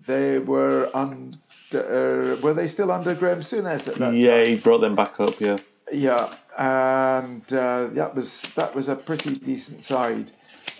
they 0.08 0.40
were 0.40 0.90
under. 0.96 1.38
Uh, 1.72 2.42
were 2.42 2.56
they 2.56 2.68
still 2.68 2.92
under 2.92 3.14
Graham 3.14 3.42
Souness 3.42 3.88
at 3.88 3.96
that 3.96 4.16
yeah, 4.16 4.38
time? 4.38 4.48
he 4.48 4.56
brought 4.56 4.80
them 4.80 4.96
back 4.96 5.20
up. 5.20 5.40
Yeah, 5.40 5.58
Yeah, 5.92 6.34
and 6.58 7.42
uh, 7.54 7.88
that 7.88 8.14
was 8.14 8.54
that 8.56 8.76
was 8.76 8.90
a 8.90 8.96
pretty 8.96 9.36
decent 9.36 9.84
side 9.84 10.32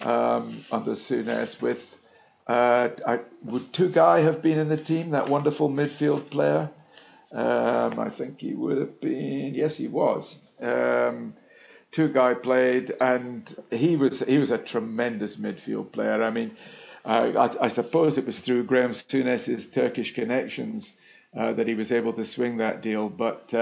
um, 0.02 0.66
under 0.72 0.92
Souness. 0.92 1.62
With 1.62 1.98
uh, 2.46 2.90
I, 3.06 3.20
would 3.46 3.72
Tugay 3.72 4.24
have 4.24 4.42
been 4.42 4.58
in 4.58 4.68
the 4.68 4.78
team? 4.78 5.12
That 5.12 5.30
wonderful 5.30 5.70
midfield 5.70 6.30
player. 6.30 6.68
Um, 7.32 8.00
I 8.00 8.10
think 8.10 8.42
he 8.42 8.54
would 8.54 8.78
have 8.78 9.00
been. 9.00 9.54
Yes, 9.54 9.78
he 9.78 9.88
was. 9.88 10.46
Um, 10.60 11.36
Tugay 11.92 12.44
played, 12.44 12.92
and 13.00 13.56
he 13.72 13.96
was 13.96 14.20
he 14.22 14.38
was 14.38 14.52
a 14.52 14.58
tremendous 14.58 15.38
midfield 15.38 15.94
player. 15.94 16.22
I 16.22 16.32
mean, 16.32 16.52
uh, 17.06 17.32
I, 17.62 17.66
I, 17.66 17.68
suppose 17.70 18.18
it 18.18 18.26
was 18.26 18.42
through 18.42 18.66
Graham 18.66 18.92
Souness's 18.92 19.72
Turkish 19.72 20.14
connections 20.14 20.98
uh, 21.34 21.54
that 21.54 21.68
he 21.68 21.76
was 21.76 21.94
able 21.94 22.12
to 22.14 22.26
swing 22.26 22.58
that 22.58 22.82
deal, 22.82 23.08
but. 23.08 23.54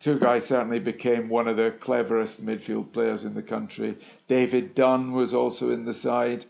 Tugay 0.00 0.42
certainly 0.42 0.78
became 0.78 1.28
one 1.28 1.46
of 1.46 1.58
the 1.58 1.72
cleverest 1.72 2.44
midfield 2.44 2.92
players 2.92 3.22
in 3.22 3.34
the 3.34 3.42
country. 3.42 3.98
David 4.28 4.74
Dunn 4.74 5.12
was 5.12 5.34
also 5.34 5.70
in 5.70 5.84
the 5.84 5.92
side. 5.92 6.46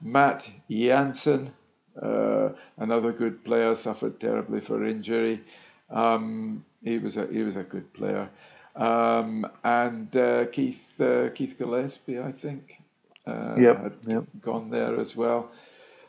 Matt 0.00 0.48
Jansen, 0.70 1.52
uh, 2.00 2.50
another 2.78 3.12
good 3.12 3.44
player, 3.44 3.74
suffered 3.74 4.18
terribly 4.18 4.60
for 4.60 4.86
injury. 4.86 5.42
Um, 5.90 6.64
he 6.82 6.98
was 6.98 7.16
a 7.18 7.26
he 7.26 7.42
was 7.42 7.56
a 7.56 7.62
good 7.62 7.92
player, 7.92 8.30
um, 8.74 9.46
and 9.62 10.14
uh, 10.16 10.46
Keith 10.46 10.98
uh, 11.00 11.28
Keith 11.30 11.56
Gillespie, 11.58 12.18
I 12.18 12.32
think, 12.32 12.82
uh, 13.26 13.54
Yep, 13.58 13.82
had 13.82 13.96
yep. 14.06 14.24
gone 14.40 14.70
there 14.70 14.98
as 14.98 15.14
well. 15.14 15.50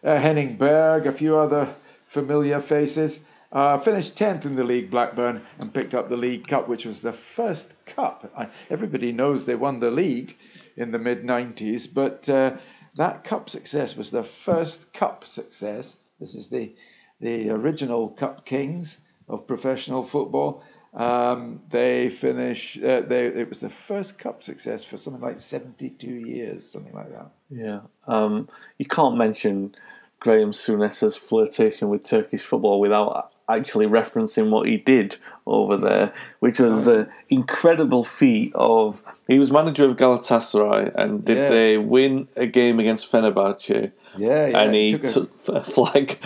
Uh, 0.03 0.17
Henning 0.17 0.55
Berg, 0.55 1.07
a 1.07 1.11
few 1.11 1.37
other 1.37 1.75
familiar 2.05 2.59
faces. 2.61 3.25
Uh, 3.55 3.77
finished 3.77 4.17
10th 4.17 4.43
in 4.43 4.57
the 4.57 4.65
league, 4.65 4.91
Blackburn, 4.91 5.41
and 5.59 5.73
picked 5.73 5.95
up 5.95 6.09
the 6.09 6.17
League 6.17 6.45
Cup, 6.45 6.67
which 6.67 6.85
was 6.85 7.01
the 7.01 7.13
first 7.13 7.85
cup. 7.85 8.29
I, 8.37 8.49
everybody 8.69 9.13
knows 9.13 9.45
they 9.45 9.55
won 9.55 9.79
the 9.79 9.91
league 9.91 10.37
in 10.75 10.91
the 10.91 10.99
mid 10.99 11.23
90s, 11.23 11.87
but 11.93 12.27
uh, 12.27 12.57
that 12.97 13.23
cup 13.23 13.49
success 13.49 13.95
was 13.95 14.11
the 14.11 14.23
first 14.23 14.93
cup 14.93 15.23
success. 15.23 16.01
This 16.19 16.35
is 16.35 16.49
the, 16.49 16.75
the 17.21 17.49
original 17.49 18.09
Cup 18.09 18.45
Kings 18.45 18.99
of 19.29 19.47
professional 19.47 20.03
football. 20.03 20.61
Um, 20.93 21.61
they 21.69 22.09
finished, 22.09 22.83
uh, 22.83 23.01
they, 23.01 23.27
it 23.27 23.47
was 23.47 23.61
the 23.61 23.69
first 23.69 24.19
cup 24.19 24.43
success 24.43 24.83
for 24.83 24.97
something 24.97 25.21
like 25.21 25.39
72 25.39 26.05
years, 26.05 26.69
something 26.69 26.93
like 26.93 27.09
that. 27.09 27.31
yeah. 27.49 27.79
Um, 28.05 28.49
you 28.77 28.85
can't 28.85 29.15
mention 29.15 29.75
Graham 30.19 30.51
Souness's 30.51 31.15
flirtation 31.15 31.87
with 31.87 32.03
Turkish 32.03 32.41
football 32.41 32.81
without 32.81 33.31
actually 33.49 33.85
referencing 33.87 34.49
what 34.51 34.67
he 34.67 34.77
did 34.77 35.17
over 35.47 35.77
there, 35.77 36.13
which 36.39 36.59
was 36.59 36.87
an 36.87 37.09
incredible 37.29 38.03
feat 38.03 38.51
of. 38.55 39.03
He 39.27 39.37
was 39.39 39.51
manager 39.51 39.85
of 39.89 39.97
Galatasaray, 39.97 40.93
and 40.95 41.23
did 41.23 41.37
Yeah. 41.37 41.49
they 41.49 41.77
win 41.77 42.27
a 42.35 42.47
game 42.47 42.79
against 42.79 43.11
Fenerbahce? 43.11 43.91
Yeah, 44.17 44.47
yeah. 44.47 44.59
and 44.61 44.73
he 44.73 44.91
took 44.97 45.03
a- 45.03 45.11
took 45.11 45.29
a 45.55 45.63
flag. 45.75 46.17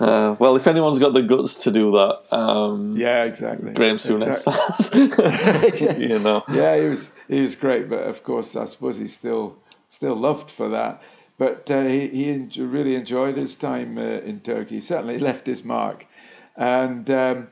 uh, 0.00 0.36
well, 0.38 0.56
if 0.56 0.66
anyone's 0.66 0.98
got 0.98 1.12
the 1.14 1.22
guts 1.22 1.62
to 1.64 1.70
do 1.70 1.90
that, 1.92 2.18
um, 2.34 2.96
yeah, 2.96 3.24
exactly. 3.24 3.72
Graham 3.72 3.96
Souness 3.96 4.44
has. 4.50 5.98
you 5.98 6.18
know, 6.18 6.42
yeah, 6.50 6.76
he 6.80 6.88
was 6.88 7.12
he 7.28 7.40
was 7.40 7.54
great, 7.54 7.88
but 7.88 8.04
of 8.04 8.22
course, 8.22 8.56
I 8.56 8.64
suppose 8.64 8.96
he's 8.98 9.14
still 9.14 9.56
still 9.88 10.14
loved 10.16 10.50
for 10.50 10.68
that. 10.70 11.02
But 11.38 11.70
uh, 11.70 11.82
he 11.82 12.08
he 12.08 12.62
really 12.62 12.94
enjoyed 12.94 13.36
his 13.36 13.56
time 13.56 13.98
uh, 13.98 14.02
in 14.02 14.40
Turkey. 14.40 14.80
Certainly 14.80 15.18
left 15.18 15.46
his 15.46 15.64
mark, 15.64 16.06
and 16.56 17.08
um, 17.10 17.48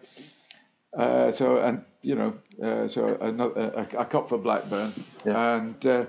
uh, 0.96 1.30
so 1.32 1.58
and 1.58 1.84
you 2.00 2.14
know 2.14 2.34
uh, 2.62 2.86
so 2.88 3.16
another 3.20 3.72
a, 3.74 4.00
a 4.00 4.04
cup 4.04 4.28
for 4.28 4.38
Blackburn, 4.38 4.92
Yeah. 5.26 5.56
and 5.56 5.86
uh, 5.86 6.04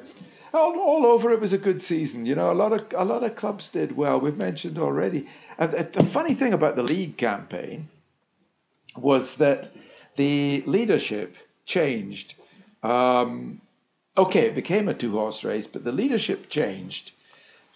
all, 0.53 0.79
all 0.79 1.05
over 1.07 1.31
it 1.31 1.41
was 1.41 1.51
a 1.53 1.57
good 1.57 1.81
season. 1.81 2.27
You 2.27 2.35
know, 2.35 2.51
a 2.51 2.53
lot 2.53 2.73
of 2.73 2.85
a 2.95 3.05
lot 3.05 3.23
of 3.23 3.35
clubs 3.35 3.71
did 3.71 3.97
well. 3.97 4.19
We've 4.19 4.37
mentioned 4.37 4.77
already. 4.77 5.27
And 5.57 5.71
the 5.71 5.83
the 5.83 6.03
funny 6.03 6.35
thing 6.35 6.53
about 6.53 6.75
the 6.75 6.83
league 6.83 7.17
campaign 7.17 7.87
was 8.95 9.37
that 9.37 9.73
the 10.15 10.61
leadership 10.67 11.35
changed. 11.65 12.35
Um, 12.83 13.61
okay, 14.15 14.47
it 14.47 14.55
became 14.55 14.87
a 14.87 14.93
two 14.93 15.13
horse 15.13 15.43
race, 15.43 15.65
but 15.65 15.83
the 15.83 15.91
leadership 15.91 16.49
changed. 16.49 17.13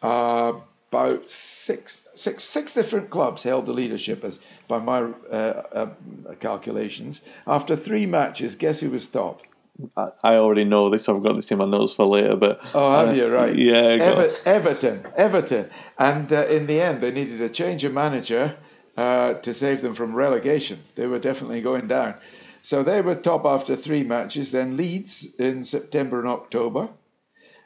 Uh, 0.02 0.54
about 0.90 1.26
six, 1.26 2.08
six, 2.16 2.44
six 2.44 2.74
different 2.74 3.10
clubs 3.10 3.44
held 3.44 3.66
the 3.66 3.74
leadership, 3.74 4.24
as 4.24 4.40
by 4.68 4.80
my 4.80 5.00
uh, 5.32 5.36
uh, 5.36 5.90
calculations. 6.40 7.24
After 7.46 7.76
three 7.76 8.06
matches, 8.06 8.56
guess 8.56 8.80
who 8.80 8.90
was 8.92 9.08
top? 9.10 9.42
I, 9.96 10.10
I 10.24 10.36
already 10.36 10.64
know 10.64 10.90
this. 10.90 11.08
I've 11.08 11.22
got 11.22 11.36
this 11.36 11.52
in 11.52 11.58
my 11.58 11.66
notes 11.66 11.94
for 11.94 12.06
later, 12.06 12.36
but 12.36 12.62
Oh, 12.74 12.92
have 12.92 13.10
uh, 13.10 13.12
you? 13.12 13.28
Right. 13.28 13.56
Yeah. 13.56 13.76
Ever- 13.76 14.34
Everton. 14.46 15.06
Everton. 15.16 15.70
And 15.98 16.32
uh, 16.32 16.46
in 16.46 16.68
the 16.68 16.80
end, 16.82 17.02
they 17.02 17.12
needed 17.12 17.42
a 17.42 17.50
change 17.50 17.84
of 17.84 17.94
manager 17.94 18.56
uh, 18.96 19.34
to 19.36 19.54
save 19.54 19.82
them 19.82 19.94
from 19.94 20.16
relegation. 20.16 20.80
They 20.96 21.06
were 21.06 21.20
definitely 21.20 21.62
going 21.62 21.88
down. 21.88 22.16
So 22.62 22.82
they 22.84 23.02
were 23.02 23.16
top 23.16 23.46
after 23.46 23.76
three 23.76 24.04
matches. 24.04 24.52
Then 24.52 24.76
Leeds 24.76 25.36
in 25.38 25.64
September 25.64 26.20
and 26.20 26.28
October. 26.28 26.90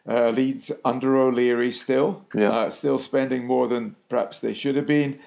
Uh, 0.08 0.30
Leeds 0.30 0.72
under 0.84 1.16
O'Leary 1.16 1.72
still, 1.72 2.26
Yeah. 2.34 2.49
uh, 2.49 2.70
still 2.70 2.97
spending 2.97 3.45
more 3.45 3.68
than 3.68 3.95
perhaps 4.10 4.39
they 4.39 4.54
should 4.54 4.76
have 4.76 4.88
been, 4.88 5.20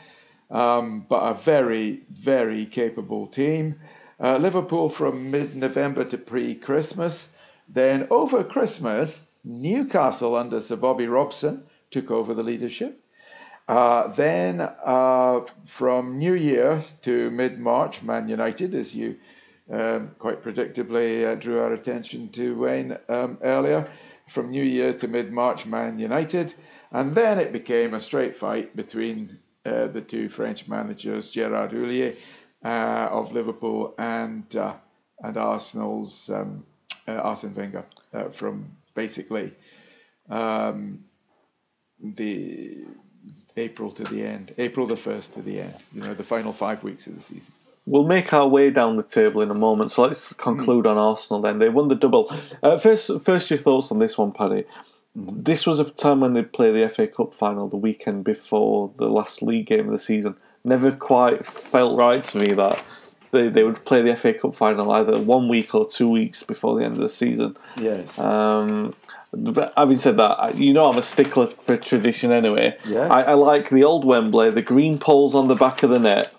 um, 0.51 1.07
but 1.09 1.23
a 1.23 1.35
very, 1.35 2.03
very 2.11 2.67
capable 2.67 3.27
team. 3.27 3.77
Uh, 4.21 4.37
Liverpool 4.37 4.89
from 4.89 5.31
mid 5.31 5.55
November 5.55 6.05
to 6.05 6.19
pre 6.19 6.55
Christmas. 6.55 7.37
Then 7.69 8.07
over 8.11 8.43
Christmas, 8.45 9.27
Newcastle 9.45 10.35
under 10.37 10.61
Sir 10.61 10.77
Bobby 10.77 11.07
Robson 11.07 11.65
took 11.91 12.11
over 12.11 12.35
the 12.35 12.43
leadership. 12.43 13.01
Uh, 13.67 14.09
then 14.09 14.61
uh, 14.85 15.41
from 15.65 16.19
New 16.19 16.35
Year 16.35 16.83
to 17.03 17.31
mid 17.31 17.59
March, 17.59 18.03
Man 18.03 18.29
United, 18.29 18.75
as 18.75 18.95
you 18.95 19.17
um, 19.73 20.11
quite 20.19 20.43
predictably 20.43 21.25
uh, 21.27 21.35
drew 21.37 21.59
our 21.61 21.73
attention 21.73 22.29
to 22.31 22.57
Wayne 22.59 22.99
um, 23.09 23.39
earlier, 23.43 23.87
from 24.29 24.51
New 24.51 24.63
Year 24.63 24.93
to 24.95 25.09
mid 25.09 25.33
March, 25.33 25.67
Man 25.67 25.99
United. 25.99 26.55
And 26.91 27.15
then 27.15 27.39
it 27.39 27.53
became 27.53 27.95
a 27.95 28.01
straight 28.01 28.37
fight 28.37 28.77
between 28.77 29.39
uh, 29.67 29.89
the 29.89 30.01
two 30.01 30.29
French 30.29 30.69
managers, 30.69 31.31
Gerard 31.31 31.73
Houllier 31.73 32.17
uh, 32.65 33.09
of 33.11 33.33
Liverpool 33.33 33.95
and, 33.99 34.55
uh, 34.55 34.75
and 35.21 35.37
Arsenal's 35.37 36.31
um, 36.31 36.65
uh, 37.07 37.13
Arsene 37.13 37.55
Wenger 37.55 37.85
uh, 38.13 38.29
from 38.29 38.77
basically 38.95 39.53
um, 40.31 41.05
the 42.03 42.85
April 43.57 43.91
to 43.93 44.05
the 44.05 44.25
end, 44.25 44.55
April 44.59 44.87
the 44.87 44.95
1st 44.95 45.35
to 45.35 45.43
the 45.43 45.61
end, 45.61 45.75
you 45.95 46.01
know, 46.01 46.15
the 46.15 46.25
final 46.25 46.53
five 46.53 46.83
weeks 46.83 47.07
of 47.07 47.15
the 47.15 47.23
season. 47.23 47.53
We'll 47.87 48.05
make 48.05 48.33
our 48.33 48.49
way 48.49 48.71
down 48.71 48.97
the 48.97 49.03
table 49.03 49.43
in 49.43 49.51
a 49.51 49.55
moment. 49.55 49.91
So 49.93 50.03
let's 50.03 50.33
conclude 50.33 50.87
on 50.87 50.97
Arsenal 50.97 51.43
then. 51.43 51.59
They 51.59 51.69
won 51.69 51.89
the 51.89 51.95
double. 51.95 52.31
Uh, 52.63 52.79
first, 52.79 53.11
first 53.23 53.51
your 53.51 53.59
thoughts 53.59 53.91
on 53.93 53.99
this 53.99 54.17
one, 54.17 54.33
Paddy. 54.33 54.65
This 55.15 55.67
was 55.67 55.79
a 55.79 55.85
time 55.85 56.21
when 56.21 56.33
they'd 56.33 56.53
play 56.53 56.73
the 56.73 56.89
FA 56.89 57.07
Cup 57.07 57.35
final 57.35 57.69
the 57.69 57.77
weekend 57.77 58.25
before 58.25 58.91
the 58.97 59.09
last 59.09 59.43
league 59.43 59.67
game 59.67 59.87
of 59.87 59.93
the 59.93 59.99
season. 59.99 60.35
Never 60.65 60.91
quite 60.93 61.45
felt 61.45 61.97
right 61.97 62.25
to 62.25 62.39
me 62.39 62.53
that 62.55 62.83
they, 63.31 63.49
they 63.49 63.63
would 63.63 63.85
play 63.85 64.01
the 64.03 64.17
FA 64.17 64.33
Cup 64.35 64.57
final 64.57 64.91
either 64.91 65.19
one 65.19 65.49
week 65.49 65.75
or 65.75 65.87
two 65.87 66.09
weeks 66.09 66.43
before 66.43 66.77
the 66.79 66.85
end 66.85 66.95
of 66.95 67.01
the 67.01 67.09
season. 67.09 67.57
Yes. 67.77 68.19
Um, 68.19 68.95
But 69.33 69.73
having 69.77 69.97
said 69.99 70.17
that, 70.17 70.57
you 70.57 70.73
know 70.73 70.91
I'm 70.91 70.99
a 70.99 71.03
stickler 71.03 71.49
for 71.49 71.77
tradition 71.77 72.33
anyway. 72.33 72.77
Yes. 72.87 73.11
I, 73.11 73.23
I 73.23 73.35
like 73.35 73.69
the 73.69 73.85
old 73.85 74.05
Wembley, 74.05 74.51
the 74.51 74.63
green 74.63 74.99
poles 74.99 75.35
on 75.35 75.49
the 75.49 75.55
back 75.57 75.83
of 75.83 75.91
the 75.91 75.99
net, 75.99 76.33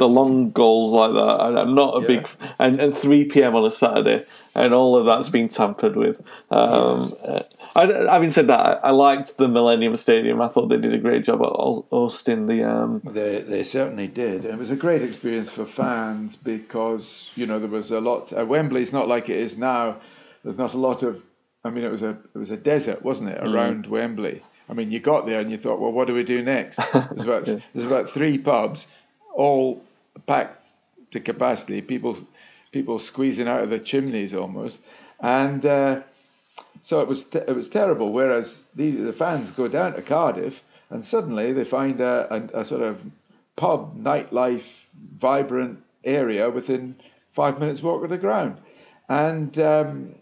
the 0.00 0.08
long 0.08 0.50
goals 0.50 0.92
like 0.92 1.12
that. 1.12 1.18
I, 1.44 1.60
I'm 1.62 1.74
not 1.76 1.96
a 1.96 2.00
Yeah. 2.00 2.06
big 2.08 2.28
and 2.58 2.80
and 2.80 2.92
3 2.96 3.24
p.m. 3.26 3.54
on 3.54 3.64
a 3.64 3.70
Saturday, 3.70 4.24
and 4.54 4.72
all 4.74 4.96
of 4.96 5.04
that's 5.06 5.28
been 5.28 5.48
tampered 5.48 5.94
with. 5.94 6.20
Um, 6.50 7.08
uh, 7.28 7.40
I, 7.76 8.12
having 8.12 8.30
said 8.30 8.48
that, 8.48 8.60
I, 8.60 8.88
I 8.88 8.90
liked 8.90 9.36
the 9.36 9.46
Millennium 9.48 9.94
Stadium. 9.96 10.40
I 10.42 10.48
thought 10.48 10.66
they 10.68 10.78
did 10.78 10.92
a 10.94 10.98
great 10.98 11.24
job 11.24 11.40
at 11.42 11.52
hosting 11.90 12.46
the. 12.46 12.64
Um, 12.64 13.00
They 13.04 13.42
they 13.42 13.62
certainly 13.62 14.08
did. 14.08 14.44
It 14.44 14.58
was 14.58 14.70
a 14.72 14.76
great 14.76 15.02
experience 15.02 15.50
for 15.50 15.64
fans 15.64 16.34
because 16.34 17.30
you 17.36 17.46
know 17.46 17.58
there 17.60 17.68
was 17.70 17.90
a 17.92 18.00
lot. 18.00 18.32
Uh, 18.36 18.44
Wembley's 18.44 18.92
not 18.92 19.06
like 19.06 19.28
it 19.28 19.36
is 19.38 19.56
now. 19.56 19.96
There's 20.42 20.58
not 20.58 20.74
a 20.74 20.78
lot 20.78 21.02
of. 21.02 21.22
I 21.62 21.68
mean, 21.70 21.84
it 21.84 21.92
was 21.92 22.02
a 22.02 22.10
it 22.34 22.38
was 22.38 22.50
a 22.50 22.56
desert, 22.56 23.02
wasn't 23.04 23.30
it, 23.30 23.38
around 23.46 23.86
Wembley? 23.86 24.42
I 24.68 24.72
mean, 24.72 24.90
you 24.92 25.00
got 25.00 25.26
there 25.26 25.40
and 25.40 25.50
you 25.50 25.58
thought, 25.58 25.80
well, 25.80 25.90
what 25.92 26.06
do 26.06 26.14
we 26.14 26.22
do 26.22 26.42
next? 26.42 26.76
There's 26.92 27.24
about 27.24 27.44
there's 27.44 27.84
about 27.92 28.08
three 28.08 28.38
pubs, 28.38 28.86
all 29.34 29.82
packed 30.26 30.60
to 31.12 31.20
capacity. 31.20 31.80
People 31.82 32.18
people 32.72 32.98
squeezing 32.98 33.48
out 33.48 33.62
of 33.62 33.70
the 33.70 33.80
chimneys 33.80 34.34
almost, 34.34 34.82
and. 35.20 35.64
Uh, 35.64 36.02
so 36.82 37.02
it 37.02 37.08
was 37.08 37.24
te- 37.24 37.40
it 37.40 37.54
was 37.54 37.68
terrible. 37.68 38.10
Whereas 38.10 38.64
the 38.74 38.90
the 38.90 39.12
fans 39.12 39.50
go 39.50 39.68
down 39.68 39.92
to 39.94 40.02
Cardiff 40.02 40.64
and 40.90 41.04
suddenly 41.04 41.52
they 41.52 41.64
find 41.64 42.00
a, 42.00 42.50
a, 42.54 42.60
a 42.60 42.64
sort 42.64 42.82
of 42.82 43.02
pub 43.56 43.96
nightlife 43.96 44.84
vibrant 45.14 45.82
area 46.04 46.50
within 46.50 46.96
five 47.32 47.60
minutes 47.60 47.82
walk 47.82 48.02
of 48.02 48.10
the 48.10 48.18
ground, 48.18 48.58
and 49.08 49.58
um, 49.58 50.16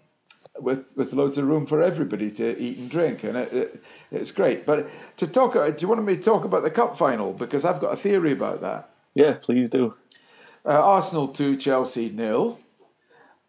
with 0.59 0.93
with 0.95 1.13
loads 1.15 1.39
of 1.39 1.47
room 1.47 1.67
for 1.67 1.83
everybody 1.83 2.31
to 2.31 2.57
eat 2.59 2.79
and 2.79 2.91
drink, 2.91 3.25
and 3.25 3.37
it, 3.37 3.53
it 3.53 3.83
it's 4.11 4.31
great. 4.31 4.67
But 4.67 4.89
to 5.17 5.27
talk, 5.27 5.55
do 5.55 5.75
you 5.79 5.89
want 5.89 6.05
me 6.05 6.17
to 6.17 6.23
talk 6.23 6.45
about 6.45 6.63
the 6.63 6.71
cup 6.71 6.97
final 6.97 7.33
because 7.33 7.65
I've 7.65 7.81
got 7.81 7.95
a 7.95 7.97
theory 7.97 8.33
about 8.33 8.61
that. 8.61 8.91
Yeah, 9.19 9.33
please 9.33 9.69
do. 9.69 9.95
Uh, 10.65 10.81
Arsenal 10.81 11.27
two, 11.27 11.57
Chelsea 11.57 12.09
nil. 12.09 12.61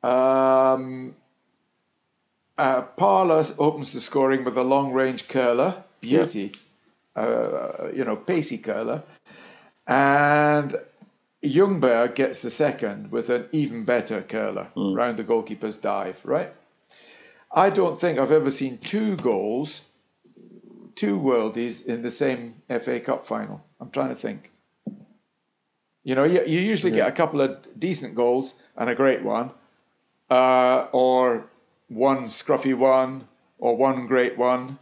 Um, 0.02 1.16
uh, 2.58 2.82
Parlour 2.82 3.44
opens 3.60 3.94
the 3.94 4.00
scoring 4.00 4.44
with 4.44 4.58
a 4.58 4.64
long 4.64 4.92
range 4.94 5.28
curler, 5.28 5.84
beauty, 6.02 6.54
uh, 7.16 7.90
you 7.94 8.04
know, 8.04 8.16
pacey 8.16 8.58
curler, 8.58 9.04
and 9.86 10.76
Ljungberg 11.44 12.16
gets 12.16 12.42
the 12.42 12.50
second 12.50 13.12
with 13.12 13.30
an 13.30 13.46
even 13.52 13.86
better 13.86 14.24
curler 14.24 14.70
round 14.76 15.18
the 15.18 15.24
goalkeeper's 15.24 15.78
dive. 15.78 16.20
Right. 16.24 16.52
I 17.52 17.70
don't 17.70 18.02
think 18.02 18.18
I've 18.18 18.32
ever 18.32 18.50
seen 18.50 18.80
two 18.80 19.18
goals, 19.18 19.86
two 20.96 21.20
worldies 21.20 21.86
in 21.86 22.02
the 22.02 22.12
same 22.12 22.64
FA 22.68 23.00
Cup 23.00 23.28
final. 23.28 23.64
I'm 23.80 23.92
trying 23.92 24.10
to 24.10 24.16
think. 24.16 24.52
You 26.04 26.16
know, 26.16 26.24
you, 26.24 26.44
you 26.46 26.60
usually 26.60 26.92
get 26.92 27.08
a 27.08 27.12
couple 27.12 27.42
of 27.42 27.58
decent 27.78 28.16
goals 28.16 28.62
and 28.76 28.90
a 28.90 28.96
great 28.96 29.24
one, 29.24 29.52
uh, 30.30 30.88
or 30.92 31.46
one 31.88 32.26
scruffy 32.26 32.76
one, 32.76 33.28
or 33.58 33.76
one 33.76 34.08
great 34.08 34.38
one. 34.38 34.80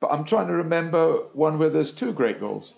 But 0.00 0.12
I'm 0.12 0.24
trying 0.24 0.48
to 0.48 0.54
remember 0.54 1.24
one 1.34 1.58
where 1.58 1.70
there's 1.70 1.92
two 1.92 2.12
great 2.12 2.40
goals, 2.40 2.72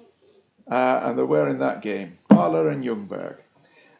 uh, 0.71 1.01
and 1.03 1.17
there 1.17 1.27
were 1.27 1.49
in 1.49 1.59
that 1.61 1.81
game 1.83 2.19
Parlour 2.29 2.69
and 2.69 2.85
Ljungberg. 2.85 3.37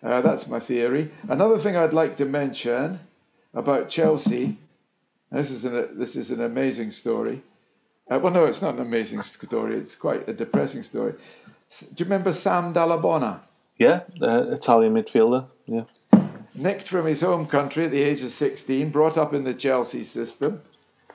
Uh, 0.03 0.21
that's 0.21 0.49
my 0.49 0.59
theory. 0.59 1.11
Another 1.29 1.57
thing 1.57 1.77
I'd 1.77 1.95
like 1.95 2.17
to 2.17 2.27
mention 2.27 3.01
about 3.55 3.89
Chelsea. 3.89 4.59
This 5.31 5.51
is 5.51 5.65
an 5.65 5.99
this 5.99 6.17
is 6.17 6.31
an 6.31 6.43
amazing 6.43 6.91
story. 6.91 7.43
Uh, 8.11 8.19
well, 8.19 8.33
no, 8.33 8.45
it's 8.45 8.61
not 8.61 8.75
an 8.75 8.83
amazing 8.83 9.23
story. 9.23 9.77
It's 9.79 9.95
quite 9.95 10.29
a 10.29 10.35
depressing 10.35 10.83
story. 10.83 11.15
Do 11.71 11.87
you 11.99 12.05
remember 12.05 12.33
Sam 12.33 12.73
Dalla 12.73 12.99
Bona? 12.99 13.43
Yeah, 13.79 14.03
the 14.19 14.53
Italian 14.53 14.95
midfielder. 14.95 15.47
Yeah. 15.67 15.85
Nicked 16.55 16.89
from 16.89 17.07
his 17.07 17.21
home 17.21 17.47
country 17.47 17.85
at 17.87 17.91
the 17.91 18.03
age 18.03 18.23
of 18.23 18.31
16, 18.31 18.91
brought 18.91 19.19
up 19.19 19.35
in 19.35 19.45
the 19.45 19.55
Chelsea 19.55 20.05
system, 20.05 20.63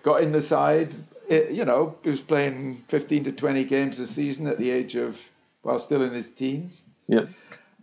got 0.03 0.21
in 0.21 0.33
the 0.33 0.41
side. 0.41 0.95
It, 1.29 1.51
you 1.51 1.63
know, 1.63 1.95
he 2.03 2.09
was 2.09 2.21
playing 2.21 2.83
15 2.87 3.23
to 3.25 3.31
20 3.31 3.63
games 3.63 3.99
a 3.99 4.07
season 4.07 4.47
at 4.47 4.57
the 4.57 4.71
age 4.71 4.95
of, 4.95 5.29
well, 5.63 5.79
still 5.79 6.01
in 6.01 6.11
his 6.11 6.33
teens. 6.33 6.83
Yep. 7.07 7.29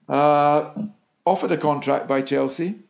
Uh, 0.09 0.71
offered 1.25 1.53
a 1.53 1.57
contract 1.57 2.07
by 2.07 2.21
Chelsea, 2.21 2.81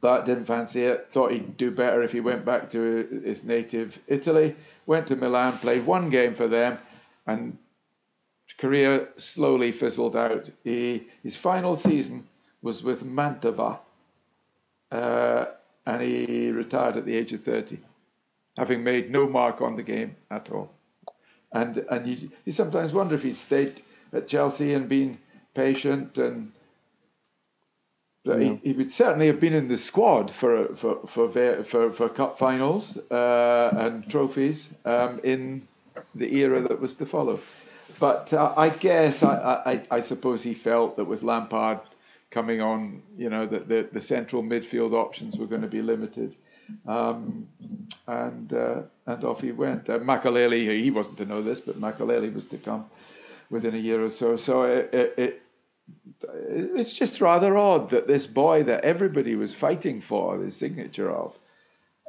but 0.00 0.24
didn't 0.24 0.44
fancy 0.44 0.84
it. 0.84 1.08
Thought 1.10 1.32
he'd 1.32 1.56
do 1.56 1.70
better 1.70 2.02
if 2.02 2.12
he 2.12 2.20
went 2.20 2.44
back 2.44 2.70
to 2.70 3.22
his 3.24 3.44
native 3.44 4.00
Italy. 4.06 4.54
Went 4.86 5.06
to 5.08 5.16
Milan, 5.16 5.58
played 5.58 5.86
one 5.86 6.10
game 6.10 6.34
for 6.34 6.46
them, 6.46 6.78
and 7.26 7.58
career 8.58 9.08
slowly 9.16 9.72
fizzled 9.72 10.16
out. 10.16 10.50
He, 10.64 11.08
his 11.22 11.36
final 11.36 11.76
season 11.76 12.28
was 12.60 12.82
with 12.82 13.04
Mantova, 13.04 13.78
uh, 14.90 15.44
and 15.84 16.02
he 16.02 16.50
retired 16.50 16.96
at 16.96 17.04
the 17.04 17.16
age 17.16 17.32
of 17.32 17.42
30, 17.42 17.78
having 18.56 18.84
made 18.84 19.10
no 19.10 19.28
mark 19.28 19.60
on 19.60 19.76
the 19.76 19.82
game 19.82 20.16
at 20.30 20.50
all. 20.50 20.72
And 21.52 21.78
and 21.90 22.06
you, 22.06 22.30
you 22.44 22.52
sometimes 22.52 22.92
wonder 22.92 23.14
if 23.14 23.24
he'd 23.24 23.36
stayed 23.36 23.82
at 24.12 24.26
Chelsea 24.26 24.72
and 24.72 24.88
been 24.88 25.18
patient 25.54 26.16
and 26.16 26.52
but 28.24 28.40
he, 28.40 28.60
he 28.62 28.72
would 28.72 28.90
certainly 28.90 29.26
have 29.26 29.40
been 29.40 29.52
in 29.52 29.68
the 29.68 29.76
squad 29.76 30.30
for 30.30 30.74
for 30.76 31.06
for 31.06 31.26
va- 31.26 31.64
for, 31.64 31.90
for 31.90 32.08
cup 32.08 32.38
finals 32.38 32.96
uh, 33.10 33.70
and 33.76 34.08
trophies 34.08 34.74
um, 34.84 35.20
in 35.24 35.66
the 36.14 36.36
era 36.36 36.60
that 36.60 36.80
was 36.80 36.94
to 36.96 37.06
follow. 37.06 37.40
But 38.02 38.32
uh, 38.32 38.52
I 38.56 38.68
guess 38.70 39.22
I, 39.22 39.62
I 39.72 39.96
I 39.98 40.00
suppose 40.00 40.42
he 40.42 40.54
felt 40.54 40.96
that 40.96 41.04
with 41.04 41.22
Lampard 41.22 41.78
coming 42.32 42.60
on, 42.60 43.02
you 43.16 43.30
know, 43.30 43.46
that 43.46 43.68
the, 43.68 43.88
the 43.92 44.00
central 44.00 44.42
midfield 44.42 44.92
options 44.92 45.36
were 45.36 45.46
going 45.46 45.62
to 45.62 45.68
be 45.68 45.82
limited. 45.82 46.34
Um, 46.84 47.46
and 48.08 48.52
uh, 48.52 48.80
and 49.06 49.22
off 49.22 49.40
he 49.42 49.52
went. 49.52 49.88
Uh, 49.88 50.00
Makelele, 50.00 50.82
he 50.82 50.90
wasn't 50.90 51.16
to 51.18 51.26
know 51.26 51.42
this, 51.42 51.60
but 51.60 51.76
Makelele 51.76 52.34
was 52.34 52.48
to 52.48 52.56
come 52.56 52.86
within 53.50 53.72
a 53.76 53.78
year 53.88 54.04
or 54.04 54.10
so. 54.10 54.34
So 54.34 54.64
it, 54.64 54.90
it, 54.92 55.14
it 55.16 55.42
it's 56.82 56.94
just 56.98 57.20
rather 57.20 57.56
odd 57.56 57.90
that 57.90 58.08
this 58.08 58.26
boy 58.26 58.64
that 58.64 58.84
everybody 58.84 59.36
was 59.36 59.54
fighting 59.54 60.00
for 60.00 60.38
the 60.38 60.50
signature 60.50 61.10
of 61.12 61.38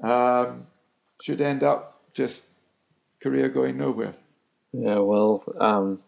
um, 0.01 0.65
should 1.21 1.39
end 1.39 1.61
up 1.61 2.01
just 2.15 2.47
career 3.21 3.47
going 3.47 3.77
nowhere. 3.77 4.15
Yeah, 4.73 4.97
well, 4.97 5.43
um, 5.59 5.99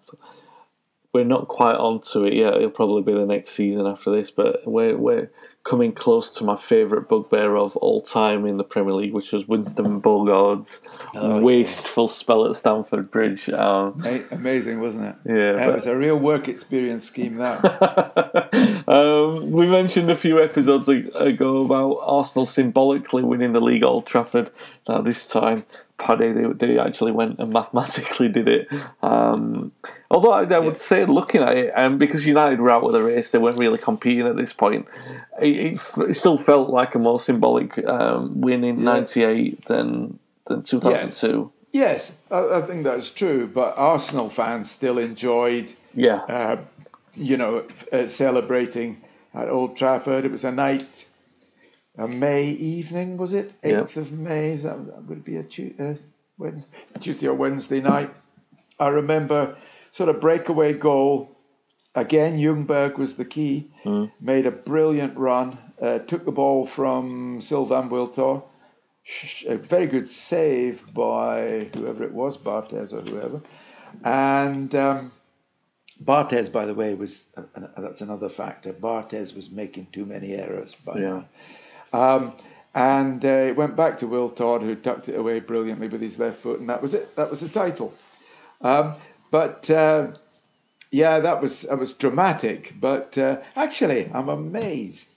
we're 1.13 1.23
not 1.23 1.47
quite 1.47 1.75
onto 1.75 2.25
it 2.25 2.33
yet. 2.33 2.55
It'll 2.55 2.69
probably 2.69 3.03
be 3.03 3.13
the 3.13 3.25
next 3.25 3.51
season 3.51 3.85
after 3.85 4.11
this, 4.11 4.31
but 4.31 4.67
we're 4.67 4.97
we're 4.97 5.29
coming 5.63 5.91
close 5.91 6.31
to 6.35 6.43
my 6.43 6.55
favourite 6.55 7.09
bugbear 7.09 7.57
of 7.57 7.75
all 7.77 7.99
time 7.99 8.45
in 8.45 8.57
the 8.57 8.63
Premier 8.63 8.93
League, 8.93 9.13
which 9.13 9.31
was 9.31 9.47
Winston 9.47 9.99
Bogarde's 9.99 10.79
wasteful 11.15 12.07
spell 12.07 12.45
at 12.45 12.55
Stamford 12.55 13.09
Bridge. 13.09 13.49
Um, 13.49 13.99
Amazing, 14.29 14.79
wasn't 14.79 15.05
it? 15.05 15.15
Yeah, 15.25 15.53
it 15.53 15.65
but- 15.65 15.75
was 15.75 15.85
a 15.87 15.97
real 15.97 16.17
work 16.17 16.47
experience 16.47 17.03
scheme. 17.05 17.37
That 17.37 18.83
um, 18.87 19.49
we 19.49 19.65
mentioned 19.65 20.11
a 20.11 20.15
few 20.15 20.39
episodes 20.41 20.87
ago 20.87 21.65
about 21.65 21.97
Arsenal 22.03 22.45
symbolically 22.45 23.23
winning 23.23 23.53
the 23.53 23.61
league 23.61 23.83
Old 23.83 24.05
Trafford. 24.05 24.51
Now 24.87 25.01
this 25.01 25.27
time, 25.27 25.65
Paddy, 25.97 26.31
they, 26.31 26.43
they 26.53 26.79
actually 26.79 27.11
went 27.11 27.39
and 27.39 27.51
mathematically 27.53 28.27
did 28.29 28.47
it. 28.49 28.67
Um, 29.01 29.71
although 30.11 30.31
I, 30.33 30.43
I 30.43 30.59
would 30.59 30.77
say, 30.77 31.05
looking 31.05 31.41
at 31.41 31.57
it, 31.57 31.71
um, 31.75 31.97
because 31.97 32.25
United 32.25 32.59
were 32.59 32.69
out 32.71 32.83
of 32.83 32.91
the 32.93 33.03
race, 33.03 33.31
they 33.31 33.37
weren't 33.39 33.57
really 33.57 33.77
competing 33.77 34.27
at 34.27 34.35
this 34.35 34.53
point. 34.53 34.87
It, 35.41 35.55
it, 35.55 35.73
f- 35.75 35.97
it 36.09 36.13
still 36.13 36.37
felt 36.37 36.69
like 36.69 36.95
a 36.95 36.99
more 36.99 37.19
symbolic 37.19 37.77
um, 37.87 38.41
win 38.41 38.63
in 38.63 38.83
'98 38.83 39.65
than 39.65 40.19
than 40.47 40.63
2002. 40.63 41.51
yes, 41.71 42.17
I, 42.29 42.57
I 42.57 42.61
think 42.61 42.83
that's 42.83 43.09
true. 43.11 43.47
But 43.47 43.73
Arsenal 43.77 44.29
fans 44.29 44.69
still 44.69 44.97
enjoyed 44.97 45.73
Yeah, 45.93 46.17
uh, 46.27 46.57
you 47.15 47.37
know, 47.37 47.59
f- 47.69 47.87
uh, 47.93 48.07
celebrating 48.07 49.01
at 49.33 49.49
Old 49.49 49.75
Trafford. 49.75 50.25
It 50.25 50.31
was 50.31 50.43
a 50.43 50.51
night, 50.51 51.05
a 51.97 52.07
May 52.07 52.45
evening, 52.49 53.17
was 53.17 53.33
it? 53.33 53.53
Yeah. 53.63 53.81
8th 53.81 53.97
of 53.97 54.11
May, 54.11 54.51
is 54.53 54.63
that, 54.63 54.85
that 54.85 55.03
would 55.07 55.23
be 55.23 55.37
a 55.37 55.43
Tu- 55.43 55.73
uh, 55.79 55.93
Wednesday, 56.37 56.77
Tuesday 56.99 57.27
or 57.27 57.33
Wednesday 57.35 57.81
night. 57.81 58.13
I 58.79 58.87
remember 58.89 59.55
sort 59.91 60.09
of 60.09 60.19
breakaway 60.19 60.73
goal. 60.73 61.31
Again, 61.93 62.37
Ljungberg 62.37 62.97
was 62.97 63.15
the 63.15 63.23
key, 63.23 63.71
made 64.19 64.45
a 64.45 64.51
brilliant 64.51 65.17
run, 65.17 65.57
uh, 65.81 65.99
took 65.99 66.25
the 66.25 66.31
ball 66.31 66.65
from 66.65 67.39
Sylvain 67.39 67.89
Wiltord. 67.89 68.43
A 69.47 69.55
very 69.55 69.87
good 69.87 70.07
save 70.07 70.93
by 70.93 71.69
whoever 71.73 72.03
it 72.03 72.11
was, 72.11 72.37
Barthez 72.37 72.91
or 72.91 73.01
whoever. 73.09 73.41
And 74.03 74.73
um, 74.75 75.11
Barthez, 76.03 76.51
by 76.51 76.65
the 76.65 76.73
way, 76.73 76.95
was 76.95 77.29
uh, 77.37 77.43
uh, 77.55 77.67
that's 77.81 78.01
another 78.01 78.27
factor. 78.29 78.73
Barthez 78.73 79.33
was 79.35 79.49
making 79.51 79.87
too 79.93 80.05
many 80.05 80.33
errors. 80.33 80.75
By 80.75 80.99
Yeah. 80.99 81.23
Um, 81.95 82.33
And 82.75 83.23
uh, 83.23 83.49
it 83.49 83.55
went 83.55 83.77
back 83.77 83.97
to 83.99 84.05
Wiltord, 84.05 84.61
who 84.61 84.75
tucked 84.75 85.07
it 85.07 85.17
away 85.17 85.39
brilliantly 85.39 85.87
with 85.87 86.01
his 86.01 86.19
left 86.19 86.39
foot, 86.41 86.59
and 86.59 86.67
that 86.67 86.81
was 86.81 86.93
it. 86.93 87.15
That 87.15 87.29
was 87.29 87.39
the 87.39 87.47
title. 87.47 87.93
Um, 88.59 88.95
but 89.31 89.69
uh, 89.69 90.07
yeah, 90.91 91.21
that 91.21 91.41
was 91.41 91.61
that 91.61 91.79
was 91.79 91.93
dramatic. 91.93 92.73
But 92.79 93.17
uh, 93.17 93.37
actually, 93.55 94.11
I'm 94.13 94.27
amazed. 94.27 95.13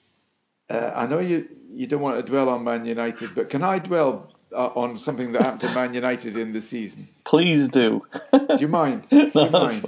Uh, 0.70 0.92
I 0.94 1.06
know 1.06 1.18
you 1.18 1.48
you 1.72 1.88
don't 1.88 2.00
want 2.00 2.24
to 2.24 2.30
dwell 2.30 2.48
on 2.48 2.62
Man 2.62 2.86
United, 2.86 3.34
but 3.34 3.50
can 3.50 3.64
I 3.64 3.80
dwell 3.80 4.32
uh, 4.52 4.82
on 4.82 4.96
something 4.96 5.32
that 5.32 5.42
happened 5.42 5.62
to 5.62 5.74
Man 5.74 5.94
United 5.94 6.36
in 6.36 6.52
the 6.52 6.60
season? 6.60 7.08
Please 7.24 7.68
do. 7.68 8.06
do 8.32 8.56
you 8.60 8.68
mind? 8.68 9.02
Do 9.10 9.30
you 9.34 9.50
mind? 9.50 9.84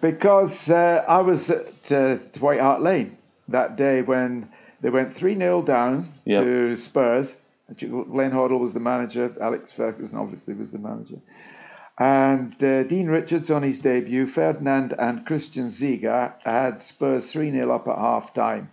Because 0.00 0.68
uh, 0.68 1.04
I 1.06 1.20
was 1.20 1.48
at 1.48 1.92
uh, 1.92 2.16
White 2.40 2.60
Hart 2.60 2.82
Lane 2.82 3.18
that 3.46 3.76
day 3.76 4.02
when 4.02 4.48
they 4.80 4.90
went 4.90 5.14
3 5.14 5.36
0 5.36 5.62
down 5.62 6.12
yep. 6.24 6.44
to 6.44 6.76
Spurs. 6.76 7.40
Glenn 7.76 8.32
Hoddle 8.32 8.60
was 8.60 8.74
the 8.74 8.80
manager, 8.80 9.34
Alex 9.40 9.72
Ferguson 9.72 10.16
obviously 10.16 10.54
was 10.54 10.72
the 10.72 10.78
manager. 10.78 11.20
And 11.98 12.62
uh, 12.62 12.84
Dean 12.84 13.08
Richards 13.08 13.50
on 13.50 13.62
his 13.62 13.80
debut, 13.80 14.26
Ferdinand 14.26 14.94
and 14.98 15.26
Christian 15.26 15.66
Ziege 15.66 16.32
had 16.44 16.82
Spurs 16.82 17.32
3 17.32 17.50
0 17.50 17.74
up 17.74 17.88
at 17.88 17.98
half 17.98 18.32
time. 18.32 18.70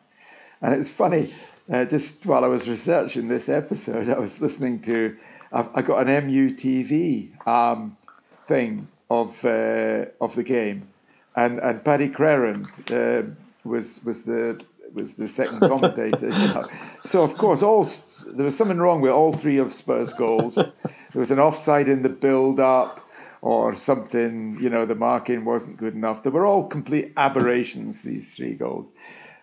And 0.61 0.73
it's 0.73 0.91
funny, 0.91 1.33
uh, 1.71 1.85
just 1.85 2.25
while 2.25 2.45
I 2.45 2.47
was 2.47 2.69
researching 2.69 3.27
this 3.27 3.49
episode, 3.49 4.09
I 4.15 4.19
was 4.19 4.41
listening 4.41 4.79
to, 4.83 5.17
I've, 5.51 5.69
I 5.75 5.81
got 5.81 6.07
an 6.07 6.29
MUTV 6.29 7.47
um, 7.47 7.97
thing 8.37 8.87
of 9.09 9.43
uh, 9.45 10.05
of 10.21 10.35
the 10.35 10.43
game, 10.43 10.87
and 11.35 11.59
and 11.59 11.83
Paddy 11.83 12.09
Crerand 12.09 12.65
uh, 12.91 13.27
was 13.63 14.03
was 14.03 14.23
the 14.23 14.63
was 14.95 15.15
the 15.15 15.27
second 15.27 15.59
commentator. 15.59 16.29
you 16.29 16.47
know. 16.47 16.63
So 17.03 17.23
of 17.23 17.37
course, 17.37 17.61
all 17.61 17.83
there 18.27 18.45
was 18.45 18.57
something 18.57 18.77
wrong 18.77 19.01
with 19.01 19.11
all 19.11 19.33
three 19.33 19.57
of 19.57 19.71
Spurs' 19.71 20.13
goals. 20.13 20.55
there 20.55 20.71
was 21.13 21.31
an 21.31 21.39
offside 21.39 21.87
in 21.87 22.01
the 22.01 22.09
build-up, 22.09 22.99
or 23.41 23.75
something. 23.75 24.57
You 24.59 24.69
know, 24.69 24.85
the 24.85 24.95
marking 24.95 25.45
wasn't 25.45 25.77
good 25.77 25.93
enough. 25.93 26.23
They 26.23 26.31
were 26.31 26.45
all 26.45 26.67
complete 26.67 27.13
aberrations. 27.15 28.01
These 28.01 28.35
three 28.35 28.55
goals, 28.55 28.91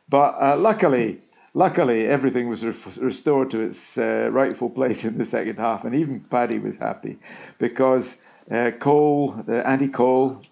but 0.09 0.34
uh, 0.40 0.57
luckily 0.57 1.20
luckily, 1.55 2.07
everything 2.07 2.48
was 2.48 2.64
re- 2.64 3.05
restored 3.05 3.50
to 3.50 3.61
its 3.61 3.98
uh, 3.98 4.28
rightful 4.32 4.70
place 4.70 5.05
in 5.05 5.18
the 5.18 5.24
second 5.24 5.59
half, 5.59 5.84
and 5.84 5.94
even 5.94 6.20
Paddy 6.20 6.59
was 6.59 6.76
happy 6.76 7.18
because 7.59 8.22
uh, 8.50 8.70
Cole, 8.78 9.44
uh, 9.48 9.53
Andy 9.53 9.88
Cole, 9.88 10.42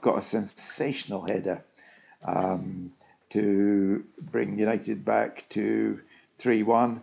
got 0.00 0.18
a 0.18 0.22
sensational 0.22 1.26
header 1.26 1.64
um, 2.24 2.92
to 3.30 4.04
bring 4.20 4.58
United 4.58 5.04
back 5.04 5.48
to 5.50 6.00
three-one, 6.36 7.02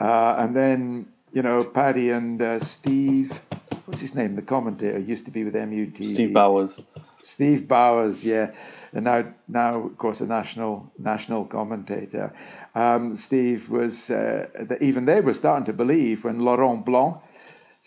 uh, 0.00 0.36
and 0.38 0.54
then 0.54 1.08
you 1.32 1.42
know 1.42 1.64
Paddy 1.64 2.10
and 2.10 2.40
uh, 2.40 2.58
Steve, 2.58 3.40
what's 3.84 4.00
his 4.00 4.14
name? 4.14 4.36
The 4.36 4.42
commentator 4.42 4.98
used 4.98 5.24
to 5.26 5.30
be 5.30 5.44
with 5.44 5.54
MUT. 5.54 6.04
Steve 6.04 6.32
Bowers. 6.32 6.82
Steve 7.20 7.66
Bowers, 7.68 8.24
yeah, 8.24 8.52
and 8.92 9.04
now 9.04 9.24
now 9.48 9.80
of 9.82 9.98
course 9.98 10.20
a 10.20 10.26
national 10.26 10.92
national 10.98 11.44
commentator 11.44 12.32
um, 12.78 13.16
Steve 13.16 13.70
was, 13.70 14.10
uh, 14.10 14.46
even 14.80 15.04
they 15.04 15.20
were 15.20 15.32
starting 15.32 15.64
to 15.66 15.72
believe 15.72 16.24
when 16.24 16.40
Laurent 16.40 16.84
Blanc, 16.84 17.16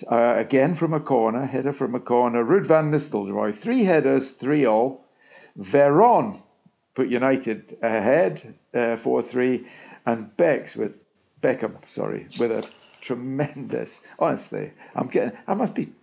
uh, 0.10 0.34
again 0.36 0.74
from 0.74 0.94
a 0.94 1.00
corner, 1.00 1.46
header 1.46 1.72
from 1.72 1.96
a 1.96 2.00
corner, 2.00 2.44
Ruud 2.44 2.66
van 2.66 2.92
Nistelrooy, 2.92 3.54
three 3.54 3.86
headers, 3.86 4.32
three 4.32 4.66
all. 4.66 5.06
Veron 5.58 6.42
put 6.94 7.08
United 7.08 7.78
ahead, 7.82 8.56
uh, 8.74 8.96
4 8.96 9.22
3, 9.22 9.66
and 10.06 10.36
Becks 10.38 10.76
with 10.76 11.04
Beckham, 11.42 11.88
sorry, 11.88 12.28
with 12.40 12.52
a 12.52 12.68
tremendous, 13.02 14.06
honestly, 14.20 14.74
I'm 14.96 15.08
getting, 15.08 15.38
I 15.48 15.54
must 15.54 15.76
be 15.76 15.94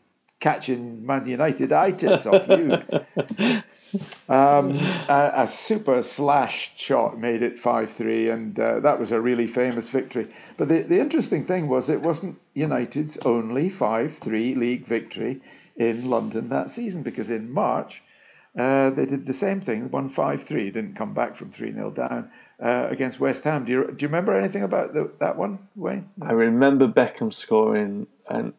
catching 0.40 1.04
Man 1.04 1.26
United 1.26 1.72
itis 1.72 2.26
off 2.26 2.48
you. 2.48 3.62
Um, 4.28 4.78
a, 5.08 5.32
a, 5.34 5.48
super 5.48 6.02
slash 6.02 6.76
shot 6.76 7.18
made 7.18 7.40
it 7.40 7.58
5 7.58 7.90
3, 7.90 8.28
and 8.28 8.60
uh, 8.60 8.80
that 8.80 9.00
was 9.00 9.10
a 9.10 9.18
really 9.18 9.46
famous 9.46 9.88
victory. 9.88 10.26
But 10.58 10.68
the, 10.68 10.82
the 10.82 11.00
interesting 11.00 11.46
thing 11.46 11.68
was 11.68 11.88
it 11.88 12.02
wasn't 12.02 12.38
United's 12.52 13.16
only 13.24 13.70
5 13.70 14.12
3 14.12 14.54
league 14.56 14.84
victory 14.84 15.40
in 15.74 16.10
London 16.10 16.50
that 16.50 16.70
season, 16.70 17.02
because 17.02 17.30
in 17.30 17.50
March 17.50 18.02
uh, 18.56 18.90
they 18.90 19.06
did 19.06 19.26
the 19.26 19.32
same 19.32 19.60
thing, 19.60 19.90
won 19.90 20.08
5 20.08 20.42
3, 20.42 20.70
didn't 20.70 20.94
come 20.94 21.14
back 21.14 21.36
from 21.36 21.50
3 21.50 21.72
0 21.72 21.90
down. 21.90 22.30
Uh, 22.60 22.88
against 22.90 23.20
West 23.20 23.44
Ham. 23.44 23.64
Do 23.64 23.70
you, 23.70 23.84
do 23.84 24.02
you 24.02 24.08
remember 24.08 24.36
anything 24.36 24.64
about 24.64 24.92
the, 24.92 25.12
that 25.20 25.36
one, 25.36 25.68
Wayne? 25.76 26.08
I 26.20 26.32
remember 26.32 26.88
Beckham 26.88 27.32
scoring 27.32 28.08
an 28.28 28.52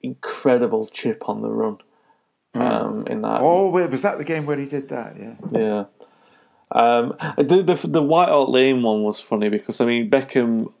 incredible 0.00 0.86
chip 0.86 1.28
on 1.28 1.42
the 1.42 1.48
run. 1.48 1.78
Hmm. 2.54 2.60
Um, 2.60 3.06
in 3.08 3.22
that. 3.22 3.40
Oh, 3.40 3.68
wait, 3.70 3.90
was 3.90 4.02
that 4.02 4.18
the 4.18 4.24
game 4.24 4.46
where 4.46 4.56
he 4.56 4.66
did 4.66 4.88
that? 4.90 5.16
Yeah. 5.18 5.34
Yeah. 5.50 5.84
Um, 6.70 7.16
the, 7.36 7.62
the 7.62 7.86
the 7.86 8.02
White 8.02 8.28
Hart 8.28 8.48
Lane 8.48 8.82
one 8.82 9.02
was 9.02 9.20
funny 9.20 9.50
because 9.50 9.80
I 9.80 9.84
mean 9.84 10.08
Beckham, 10.08 10.72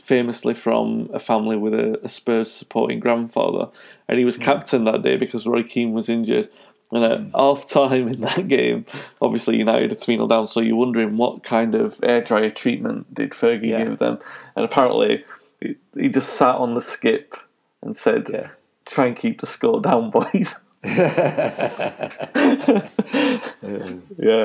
famously 0.00 0.54
from 0.54 1.10
a 1.12 1.18
family 1.18 1.56
with 1.56 1.74
a, 1.74 1.98
a 2.04 2.08
Spurs 2.08 2.52
supporting 2.52 3.00
grandfather, 3.00 3.68
and 4.08 4.18
he 4.18 4.24
was 4.24 4.36
hmm. 4.36 4.42
captain 4.42 4.84
that 4.84 5.02
day 5.02 5.16
because 5.16 5.46
Roy 5.46 5.62
Keane 5.62 5.92
was 5.92 6.08
injured. 6.08 6.50
And 6.92 7.04
at 7.04 7.20
mm. 7.20 7.30
half 7.34 7.68
time 7.68 8.08
in 8.08 8.20
that 8.22 8.48
game, 8.48 8.84
obviously 9.22 9.58
United 9.58 9.92
are 9.92 9.94
3 9.94 10.16
0 10.16 10.26
down, 10.26 10.46
so 10.48 10.60
you're 10.60 10.76
wondering 10.76 11.16
what 11.16 11.44
kind 11.44 11.74
of 11.74 12.00
air 12.02 12.20
dryer 12.20 12.50
treatment 12.50 13.14
did 13.14 13.30
Fergie 13.30 13.68
yeah. 13.68 13.84
give 13.84 13.98
them. 13.98 14.18
And 14.56 14.64
apparently, 14.64 15.24
he, 15.60 15.76
he 15.94 16.08
just 16.08 16.34
sat 16.34 16.56
on 16.56 16.74
the 16.74 16.80
skip 16.80 17.36
and 17.82 17.96
said, 17.96 18.28
yeah 18.32 18.48
try 18.90 19.06
and 19.06 19.16
keep 19.16 19.40
the 19.40 19.46
score 19.46 19.80
down, 19.80 20.10
boys. 20.16 20.60
yeah, 20.82 20.96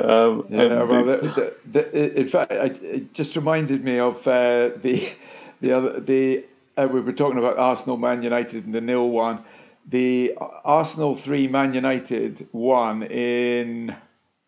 um, 0.03 0.45
yeah 0.49 0.83
well, 0.83 1.05
the, 1.05 1.17
the, 1.17 1.55
the, 1.65 2.19
in 2.19 2.27
fact, 2.27 2.51
it 2.51 3.13
just 3.13 3.35
reminded 3.37 3.85
me 3.85 3.99
of 3.99 4.27
uh, 4.27 4.69
the 4.75 5.13
the 5.61 5.71
other 5.71 5.97
the 6.01 6.43
uh, 6.77 6.89
we 6.91 6.99
were 6.99 7.13
talking 7.13 7.39
about 7.39 7.57
Arsenal, 7.57 7.95
Man 7.95 8.21
United, 8.21 8.65
and 8.65 8.75
the 8.75 8.81
nil 8.81 9.09
one. 9.09 9.45
The 9.87 10.33
Arsenal 10.63 11.15
three, 11.15 11.47
Man 11.47 11.73
United 11.73 12.47
one 12.51 13.03
in 13.03 13.95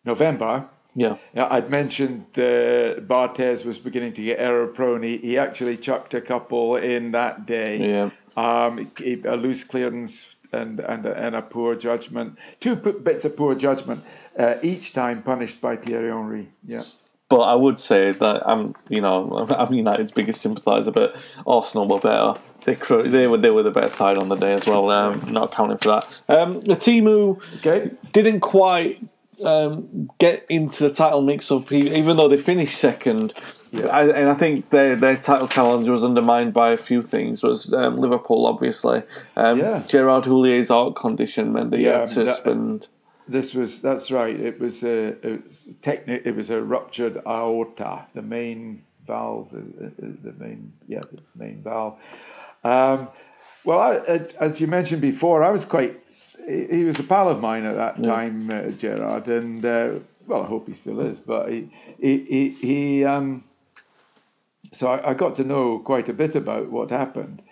November. 0.04 0.68
Yeah, 0.94 1.16
I'd 1.36 1.70
mentioned 1.70 2.26
uh, 2.36 2.98
Barthez 3.06 3.64
was 3.64 3.78
beginning 3.78 4.14
to 4.14 4.22
get 4.22 4.40
error 4.40 4.66
prone. 4.66 5.04
He, 5.04 5.18
he 5.18 5.38
actually 5.38 5.76
chucked 5.76 6.12
a 6.14 6.20
couple 6.20 6.74
in 6.74 7.12
that 7.12 7.46
day. 7.46 7.76
Yeah, 7.78 8.10
um, 8.36 8.90
a 9.00 9.36
loose 9.36 9.62
clearance 9.62 10.34
and 10.52 10.80
and 10.80 11.06
a, 11.06 11.14
and 11.16 11.36
a 11.36 11.42
poor 11.42 11.76
judgment. 11.76 12.36
Two 12.58 12.74
bits 12.74 13.24
of 13.24 13.36
poor 13.36 13.54
judgment 13.54 14.02
uh, 14.36 14.56
each 14.60 14.92
time 14.92 15.22
punished 15.22 15.60
by 15.60 15.76
Thierry 15.76 16.10
Henry. 16.10 16.48
Yeah. 16.66 16.82
But 17.28 17.40
I 17.40 17.54
would 17.54 17.78
say 17.78 18.12
that 18.12 18.48
I'm, 18.48 18.74
you 18.88 19.00
know, 19.00 19.46
I'm 19.58 19.72
United's 19.72 20.10
biggest 20.10 20.40
sympathiser. 20.40 20.90
But 20.90 21.16
Arsenal 21.46 21.88
were 21.88 22.00
better. 22.00 22.40
They 22.64 22.74
they 22.74 23.26
were 23.26 23.38
they 23.38 23.50
were 23.50 23.62
the 23.62 23.70
better 23.70 23.90
side 23.90 24.18
on 24.18 24.28
the 24.28 24.36
day 24.36 24.52
as 24.52 24.66
well. 24.66 24.90
Um, 24.90 25.32
not 25.32 25.52
accounting 25.52 25.78
for 25.78 25.88
that. 25.88 26.22
Um, 26.28 26.60
the 26.60 26.76
team 26.76 27.04
who 27.04 27.40
okay. 27.58 27.90
didn't 28.12 28.40
quite 28.40 29.00
um, 29.44 30.10
get 30.18 30.44
into 30.48 30.84
the 30.84 30.90
title 30.90 31.22
mix-up, 31.22 31.70
even 31.72 32.16
though 32.16 32.28
they 32.28 32.36
finished 32.36 32.78
second. 32.78 33.32
Yeah. 33.70 33.86
I, 33.86 34.08
and 34.08 34.30
I 34.30 34.34
think 34.34 34.70
their 34.70 34.96
their 34.96 35.16
title 35.16 35.46
challenge 35.46 35.88
was 35.88 36.02
undermined 36.02 36.54
by 36.54 36.70
a 36.70 36.78
few 36.78 37.02
things. 37.02 37.42
Was 37.42 37.72
um, 37.72 37.98
Liverpool 37.98 38.46
obviously? 38.46 39.02
Um, 39.36 39.58
yeah. 39.58 39.82
Gerard 39.86 40.24
Houllier's 40.24 40.70
heart 40.70 40.96
condition 40.96 41.52
meant 41.52 41.70
that 41.72 41.80
yeah, 41.80 42.00
had 42.00 42.08
to 42.08 42.24
that, 42.24 42.36
spend. 42.36 42.88
This 43.28 43.54
was 43.54 43.82
that's 43.82 44.10
right. 44.10 44.38
It 44.38 44.58
was 44.58 44.82
a 44.82 45.16
it 45.26 45.44
was 45.44 45.68
techni- 45.82 46.24
It 46.24 46.34
was 46.34 46.50
a 46.50 46.62
ruptured 46.62 47.18
aorta, 47.26 48.06
the 48.14 48.22
main 48.22 48.84
valve, 49.06 49.50
the 49.50 50.34
main 50.38 50.72
yeah, 50.86 51.00
the 51.00 51.22
main 51.36 51.62
valve. 51.62 51.98
Um, 52.64 53.08
well, 53.64 53.80
I, 53.80 54.20
as 54.40 54.60
you 54.60 54.66
mentioned 54.66 55.02
before, 55.02 55.44
I 55.44 55.50
was 55.50 55.64
quite. 55.64 56.00
He 56.46 56.84
was 56.84 56.98
a 56.98 57.02
pal 57.02 57.28
of 57.28 57.40
mine 57.40 57.66
at 57.66 57.76
that 57.76 58.02
time, 58.02 58.50
uh, 58.50 58.70
Gerard, 58.70 59.28
and 59.28 59.62
uh, 59.62 59.98
well, 60.26 60.44
I 60.44 60.46
hope 60.46 60.66
he 60.66 60.74
still 60.74 61.00
is. 61.00 61.20
But 61.20 61.50
he 61.50 61.68
he 62.00 62.18
he, 62.24 62.48
he 62.48 63.04
um, 63.04 63.44
so 64.72 64.88
I, 64.88 65.10
I, 65.10 65.14
got 65.14 65.34
to 65.36 65.44
know 65.44 65.78
quite 65.78 66.08
a 66.08 66.12
bit 66.12 66.34
about 66.34 66.70
what 66.70 66.90
happened. 66.90 67.42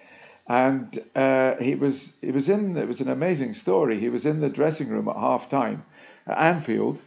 And 0.49 0.99
uh, 1.15 1.57
he 1.57 1.75
was 1.75 2.17
he 2.21 2.31
was 2.31 2.49
in 2.49 2.77
it 2.77 2.87
was 2.87 3.01
an 3.01 3.09
amazing 3.09 3.55
story. 3.55 3.99
He 3.99 4.09
was 4.09 4.25
in 4.25 4.41
the 4.41 4.49
dressing 4.49 4.89
room 4.89 5.09
at 5.09 5.17
half 5.17 5.49
time 5.49 5.85
at 6.27 6.39
Anfield 6.39 7.03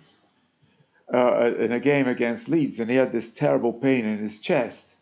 uh, 1.14 1.54
in 1.58 1.72
a 1.72 1.80
game 1.80 2.08
against 2.08 2.50
Leeds, 2.50 2.80
and 2.80 2.90
he 2.90 2.98
had 2.98 3.12
this 3.12 3.32
terrible 3.32 3.74
pain 3.74 4.06
in 4.06 4.20
his 4.20 4.40
chest. 4.40 4.96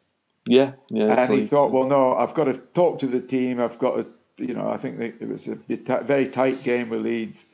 Yeah, 0.45 0.73
yeah. 0.89 1.23
And 1.23 1.33
he 1.33 1.45
thought, 1.45 1.71
well, 1.71 1.87
no, 1.87 2.15
I've 2.15 2.33
got 2.33 2.45
to 2.45 2.53
talk 2.53 2.99
to 2.99 3.07
the 3.07 3.19
team. 3.19 3.59
I've 3.59 3.79
got 3.79 3.95
to, 3.95 4.45
you 4.45 4.53
know, 4.53 4.69
I 4.69 4.77
think 4.77 4.99
it 4.99 5.27
was 5.27 5.47
a 5.47 5.55
very 6.03 6.27
tight 6.27 6.63
game 6.63 6.89
with 6.89 7.01
Leeds. 7.01 7.45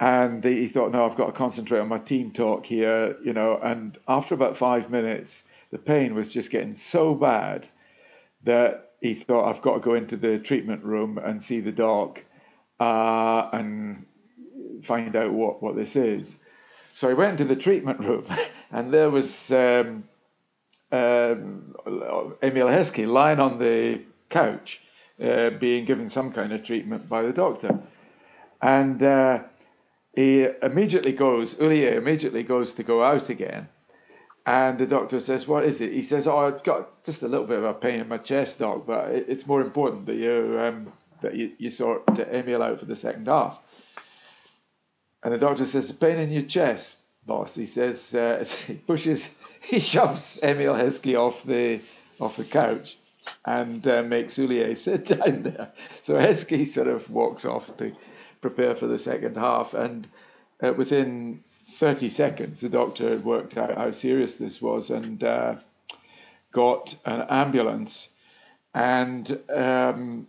And 0.00 0.44
he 0.44 0.68
thought, 0.68 0.92
no, 0.92 1.04
I've 1.06 1.16
got 1.16 1.26
to 1.26 1.32
concentrate 1.32 1.80
on 1.80 1.88
my 1.88 1.98
team 1.98 2.30
talk 2.30 2.66
here, 2.66 3.16
you 3.24 3.32
know. 3.32 3.58
And 3.62 3.98
after 4.06 4.34
about 4.34 4.56
five 4.56 4.90
minutes, 4.90 5.42
the 5.72 5.78
pain 5.78 6.14
was 6.14 6.32
just 6.32 6.50
getting 6.50 6.74
so 6.74 7.14
bad 7.14 7.68
that 8.44 8.87
he 9.00 9.14
thought, 9.14 9.48
I've 9.48 9.62
got 9.62 9.74
to 9.74 9.80
go 9.80 9.94
into 9.94 10.16
the 10.16 10.38
treatment 10.38 10.84
room 10.84 11.18
and 11.18 11.42
see 11.42 11.60
the 11.60 11.72
doc 11.72 12.24
uh, 12.80 13.48
and 13.52 14.04
find 14.82 15.14
out 15.14 15.32
what, 15.32 15.62
what 15.62 15.76
this 15.76 15.96
is. 15.96 16.38
So 16.92 17.08
he 17.08 17.14
went 17.14 17.32
into 17.32 17.44
the 17.44 17.60
treatment 17.60 18.00
room, 18.00 18.26
and 18.72 18.92
there 18.92 19.10
was 19.10 19.52
um, 19.52 20.04
um, 20.90 21.74
Emile 22.42 22.66
Heskey 22.68 23.06
lying 23.06 23.38
on 23.38 23.58
the 23.58 24.02
couch, 24.28 24.80
uh, 25.22 25.50
being 25.50 25.84
given 25.84 26.08
some 26.08 26.32
kind 26.32 26.52
of 26.52 26.64
treatment 26.64 27.08
by 27.08 27.22
the 27.22 27.32
doctor. 27.32 27.80
And 28.60 29.02
uh, 29.02 29.44
he 30.14 30.48
immediately 30.62 31.12
goes, 31.12 31.54
Houllier 31.54 31.96
immediately 31.96 32.42
goes 32.42 32.74
to 32.74 32.82
go 32.82 33.04
out 33.04 33.28
again. 33.28 33.68
And 34.48 34.78
the 34.78 34.86
doctor 34.86 35.20
says, 35.20 35.46
What 35.46 35.64
is 35.64 35.82
it? 35.82 35.92
He 35.92 36.00
says, 36.00 36.26
Oh, 36.26 36.38
I've 36.38 36.62
got 36.62 37.04
just 37.04 37.22
a 37.22 37.28
little 37.28 37.46
bit 37.46 37.58
of 37.58 37.64
a 37.64 37.74
pain 37.74 38.00
in 38.00 38.08
my 38.08 38.16
chest, 38.16 38.60
doc, 38.60 38.86
but 38.86 39.10
it's 39.10 39.46
more 39.46 39.60
important 39.60 40.06
that 40.06 40.14
you, 40.14 40.58
um, 40.58 40.90
that 41.20 41.34
you, 41.34 41.52
you 41.58 41.68
sort 41.68 42.08
Emile 42.18 42.62
out 42.62 42.78
for 42.78 42.86
the 42.86 42.96
second 42.96 43.26
half. 43.26 43.60
And 45.22 45.34
the 45.34 45.38
doctor 45.38 45.66
says, 45.66 45.92
Pain 45.92 46.16
in 46.16 46.32
your 46.32 46.44
chest, 46.44 47.00
boss. 47.26 47.56
He 47.56 47.66
says, 47.66 48.14
uh, 48.14 48.42
he 48.66 48.76
pushes, 48.76 49.38
he 49.60 49.80
shoves 49.80 50.40
Emile 50.42 50.76
Heskey 50.76 51.14
off 51.14 51.44
the, 51.44 51.80
off 52.18 52.38
the 52.38 52.44
couch 52.44 52.96
and 53.44 53.86
uh, 53.86 54.02
makes 54.02 54.38
Houllier 54.38 54.74
sit 54.78 55.08
down 55.08 55.42
there. 55.42 55.72
So 56.00 56.14
Heskey 56.14 56.66
sort 56.66 56.88
of 56.88 57.10
walks 57.10 57.44
off 57.44 57.76
to 57.76 57.94
prepare 58.40 58.74
for 58.74 58.86
the 58.86 58.98
second 58.98 59.36
half. 59.36 59.74
And 59.74 60.08
uh, 60.62 60.72
within 60.72 61.44
30 61.78 62.08
seconds, 62.08 62.60
the 62.60 62.68
doctor 62.68 63.08
had 63.08 63.24
worked 63.24 63.56
out 63.56 63.76
how 63.76 63.92
serious 63.92 64.36
this 64.36 64.60
was 64.60 64.90
and 64.90 65.22
uh, 65.22 65.54
got 66.50 66.96
an 67.04 67.24
ambulance. 67.30 68.08
And 68.74 69.40
um, 69.48 70.26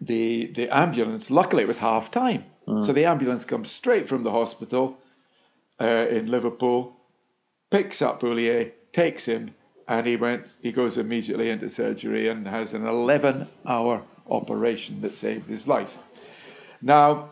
the, 0.00 0.46
the 0.46 0.68
ambulance, 0.76 1.30
luckily, 1.30 1.62
it 1.62 1.68
was 1.68 1.78
half 1.78 2.10
time. 2.10 2.44
Mm. 2.66 2.84
So 2.84 2.92
the 2.92 3.04
ambulance 3.04 3.44
comes 3.44 3.70
straight 3.70 4.08
from 4.08 4.24
the 4.24 4.32
hospital 4.32 4.98
uh, 5.80 6.06
in 6.10 6.28
Liverpool, 6.28 6.96
picks 7.70 8.02
up 8.02 8.20
Houllier, 8.20 8.72
takes 8.92 9.26
him, 9.26 9.54
and 9.86 10.08
he 10.08 10.16
went. 10.16 10.48
He 10.60 10.72
goes 10.72 10.98
immediately 10.98 11.50
into 11.50 11.70
surgery 11.70 12.28
and 12.28 12.48
has 12.48 12.74
an 12.74 12.82
11-hour 12.82 14.02
operation 14.28 15.02
that 15.02 15.16
saved 15.16 15.48
his 15.48 15.68
life. 15.68 15.98
Now, 16.80 17.30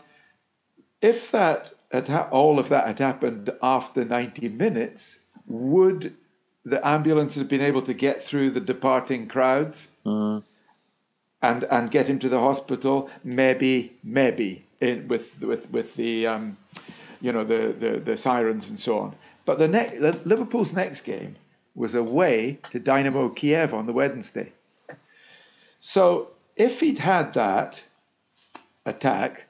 if 1.01 1.29
that 1.31 1.73
ha- 1.93 2.27
all 2.31 2.59
of 2.59 2.69
that 2.69 2.87
had 2.87 2.99
happened 2.99 3.49
after 3.61 4.05
90 4.05 4.49
minutes, 4.49 5.23
would 5.45 6.15
the 6.63 6.85
ambulance 6.87 7.35
have 7.35 7.49
been 7.49 7.61
able 7.61 7.81
to 7.81 7.93
get 7.93 8.23
through 8.23 8.51
the 8.51 8.59
departing 8.59 9.27
crowds 9.27 9.87
mm. 10.05 10.43
and 11.41 11.63
and 11.65 11.91
get 11.91 12.07
him 12.07 12.19
to 12.19 12.29
the 12.29 12.39
hospital? 12.39 13.09
Maybe, 13.23 13.97
maybe 14.03 14.63
in, 14.79 15.07
with 15.07 15.41
with 15.41 15.69
with 15.71 15.95
the 15.95 16.27
um, 16.27 16.57
you 17.19 17.31
know 17.31 17.43
the, 17.43 17.75
the 17.77 17.99
the 17.99 18.17
sirens 18.17 18.69
and 18.69 18.79
so 18.79 18.99
on. 18.99 19.15
But 19.45 19.59
the 19.59 19.67
next 19.67 20.25
Liverpool's 20.25 20.73
next 20.73 21.01
game 21.01 21.35
was 21.75 21.95
away 21.95 22.59
to 22.69 22.79
Dynamo 22.79 23.29
Kiev 23.29 23.73
on 23.73 23.85
the 23.85 23.93
Wednesday. 23.93 24.51
So 25.79 26.31
if 26.55 26.79
he'd 26.79 26.99
had 26.99 27.33
that, 27.33 27.81
attack 28.85 29.47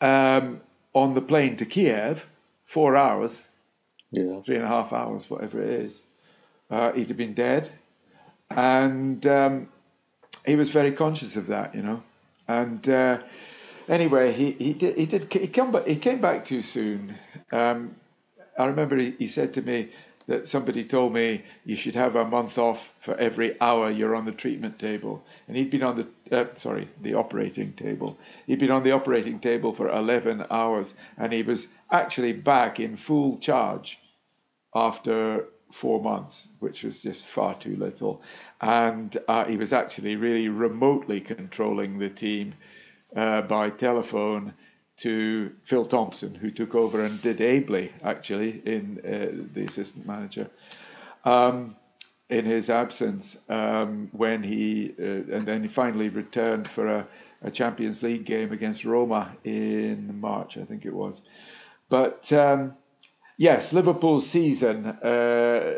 um, 0.00 0.60
on 0.94 1.14
the 1.14 1.22
plane 1.22 1.56
to 1.56 1.64
Kiev, 1.64 2.28
four 2.64 2.96
hours, 2.96 3.48
yeah. 4.10 4.40
three 4.40 4.56
and 4.56 4.64
a 4.64 4.68
half 4.68 4.92
hours, 4.92 5.30
whatever 5.30 5.62
it 5.62 5.70
is. 5.70 6.02
Uh, 6.70 6.92
he'd 6.92 7.08
have 7.08 7.16
been 7.16 7.34
dead, 7.34 7.70
and 8.50 9.26
um, 9.26 9.68
he 10.46 10.56
was 10.56 10.70
very 10.70 10.92
conscious 10.92 11.36
of 11.36 11.46
that, 11.46 11.74
you 11.74 11.82
know. 11.82 12.02
And 12.48 12.88
uh, 12.88 13.18
anyway, 13.88 14.32
he, 14.32 14.52
he 14.52 14.72
did 14.72 14.96
he 14.96 15.06
did 15.06 15.32
he 15.32 15.48
come 15.48 15.72
back, 15.72 15.86
he 15.86 15.96
came 15.96 16.20
back 16.20 16.44
too 16.44 16.62
soon. 16.62 17.14
Um, 17.50 17.96
I 18.58 18.66
remember 18.66 18.96
he, 18.96 19.14
he 19.18 19.26
said 19.26 19.54
to 19.54 19.62
me, 19.62 19.90
that 20.26 20.48
somebody 20.48 20.84
told 20.84 21.12
me 21.12 21.42
you 21.64 21.76
should 21.76 21.94
have 21.94 22.16
a 22.16 22.24
month 22.24 22.58
off 22.58 22.92
for 22.98 23.16
every 23.16 23.60
hour 23.60 23.90
you're 23.90 24.14
on 24.14 24.24
the 24.24 24.32
treatment 24.32 24.78
table. 24.78 25.24
And 25.48 25.56
he'd 25.56 25.70
been 25.70 25.82
on 25.82 25.96
the, 25.96 26.06
uh, 26.32 26.46
sorry, 26.54 26.88
the 27.00 27.14
operating 27.14 27.72
table. 27.74 28.18
He'd 28.46 28.58
been 28.58 28.70
on 28.70 28.82
the 28.82 28.92
operating 28.92 29.38
table 29.38 29.72
for 29.72 29.88
11 29.88 30.46
hours 30.50 30.94
and 31.16 31.32
he 31.32 31.42
was 31.42 31.68
actually 31.90 32.32
back 32.32 32.80
in 32.80 32.96
full 32.96 33.38
charge 33.38 34.00
after 34.74 35.46
four 35.70 36.02
months, 36.02 36.48
which 36.60 36.82
was 36.82 37.02
just 37.02 37.26
far 37.26 37.54
too 37.54 37.76
little. 37.76 38.22
And 38.60 39.16
uh, 39.26 39.44
he 39.46 39.56
was 39.56 39.72
actually 39.72 40.16
really 40.16 40.48
remotely 40.48 41.20
controlling 41.20 41.98
the 41.98 42.10
team 42.10 42.54
uh, 43.16 43.42
by 43.42 43.70
telephone 43.70 44.54
to 44.98 45.52
Phil 45.64 45.84
Thompson, 45.84 46.36
who 46.36 46.50
took 46.50 46.74
over 46.74 47.04
and 47.04 47.20
did 47.22 47.40
ably, 47.40 47.92
actually, 48.04 48.62
in 48.64 49.00
uh, 49.04 49.46
the 49.52 49.64
assistant 49.64 50.06
manager. 50.06 50.50
Um, 51.24 51.76
in 52.32 52.46
his 52.46 52.70
absence, 52.70 53.36
um, 53.50 54.08
when 54.12 54.42
he 54.42 54.94
uh, 54.98 55.36
and 55.36 55.46
then 55.46 55.62
he 55.62 55.68
finally 55.68 56.08
returned 56.08 56.66
for 56.66 56.86
a, 56.86 57.06
a, 57.42 57.50
Champions 57.50 58.02
League 58.02 58.24
game 58.24 58.52
against 58.52 58.86
Roma 58.86 59.36
in 59.44 60.18
March, 60.18 60.56
I 60.56 60.64
think 60.64 60.86
it 60.86 60.94
was. 60.94 61.20
But 61.90 62.32
um, 62.32 62.78
yes, 63.36 63.74
Liverpool's 63.74 64.26
season, 64.26 64.86
uh, 64.86 65.74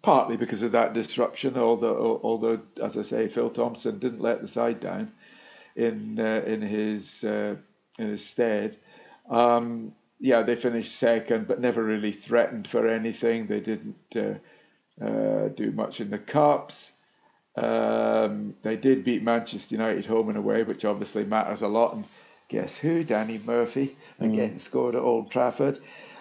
partly 0.00 0.38
because 0.38 0.62
of 0.62 0.72
that 0.72 0.94
disruption, 0.94 1.58
although 1.58 2.20
although 2.22 2.62
as 2.82 2.96
I 2.96 3.02
say, 3.02 3.28
Phil 3.28 3.50
Thompson 3.50 3.98
didn't 3.98 4.22
let 4.22 4.40
the 4.40 4.48
side 4.48 4.80
down 4.80 5.12
in 5.76 6.18
uh, 6.18 6.42
in 6.46 6.62
his 6.62 7.22
uh, 7.22 7.56
instead. 7.98 8.78
Um, 9.28 9.92
yeah, 10.18 10.40
they 10.40 10.56
finished 10.56 10.96
second, 10.96 11.46
but 11.46 11.60
never 11.60 11.84
really 11.84 12.12
threatened 12.12 12.66
for 12.66 12.88
anything. 12.88 13.46
They 13.46 13.60
didn't 13.60 14.16
uh, 15.00 15.48
do 15.48 15.72
much 15.72 16.00
in 16.00 16.10
the 16.10 16.18
cups. 16.18 16.92
Um, 17.56 18.54
they 18.62 18.76
did 18.76 19.04
beat 19.04 19.22
Manchester 19.22 19.76
United 19.76 20.06
home 20.06 20.28
and 20.28 20.38
away, 20.38 20.62
which 20.62 20.84
obviously 20.84 21.24
matters 21.24 21.62
a 21.62 21.68
lot. 21.68 21.94
And 21.94 22.04
guess 22.48 22.78
who? 22.78 23.04
Danny 23.04 23.40
Murphy 23.44 23.96
again 24.18 24.54
mm. 24.54 24.58
scored 24.58 24.94
at 24.94 25.02
Old 25.02 25.30
Trafford. 25.30 25.78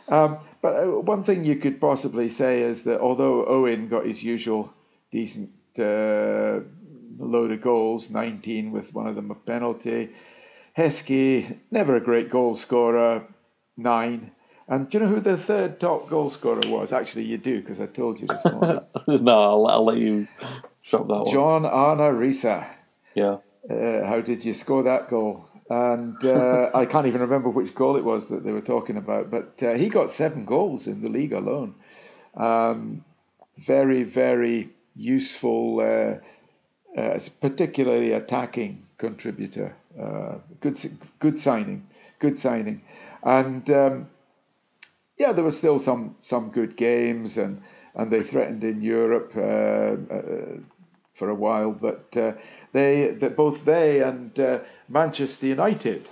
Um, 0.08 0.38
but 0.62 0.84
uh, 0.84 1.00
one 1.00 1.24
thing 1.24 1.46
you 1.46 1.56
could 1.56 1.80
possibly 1.80 2.30
say 2.30 2.62
is 2.62 2.84
that 2.84 3.00
although 3.00 3.46
Owen 3.46 3.88
got 3.88 4.06
his 4.06 4.24
usual 4.24 4.74
decent 5.12 5.52
uh, 5.80 6.60
load 7.18 7.52
of 7.52 7.62
goals, 7.62 8.10
19 8.10 8.72
with 8.72 8.94
one 8.94 9.08
of 9.08 9.16
them 9.16 9.32
a 9.32 9.36
penalty, 9.36 10.10
Heskey, 10.78 11.60
never 11.72 11.96
a 11.96 12.02
great 12.02 12.30
goal 12.30 12.56
scorer, 12.56 13.28
nine. 13.78 14.32
And 14.68 14.90
do 14.90 14.98
you 14.98 15.04
know 15.04 15.10
who 15.10 15.20
the 15.20 15.38
third 15.38 15.80
top 15.80 16.10
goal 16.10 16.30
scorer 16.30 16.62
was? 16.66 16.94
Actually, 16.94 17.26
you 17.26 17.38
do 17.38 17.60
because 17.62 17.80
I 17.80 17.88
told 17.88 18.20
you 18.20 18.28
this 18.28 18.46
morning. 18.46 18.80
no, 19.08 19.40
I'll, 19.40 19.68
I'll, 19.68 19.86
let 19.86 19.98
you 19.98 20.28
shop 20.82 21.08
that 21.08 21.24
one. 21.24 21.32
John 21.32 21.66
Arne 21.66 22.16
Riise. 22.16 22.66
Yeah. 23.14 23.38
Uh, 23.70 24.06
how 24.06 24.22
did 24.22 24.46
you 24.46 24.54
score 24.54 24.84
that 24.84 25.10
goal? 25.10 25.50
And 25.70 26.24
uh, 26.24 26.70
I 26.76 26.86
can't 26.86 27.08
even 27.08 27.22
remember 27.22 27.50
which 27.50 27.76
goal 27.76 27.98
it 27.98 28.04
was 28.04 28.30
that 28.30 28.44
they 28.44 28.52
were 28.52 28.62
talking 28.62 28.98
about, 28.98 29.30
but 29.30 29.62
uh, 29.64 29.74
he 29.74 29.90
got 29.90 30.10
seven 30.10 30.46
goals 30.46 30.88
in 30.88 31.02
the 31.02 31.10
league 31.10 31.34
alone. 31.34 31.76
Um, 32.36 33.04
very, 33.58 34.04
very 34.04 34.70
useful, 34.96 35.80
uh, 35.80 37.00
uh, 37.00 37.20
particularly 37.42 38.12
attacking 38.12 38.84
contributor. 38.98 39.76
Uh, 40.00 40.36
good, 40.60 40.78
good 41.20 41.40
signing, 41.40 41.88
good 42.20 42.38
signing, 42.38 42.82
and 43.22 43.70
um, 43.70 44.10
yeah, 45.18 45.32
there 45.32 45.44
were 45.44 45.52
still 45.52 45.80
some 45.80 46.16
some 46.22 46.50
good 46.50 46.76
games, 46.76 47.38
and 47.38 47.62
and 47.96 48.12
they 48.12 48.22
threatened 48.22 48.64
in 48.64 48.82
Europe 48.82 49.34
uh, 49.36 50.14
uh, 50.14 50.58
for 51.14 51.30
a 51.30 51.36
while, 51.36 51.72
but 51.72 52.16
uh, 52.18 52.34
they 52.72 53.10
that 53.20 53.36
both 53.36 53.66
they 53.66 54.02
and 54.02 54.40
uh, 54.40 54.60
Manchester 54.90 55.48
United 55.48 56.10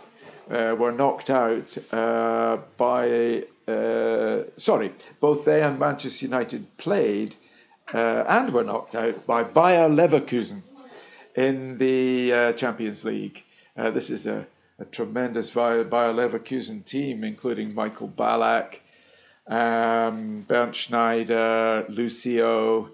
were 0.50 0.92
knocked 0.92 1.30
out 1.30 1.78
by. 2.78 3.44
sorry, 4.58 4.92
both 5.20 5.46
they 5.46 5.64
and 5.64 5.80
Manchester 5.80 6.26
United 6.26 6.78
played 6.78 7.36
and 7.94 8.54
were 8.54 8.64
knocked 8.64 8.96
out 8.96 9.26
by 9.26 9.44
Bayer 9.44 9.90
Leverkusen 9.90 10.62
in 11.36 11.78
the 11.78 12.54
Champions 12.56 13.06
League. 13.06 13.46
This 13.76 14.10
is 14.10 14.28
a, 14.28 14.46
a 14.78 14.86
tremendous 14.86 15.50
Bayer 15.50 15.86
Leverkusen 15.86 16.84
team, 16.86 17.24
including 17.24 17.74
Michael 17.74 18.10
Ballack, 18.10 18.82
um, 19.48 20.42
Bernd 20.48 20.76
Schneider, 20.76 21.86
Lucio, 21.90 22.92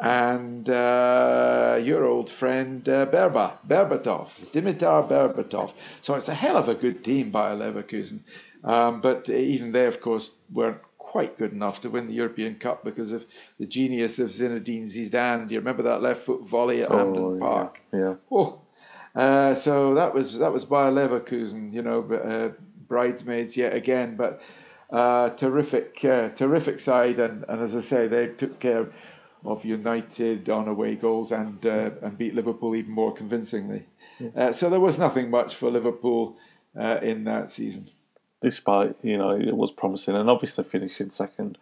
and 0.00 0.68
uh, 0.70 1.78
your 1.82 2.04
old 2.04 2.30
friend 2.30 2.88
uh, 2.88 3.06
Berba, 3.06 3.58
Berbatov, 3.66 4.28
Dimitar 4.52 5.08
Berbatov. 5.08 5.72
So 6.00 6.14
it's 6.14 6.28
a 6.28 6.34
hell 6.34 6.56
of 6.56 6.68
a 6.68 6.74
good 6.74 7.02
team, 7.02 7.30
by 7.30 7.52
Leverkusen. 7.52 8.20
Um, 8.62 9.00
but 9.00 9.28
even 9.28 9.72
they, 9.72 9.86
of 9.86 10.00
course, 10.00 10.36
weren't 10.52 10.78
quite 10.98 11.38
good 11.38 11.52
enough 11.52 11.80
to 11.80 11.90
win 11.90 12.06
the 12.06 12.12
European 12.12 12.56
Cup 12.56 12.84
because 12.84 13.12
of 13.12 13.26
the 13.58 13.66
genius 13.66 14.18
of 14.18 14.28
Zinedine 14.28 14.84
Zidane. 14.84 15.48
Do 15.48 15.54
you 15.54 15.60
remember 15.60 15.82
that 15.84 16.02
left 16.02 16.20
foot 16.20 16.46
volley 16.46 16.82
at 16.82 16.90
Hampden 16.90 17.40
Park? 17.40 17.80
Yeah. 17.92 18.16
Oh, 18.30 18.60
uh, 19.14 19.54
so 19.54 19.94
that 19.94 20.14
was 20.14 20.38
that 20.38 20.52
was 20.52 20.64
Bayer 20.64 20.92
Leverkusen, 20.92 21.72
you 21.72 21.82
know, 21.82 22.00
uh, 22.12 22.60
bridesmaids 22.86 23.56
yet 23.56 23.74
again, 23.74 24.16
but 24.16 24.40
uh, 24.90 25.30
terrific, 25.30 26.04
uh, 26.04 26.30
terrific 26.30 26.80
side, 26.80 27.18
and, 27.18 27.44
and 27.48 27.60
as 27.60 27.76
I 27.76 27.80
say, 27.80 28.06
they 28.06 28.28
took 28.28 28.58
care 28.58 28.88
of 29.44 29.64
United 29.64 30.48
on 30.48 30.66
away 30.66 30.94
goals 30.94 31.30
and 31.30 31.64
uh, 31.64 31.90
and 32.02 32.18
beat 32.18 32.34
Liverpool 32.34 32.74
even 32.74 32.90
more 32.90 33.12
convincingly. 33.12 33.86
Uh, 34.34 34.50
so 34.50 34.68
there 34.68 34.80
was 34.80 34.98
nothing 34.98 35.30
much 35.30 35.54
for 35.54 35.70
Liverpool 35.70 36.36
uh, 36.78 36.98
in 37.02 37.24
that 37.24 37.50
season. 37.50 37.86
Despite 38.40 38.96
you 39.02 39.16
know 39.16 39.30
it 39.30 39.56
was 39.56 39.72
promising, 39.72 40.16
and 40.16 40.30
obviously 40.30 40.64
finishing 40.64 41.08
second 41.08 41.58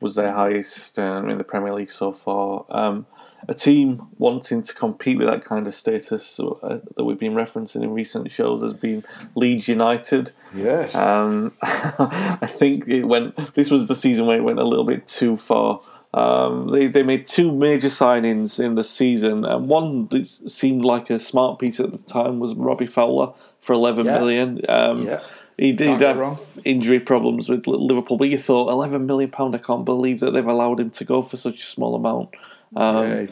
was 0.00 0.14
their 0.14 0.32
highest 0.32 0.98
um, 0.98 1.28
in 1.28 1.38
the 1.38 1.44
Premier 1.44 1.74
League 1.74 1.90
so 1.90 2.12
far. 2.12 2.64
Um, 2.70 3.06
a 3.48 3.54
team 3.54 4.02
wanting 4.18 4.62
to 4.62 4.74
compete 4.74 5.18
with 5.18 5.26
that 5.26 5.44
kind 5.44 5.66
of 5.66 5.74
status 5.74 6.38
uh, 6.40 6.80
that 6.96 7.04
we've 7.04 7.18
been 7.18 7.34
referencing 7.34 7.82
in 7.82 7.92
recent 7.92 8.30
shows 8.30 8.62
has 8.62 8.74
been 8.74 9.04
Leeds 9.34 9.68
United. 9.68 10.32
Yes. 10.54 10.94
Um, 10.94 11.52
I 11.62 12.46
think 12.46 12.86
it 12.88 13.04
went. 13.04 13.36
This 13.54 13.70
was 13.70 13.88
the 13.88 13.96
season 13.96 14.26
where 14.26 14.36
it 14.36 14.42
went 14.44 14.58
a 14.58 14.64
little 14.64 14.84
bit 14.84 15.06
too 15.06 15.36
far. 15.36 15.80
Um, 16.12 16.68
they 16.68 16.88
they 16.88 17.02
made 17.04 17.24
two 17.26 17.52
major 17.52 17.88
signings 17.88 18.62
in 18.62 18.74
the 18.74 18.84
season, 18.84 19.44
and 19.44 19.68
one 19.68 20.06
that 20.08 20.26
seemed 20.26 20.84
like 20.84 21.08
a 21.10 21.18
smart 21.20 21.58
piece 21.60 21.78
at 21.80 21.92
the 21.92 21.98
time 21.98 22.40
was 22.40 22.54
Robbie 22.54 22.86
Fowler 22.88 23.32
for 23.60 23.72
eleven 23.74 24.06
Yeah. 24.06 24.18
million. 24.18 24.60
Um, 24.68 25.06
Yeah. 25.06 25.20
He 25.56 25.72
did 25.72 26.00
have 26.00 26.18
wrong. 26.18 26.38
injury 26.64 26.98
problems 27.00 27.50
with 27.50 27.66
Liverpool, 27.66 28.16
but 28.16 28.30
you 28.30 28.38
thought 28.38 28.70
eleven 28.72 29.04
million 29.06 29.30
pound. 29.30 29.54
I 29.54 29.58
can't 29.58 29.84
believe 29.84 30.20
that 30.20 30.30
they've 30.32 30.46
allowed 30.46 30.80
him 30.80 30.90
to 30.90 31.04
go 31.04 31.20
for 31.22 31.36
such 31.36 31.60
a 31.60 31.64
small 31.66 31.94
amount. 31.94 32.30
Um, 32.76 33.06
yeah, 33.06 33.26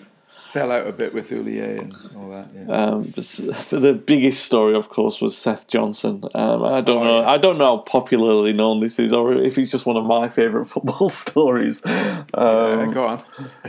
fell 0.49 0.73
out 0.73 0.87
a 0.87 0.93
bit 0.93 1.13
with 1.15 1.29
Houllier 1.31 1.79
and 1.83 1.95
all 2.17 2.31
that. 2.31 2.49
Yeah. 2.57 2.75
um, 2.75 3.03
but, 3.15 3.41
but 3.71 3.83
the 3.83 3.93
biggest 3.95 4.45
story, 4.45 4.75
of 4.75 4.89
course, 4.89 5.21
was 5.21 5.37
Seth 5.37 5.69
Johnson. 5.69 6.25
Um, 6.35 6.65
I 6.65 6.81
don't 6.81 7.03
Oh, 7.03 7.05
know. 7.05 7.21
yeah. 7.21 7.29
I 7.31 7.37
don't 7.37 7.59
know 7.59 7.77
how 7.77 7.83
popularly 7.83 8.53
known 8.53 8.81
this 8.81 8.99
is, 8.99 9.13
or 9.13 9.35
if 9.35 9.57
he's 9.57 9.71
just 9.71 9.85
one 9.87 9.97
of 9.97 10.05
my 10.07 10.29
favourite 10.29 10.67
football 10.75 11.09
stories. 11.09 11.85
Um, 11.87 12.25
Uh, 12.35 12.87
go 12.87 13.07
on. 13.07 13.23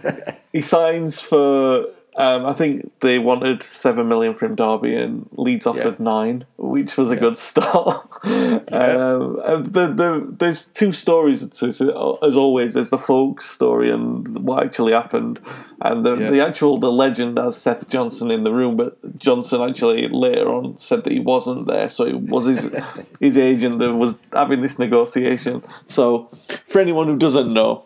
he 0.54 0.62
signs 0.62 1.20
for. 1.20 1.86
Um, 2.20 2.46
I 2.46 2.52
think 2.52 2.92
they 3.00 3.18
wanted 3.18 3.64
seven 3.64 4.10
million 4.10 4.36
from 4.36 4.56
Derby, 4.56 4.94
and 4.94 5.30
Leeds 5.32 5.66
offered 5.66 5.96
Yeah. 6.00 6.04
nine, 6.04 6.46
which 6.58 6.98
was 6.98 7.12
a 7.12 7.16
good 7.16 7.38
start. 7.38 8.06
um, 8.26 9.40
and 9.46 9.66
the, 9.68 9.88
the, 10.02 10.28
there's 10.38 10.68
two 10.68 10.92
stories. 10.92 11.48
To, 11.48 11.72
to- 11.72 12.18
as 12.22 12.36
always, 12.36 12.74
there's 12.74 12.90
the 12.90 12.98
folk 12.98 13.40
story 13.42 13.90
and 13.90 14.44
what 14.44 14.62
actually 14.66 14.92
happened, 14.92 15.40
and 15.82 16.04
the, 16.04 16.18
Yeah. 16.18 16.30
the 16.32 16.46
actual 16.46 16.78
the 16.78 16.92
legend 16.92 17.38
has 17.38 17.56
Seth 17.56 17.88
Johnson 17.88 18.32
in 18.32 18.44
the 18.44 18.52
room, 18.52 18.76
but 18.76 18.98
Johnson 19.18 19.62
actually 19.62 20.10
later 20.10 20.50
on 20.54 20.78
said 20.78 21.06
that 21.06 21.14
he 21.14 21.22
wasn't 21.22 21.68
there, 21.68 21.88
so 21.88 22.06
it 22.06 22.20
was 22.20 22.46
his 22.48 22.70
his 23.22 23.38
agent 23.38 23.80
that 23.80 23.94
was 23.94 24.20
having 24.34 24.60
this 24.60 24.78
negotiation. 24.78 25.64
So, 25.86 26.30
for 26.68 26.82
anyone 26.82 27.08
who 27.08 27.18
doesn't 27.18 27.54
know. 27.54 27.86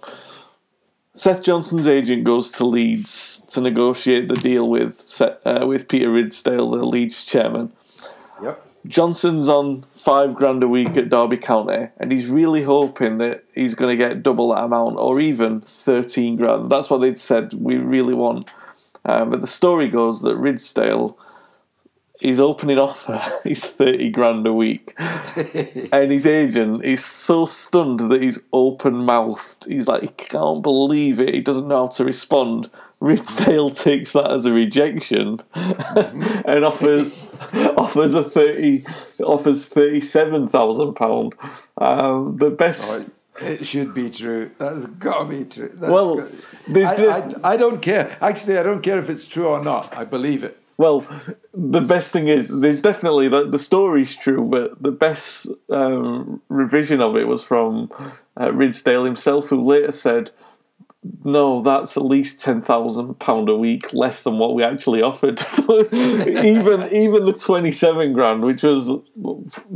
Seth 1.16 1.44
Johnson's 1.44 1.88
agent 1.88 2.24
goes 2.24 2.50
to 2.52 2.66
Leeds 2.66 3.42
to 3.50 3.62
negotiate 3.62 4.28
the 4.28 4.36
deal 4.36 4.68
with 4.68 5.22
uh, 5.22 5.66
with 5.68 5.88
Peter 5.88 6.10
Ridsdale, 6.10 6.72
the 6.72 6.84
Leeds 6.84 7.24
chairman. 7.24 7.72
Yep. 8.42 8.66
Johnson's 8.88 9.48
on 9.48 9.82
five 9.82 10.34
grand 10.36 10.64
a 10.64 10.68
week 10.68 10.98
at 10.98 11.10
Derby 11.10 11.38
County, 11.38 11.90
and 11.98 12.12
he's 12.12 12.30
really 12.30 12.64
hoping 12.64 13.20
that 13.20 13.44
he's 13.54 13.76
going 13.76 13.98
to 13.98 14.06
get 14.06 14.24
double 14.24 14.50
that 14.50 14.64
amount, 14.64 14.98
or 14.98 15.20
even 15.20 15.62
thirteen 15.62 16.36
grand. 16.36 16.70
That's 16.70 16.90
what 16.90 16.98
they'd 16.98 17.20
said 17.20 17.54
we 17.54 17.78
really 17.78 18.16
want. 18.16 18.52
Um, 19.06 19.30
but 19.30 19.42
the 19.42 19.48
story 19.48 19.90
goes 19.90 20.22
that 20.24 20.38
Ridsdale, 20.38 21.16
his 22.22 22.40
opening 22.40 22.80
offer 22.80 23.22
is 23.44 23.66
thirty 23.66 24.10
grand 24.10 24.46
a 24.48 24.54
week, 24.54 24.94
and 25.92 26.12
his 26.12 26.26
agent 26.26 26.84
is 26.84 27.04
so 27.04 27.46
stunned 27.46 28.00
that 28.00 28.22
he's 28.22 28.40
open 28.54 28.96
mouthed. 28.96 29.66
He's 29.66 29.88
like, 29.88 30.02
he 30.02 30.08
can't 30.08 30.62
believe 30.62 31.20
it. 31.20 31.34
He 31.34 31.42
doesn't 31.42 31.68
know 31.68 31.84
how 31.84 31.88
to 31.88 32.06
respond. 32.06 32.70
Ridsdale 33.02 33.78
takes 33.84 34.14
that 34.14 34.32
as 34.32 34.46
a 34.46 34.54
rejection 34.54 35.42
and 35.54 36.64
offers 36.64 37.30
offers 37.78 38.14
a 38.14 38.24
thirty 38.24 38.86
offers 39.22 39.68
thirty 39.68 40.00
seven 40.00 40.48
thousand 40.48 40.94
pound. 40.94 41.34
Um, 41.78 42.38
the 42.38 42.50
best. 42.50 43.14
It 43.42 43.66
should 43.66 43.96
be 43.96 44.12
true. 44.12 44.52
That's 44.60 44.86
got 44.86 45.24
to 45.24 45.26
be 45.26 45.44
true. 45.44 45.72
That's 45.74 45.92
Well, 45.92 46.30
I, 46.76 47.32
I, 47.44 47.54
I 47.54 47.58
don't 47.58 47.82
care. 47.82 48.16
Actually, 48.22 48.60
I 48.60 48.64
don't 48.64 48.84
care 48.84 49.00
if 49.00 49.10
it's 49.10 49.26
true 49.26 49.48
or 49.48 49.62
not. 49.62 49.98
I 49.98 50.06
believe 50.06 50.44
it. 50.44 50.63
Well, 50.78 51.06
the 51.54 51.82
best 51.82 52.12
thing 52.12 52.28
is 52.28 52.50
there's 52.50 52.82
definitely 52.82 53.28
the, 53.28 53.48
the 53.48 53.60
story's 53.60 54.16
true, 54.16 54.44
but 54.44 54.82
the 54.82 54.92
best 54.92 55.48
um, 55.70 56.42
revision 56.50 57.00
of 57.02 57.16
it 57.16 57.28
was 57.28 57.44
from 57.44 57.92
uh, 58.36 58.50
Ridsdale 58.52 59.06
himself, 59.06 59.50
who 59.50 59.62
later 59.62 59.92
said, 59.92 60.32
"No, 61.24 61.62
that's 61.62 61.96
at 61.96 62.04
least 62.04 62.42
ten 62.42 62.64
thousand 62.64 63.20
pound 63.20 63.50
a 63.50 63.56
week 63.56 63.94
less 63.94 64.24
than 64.24 64.40
what 64.40 64.56
we 64.56 64.64
actually 64.64 65.04
offered." 65.04 65.40
So 65.44 65.82
even 65.94 66.84
even 66.92 67.26
the 67.26 67.38
twenty 67.38 67.72
seven 67.72 68.14
grand, 68.14 68.42
which 68.42 68.64
was 68.64 68.90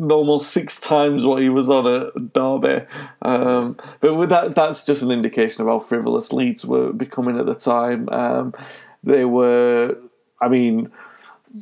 almost 0.09 0.49
six 0.49 0.79
times 0.79 1.25
what 1.25 1.43
he 1.43 1.49
was 1.49 1.69
on 1.69 1.85
at 1.85 2.33
Derby, 2.33 2.87
um, 3.21 3.77
but 3.99 4.15
with 4.15 4.29
that, 4.29 4.55
that's 4.55 4.83
just 4.83 5.03
an 5.03 5.11
indication 5.11 5.61
of 5.61 5.67
how 5.67 5.77
frivolous 5.77 6.33
Leeds 6.33 6.65
were 6.65 6.91
becoming 6.91 7.37
at 7.37 7.45
the 7.45 7.55
time. 7.55 8.09
Um, 8.09 8.53
they 9.03 9.25
were, 9.25 9.97
I 10.41 10.47
mean 10.47 10.91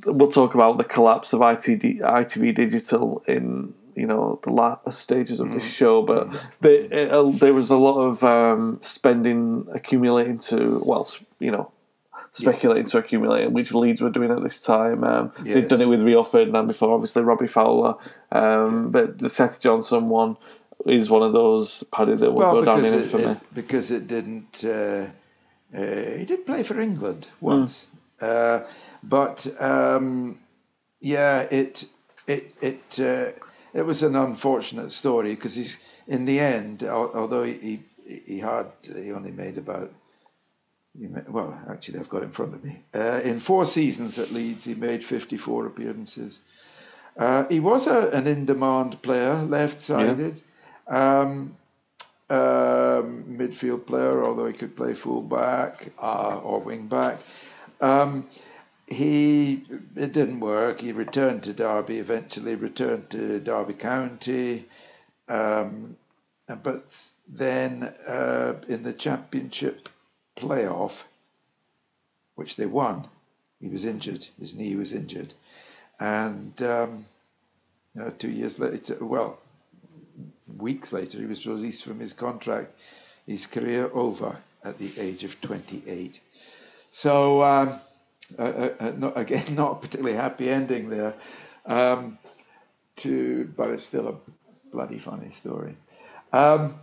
we'll 0.05 0.32
talk 0.32 0.55
about 0.55 0.78
the 0.78 0.84
collapse 0.84 1.32
of 1.34 1.39
ITD, 1.41 1.99
ITV 2.01 2.55
Digital 2.55 3.23
in 3.28 3.73
you 3.95 4.05
know 4.07 4.39
the 4.43 4.49
last 4.51 4.99
stages 4.99 5.39
of 5.39 5.51
the 5.53 5.59
show, 5.61 6.01
but 6.01 6.28
they, 6.59 6.76
it, 6.80 7.11
uh, 7.11 7.30
there 7.30 7.53
was 7.53 7.69
a 7.69 7.78
lot 7.78 7.97
of 8.01 8.23
um, 8.23 8.78
spending 8.82 9.67
accumulating 9.73 10.38
to 10.39 10.82
well, 10.86 11.07
you 11.39 11.51
know. 11.51 11.71
Speculating 12.32 12.86
to 12.88 12.97
accumulate, 12.97 13.49
which 13.53 13.71
Leeds 13.73 14.01
were 14.01 14.09
doing 14.09 14.30
at 14.30 14.43
this 14.43 14.59
time. 14.61 15.05
Um, 15.05 15.32
They'd 15.39 15.55
Yes. 15.61 15.67
done 15.69 15.80
it 15.80 15.88
with 15.88 16.01
Rio 16.03 16.21
Ferdinand 16.21 16.67
before, 16.67 16.91
obviously 16.93 17.21
Robbie 17.23 17.47
Fowler, 17.47 17.95
um, 18.30 18.91
but 18.91 19.19
the 19.19 19.30
Seth 19.30 19.61
Johnson 19.61 20.09
one 20.09 20.36
is 20.86 21.09
one 21.09 21.23
of 21.23 21.32
those 21.32 21.86
Paddy 21.93 22.15
that 22.15 22.32
will 22.32 22.39
Well, 22.39 22.53
go 22.55 22.65
down 22.65 22.80
in 22.84 22.93
it, 22.93 23.03
infamy. 23.03 23.23
it, 23.23 23.38
because 23.53 23.89
it 23.89 24.05
didn't. 24.07 24.65
Uh, 24.65 25.05
uh, 25.73 26.17
he 26.19 26.26
did 26.26 26.45
play 26.45 26.61
for 26.63 26.78
England 26.78 27.30
once, 27.39 27.88
uh, 28.22 28.61
but 29.03 29.47
um, 29.59 30.39
yeah, 30.99 31.41
it 31.51 31.86
it 32.28 32.53
it 32.61 32.99
uh, 32.99 33.32
it 33.74 33.86
was 33.86 34.03
an 34.03 34.16
unfortunate 34.16 34.91
story 34.91 35.36
because 35.36 35.55
he's 35.55 35.84
in 36.07 36.26
the 36.26 36.39
end, 36.39 36.84
although 36.84 37.43
he 37.43 37.84
he, 38.05 38.39
had 38.39 38.68
he 38.84 39.11
only 39.11 39.32
made 39.32 39.57
about. 39.57 39.91
Well, 41.28 41.59
actually, 41.70 41.99
I've 41.99 42.07
got 42.07 42.22
it 42.22 42.26
in 42.26 42.32
front 42.32 42.53
of 42.53 42.63
me. 42.63 42.84
Uh, 42.93 43.20
in 43.22 43.41
four 43.41 43.66
seasons 43.66 44.18
at 44.18 44.32
Leeds, 44.32 44.63
he 44.63 44.76
made 44.76 45.03
54 45.03 45.66
appearances. 45.66 46.39
Uh, 47.18 47.45
he 47.49 47.59
was 47.59 47.86
a, 47.86 48.07
an 48.11 48.28
in-demand 48.28 49.01
player, 49.01 49.43
left-sided. 49.43 50.39
Um, 50.88 51.57
um, 52.30 53.26
midfield 53.28 53.86
player, 53.86 54.24
although 54.24 54.47
he 54.47 54.53
could 54.53 54.76
play 54.76 54.93
full 54.93 55.22
back 55.22 55.91
uh, 55.99 56.39
or 56.39 56.59
wing 56.59 56.88
back. 56.88 57.20
Um, 57.82 58.28
he 58.88 59.63
it 59.95 60.13
didn't 60.13 60.39
work. 60.39 60.82
He 60.82 60.91
returned 60.91 61.43
to 61.43 61.53
Derby 61.53 61.97
eventually. 61.97 62.55
Returned 62.55 63.09
to 63.11 63.39
Derby 63.39 63.73
County, 63.73 64.65
um, 65.28 65.97
but 66.47 67.09
then 67.28 67.93
uh, 68.07 68.55
in 68.67 68.84
the 68.84 68.93
Championship 68.93 69.89
playoff, 70.38 71.05
which 72.36 72.57
they 72.57 72.67
won, 72.67 73.07
he 73.59 73.67
was 73.67 73.86
injured. 73.86 74.28
His 74.39 74.55
knee 74.55 74.76
was 74.76 74.93
injured, 74.93 75.34
and 75.99 76.61
um, 76.61 77.05
uh, 77.99 78.11
two 78.19 78.30
years 78.30 78.59
later, 78.59 78.97
well, 79.03 79.39
weeks 80.57 80.93
later, 80.93 81.17
he 81.17 81.26
was 81.26 81.47
released 81.47 81.84
from 81.84 81.99
his 81.99 82.13
contract. 82.13 82.73
His 83.26 83.47
career 83.47 83.89
over 83.91 84.38
at 84.63 84.78
the 84.78 84.91
age 84.99 85.23
of 85.23 85.41
28. 85.41 86.19
So, 86.98 87.43
um, 87.43 87.82
uh, 88.39 88.70
uh, 88.80 88.93
not, 88.98 89.18
again, 89.18 89.43
not 89.54 89.72
a 89.74 89.76
particularly 89.76 90.16
happy 90.16 90.50
ending 90.50 90.89
there. 90.89 91.14
Um, 91.66 92.20
to, 92.96 93.52
but 93.58 93.70
it's 93.72 93.84
still 93.84 94.08
a 94.08 94.16
bloody 94.72 94.98
funny 94.98 95.28
story. 95.28 95.76
Um, 96.32 96.76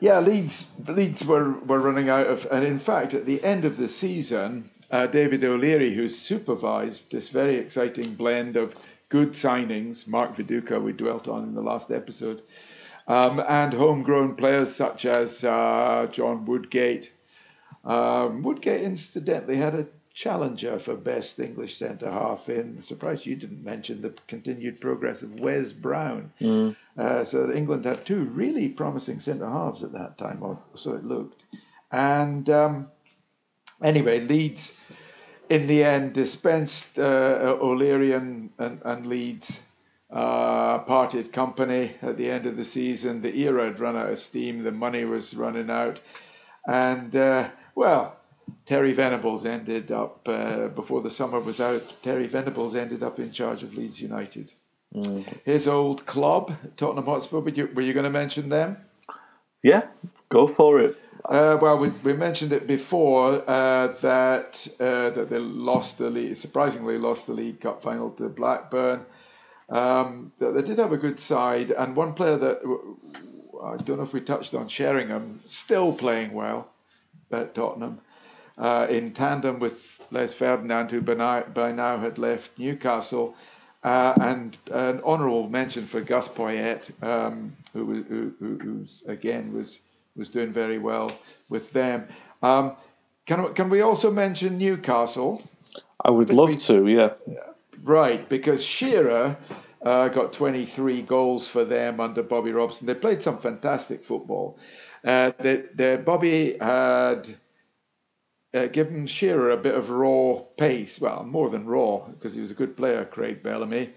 yeah, 0.00 0.20
Leeds 0.20 0.80
Leeds 0.88 1.22
were, 1.26 1.50
were 1.50 1.78
running 1.78 2.08
out 2.08 2.28
of, 2.28 2.46
and 2.50 2.64
in 2.64 2.78
fact, 2.78 3.12
at 3.12 3.26
the 3.26 3.44
end 3.44 3.66
of 3.66 3.76
the 3.76 3.88
season, 3.88 4.70
uh, 4.90 5.06
David 5.06 5.44
O'Leary, 5.44 5.92
who 5.94 6.08
supervised 6.08 7.12
this 7.12 7.28
very 7.28 7.56
exciting 7.56 8.14
blend 8.14 8.56
of 8.56 8.74
good 9.10 9.32
signings, 9.32 10.08
Mark 10.08 10.34
Viduka, 10.34 10.82
we 10.82 10.92
dwelt 10.92 11.28
on 11.28 11.42
in 11.42 11.54
the 11.54 11.60
last 11.60 11.90
episode, 11.90 12.40
Um, 13.06 13.40
and 13.46 13.74
homegrown 13.74 14.36
players 14.36 14.74
such 14.74 15.04
as 15.04 15.44
uh, 15.44 16.08
John 16.10 16.46
Woodgate. 16.46 17.10
Um, 17.86 18.42
Woodgate, 18.42 18.82
incidentally, 18.82 19.56
had 19.56 19.74
a 19.74 19.86
challenger 20.12 20.78
for 20.78 20.96
best 20.96 21.38
English 21.38 21.76
centre 21.76 22.10
half 22.10 22.48
in. 22.48 22.82
Surprised 22.82 23.26
you 23.26 23.36
didn't 23.36 23.62
mention 23.62 24.02
the 24.02 24.14
continued 24.26 24.80
progress 24.80 25.22
of 25.22 25.38
Wes 25.38 25.72
Brown. 25.72 26.32
Mm. 26.40 26.74
Uh, 26.98 27.22
so 27.22 27.52
England 27.52 27.84
had 27.84 28.04
two 28.04 28.24
really 28.24 28.68
promising 28.68 29.20
centre 29.20 29.48
halves 29.48 29.84
at 29.84 29.92
that 29.92 30.18
time, 30.18 30.42
or 30.42 30.58
so 30.74 30.94
it 30.94 31.04
looked. 31.04 31.44
And 31.92 32.48
um, 32.50 32.88
anyway, 33.82 34.20
Leeds 34.20 34.80
in 35.48 35.68
the 35.68 35.84
end 35.84 36.14
dispensed 36.14 36.98
uh, 36.98 37.56
O'Leary 37.60 38.12
and, 38.12 38.50
and, 38.58 38.80
and 38.84 39.06
Leeds. 39.06 39.62
Uh, 40.08 40.78
parted 40.78 41.32
company 41.32 41.94
at 42.00 42.16
the 42.16 42.30
end 42.30 42.46
of 42.46 42.56
the 42.56 42.62
season. 42.62 43.22
The 43.22 43.36
era 43.40 43.64
had 43.64 43.80
run 43.80 43.96
out 43.96 44.08
of 44.08 44.20
steam, 44.20 44.62
the 44.62 44.70
money 44.70 45.04
was 45.04 45.34
running 45.34 45.68
out, 45.68 46.00
and 46.64 47.14
uh, 47.16 47.48
well, 47.76 48.16
Terry 48.64 48.92
Venables 48.92 49.44
ended 49.44 49.92
up 49.92 50.26
uh, 50.28 50.68
before 50.68 51.02
the 51.02 51.10
summer 51.10 51.38
was 51.38 51.60
out. 51.60 51.94
Terry 52.02 52.26
Venables 52.26 52.74
ended 52.74 53.02
up 53.02 53.20
in 53.20 53.30
charge 53.30 53.62
of 53.62 53.74
Leeds 53.74 54.00
United. 54.00 54.52
Mm. 54.94 55.24
His 55.44 55.68
old 55.68 56.06
club, 56.06 56.54
Tottenham 56.76 57.04
Hotspur. 57.04 57.40
Were 57.40 57.50
you, 57.50 57.70
were 57.74 57.82
you 57.82 57.92
going 57.92 58.04
to 58.04 58.10
mention 58.10 58.48
them? 58.48 58.78
Yeah, 59.62 59.82
go 60.28 60.46
for 60.46 60.80
it. 60.80 60.96
Uh, 61.24 61.58
well, 61.60 61.76
we, 61.78 61.90
we 62.02 62.12
mentioned 62.12 62.52
it 62.52 62.66
before 62.66 63.48
uh, 63.48 63.88
that 64.00 64.68
uh, 64.78 65.10
that 65.10 65.28
they 65.28 65.38
lost 65.38 65.98
the 65.98 66.08
league, 66.08 66.36
surprisingly 66.36 66.98
lost 66.98 67.26
the 67.26 67.32
League 67.32 67.60
Cup 67.60 67.82
final 67.82 68.10
to 68.10 68.28
Blackburn. 68.28 69.04
Um, 69.68 70.32
they, 70.38 70.52
they 70.52 70.62
did 70.62 70.78
have 70.78 70.92
a 70.92 70.96
good 70.96 71.18
side, 71.18 71.72
and 71.72 71.96
one 71.96 72.14
player 72.14 72.36
that 72.38 72.58
I 73.64 73.76
don't 73.82 73.96
know 73.96 74.04
if 74.04 74.12
we 74.12 74.20
touched 74.20 74.54
on 74.54 74.68
Sheringham, 74.68 75.40
still 75.44 75.92
playing 75.92 76.32
well 76.32 76.70
at 77.30 77.54
Tottenham, 77.54 78.00
uh, 78.58 78.86
in 78.88 79.12
tandem 79.12 79.58
with 79.58 80.06
Les 80.10 80.32
Ferdinand, 80.32 80.90
who 80.90 81.00
by 81.00 81.14
now, 81.14 81.42
by 81.42 81.72
now 81.72 81.98
had 81.98 82.18
left 82.18 82.58
Newcastle. 82.58 83.34
Uh, 83.84 84.14
and 84.20 84.58
an 84.72 85.00
honourable 85.02 85.48
mention 85.48 85.84
for 85.84 86.00
Gus 86.00 86.28
Poyet, 86.28 86.90
um, 87.04 87.54
who, 87.72 88.02
who, 88.02 88.34
who, 88.40 88.58
who's 88.58 89.04
again 89.06 89.52
was 89.52 89.82
was 90.16 90.28
doing 90.28 90.52
very 90.52 90.78
well 90.78 91.12
with 91.48 91.72
them. 91.72 92.08
Um, 92.42 92.74
can 93.26 93.54
can 93.54 93.70
we 93.70 93.80
also 93.80 94.10
mention 94.10 94.58
Newcastle? 94.58 95.42
I 96.04 96.10
would 96.10 96.30
love 96.30 96.50
we, 96.50 96.56
to, 96.56 96.86
yeah. 96.88 97.10
Right, 97.82 98.28
because 98.28 98.64
Shearer 98.64 99.36
uh, 99.82 100.08
got 100.08 100.32
23 100.32 101.02
goals 101.02 101.46
for 101.48 101.64
them 101.64 102.00
under 102.00 102.22
Bobby 102.22 102.52
Robson. 102.52 102.86
They 102.86 102.94
played 102.94 103.22
some 103.22 103.38
fantastic 103.38 104.04
football. 104.04 104.58
Uh, 105.06 105.30
the, 105.38 105.68
the 105.72 106.02
Bobby 106.04 106.58
had 106.60 107.36
uh, 108.52 108.66
given 108.66 109.06
Shearer 109.06 109.50
a 109.50 109.56
bit 109.56 109.76
of 109.76 109.88
raw 109.88 110.40
pace. 110.58 111.00
Well, 111.00 111.22
more 111.22 111.48
than 111.48 111.66
raw, 111.66 112.08
because 112.08 112.34
he 112.34 112.40
was 112.40 112.50
a 112.50 112.54
good 112.54 112.76
player, 112.76 113.04
Craig 113.04 113.42
Bellamy. 113.42 113.90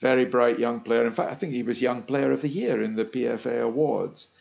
Very 0.00 0.26
bright 0.26 0.58
young 0.58 0.80
player. 0.80 1.06
In 1.06 1.12
fact, 1.12 1.30
I 1.30 1.34
think 1.34 1.52
he 1.52 1.62
was 1.62 1.80
Young 1.80 2.02
Player 2.02 2.32
of 2.32 2.42
the 2.42 2.48
Year 2.48 2.82
in 2.82 2.96
the 2.96 3.04
PFA 3.04 3.62
Awards. 3.62 4.32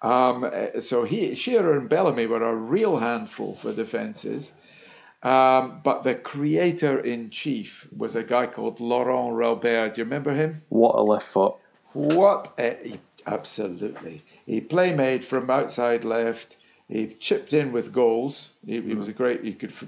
Um, 0.00 0.42
uh, 0.42 0.80
so 0.80 1.04
he, 1.04 1.34
Shearer 1.34 1.76
and 1.76 1.88
Bellamy 1.88 2.26
were 2.26 2.42
a 2.42 2.54
real 2.54 2.96
handful 2.96 3.54
for 3.54 3.72
defences. 3.72 4.52
Um, 5.22 5.80
but 5.84 6.02
the 6.02 6.14
creator 6.14 6.98
in 6.98 7.30
chief 7.30 7.86
was 7.96 8.16
a 8.16 8.24
guy 8.24 8.46
called 8.46 8.80
Laurent 8.80 9.34
Robert. 9.34 9.94
Do 9.94 10.00
you 10.00 10.04
remember 10.04 10.32
him? 10.32 10.62
What 10.70 10.96
a 10.96 11.02
left 11.02 11.26
foot. 11.26 11.54
What 11.92 12.52
a, 12.58 12.98
absolutely. 13.26 14.24
He 14.46 14.60
playmade 14.60 15.24
from 15.24 15.50
outside 15.50 16.04
left. 16.04 16.56
He 16.88 17.16
chipped 17.18 17.52
in 17.52 17.72
with 17.72 17.92
goals. 17.92 18.50
He, 18.66 18.80
he 18.80 18.94
was 18.94 19.08
a 19.08 19.12
great. 19.12 19.44
He 19.44 19.54
could 19.54 19.70
f- 19.70 19.86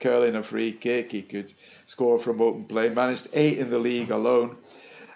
curl 0.00 0.22
in 0.22 0.36
a 0.36 0.42
free 0.42 0.72
kick. 0.72 1.10
He 1.10 1.22
could 1.22 1.52
score 1.86 2.18
from 2.18 2.40
open 2.40 2.64
play. 2.64 2.88
Managed 2.88 3.28
eight 3.32 3.58
in 3.58 3.70
the 3.70 3.78
league 3.78 4.10
alone. 4.10 4.56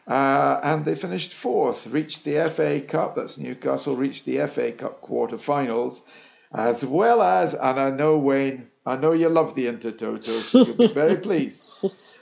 Uh, 0.09 0.59
and 0.63 0.87
they 0.87 0.95
finished 0.95 1.35
fourth, 1.35 1.87
reached 1.87 2.25
the 2.25 2.49
FA 2.49 2.81
Cup. 2.81 3.15
That's 3.15 3.37
Newcastle, 3.37 3.95
reached 3.95 4.25
the 4.25 4.47
FA 4.47 4.73
Cup 4.73 5.03
quarter-finals, 5.03 6.07
as 6.51 6.83
well 6.83 7.23
as, 7.23 7.53
and 7.53 7.79
I 7.79 7.91
know 7.91 8.17
Wayne, 8.17 8.69
I 8.87 8.97
know 8.97 9.13
you 9.13 9.29
love 9.29 9.55
the 9.55 9.67
Intertoto, 9.67 10.41
so 10.41 10.65
you'll 10.65 10.77
be 10.77 10.87
very 10.87 11.17
pleased, 11.29 11.63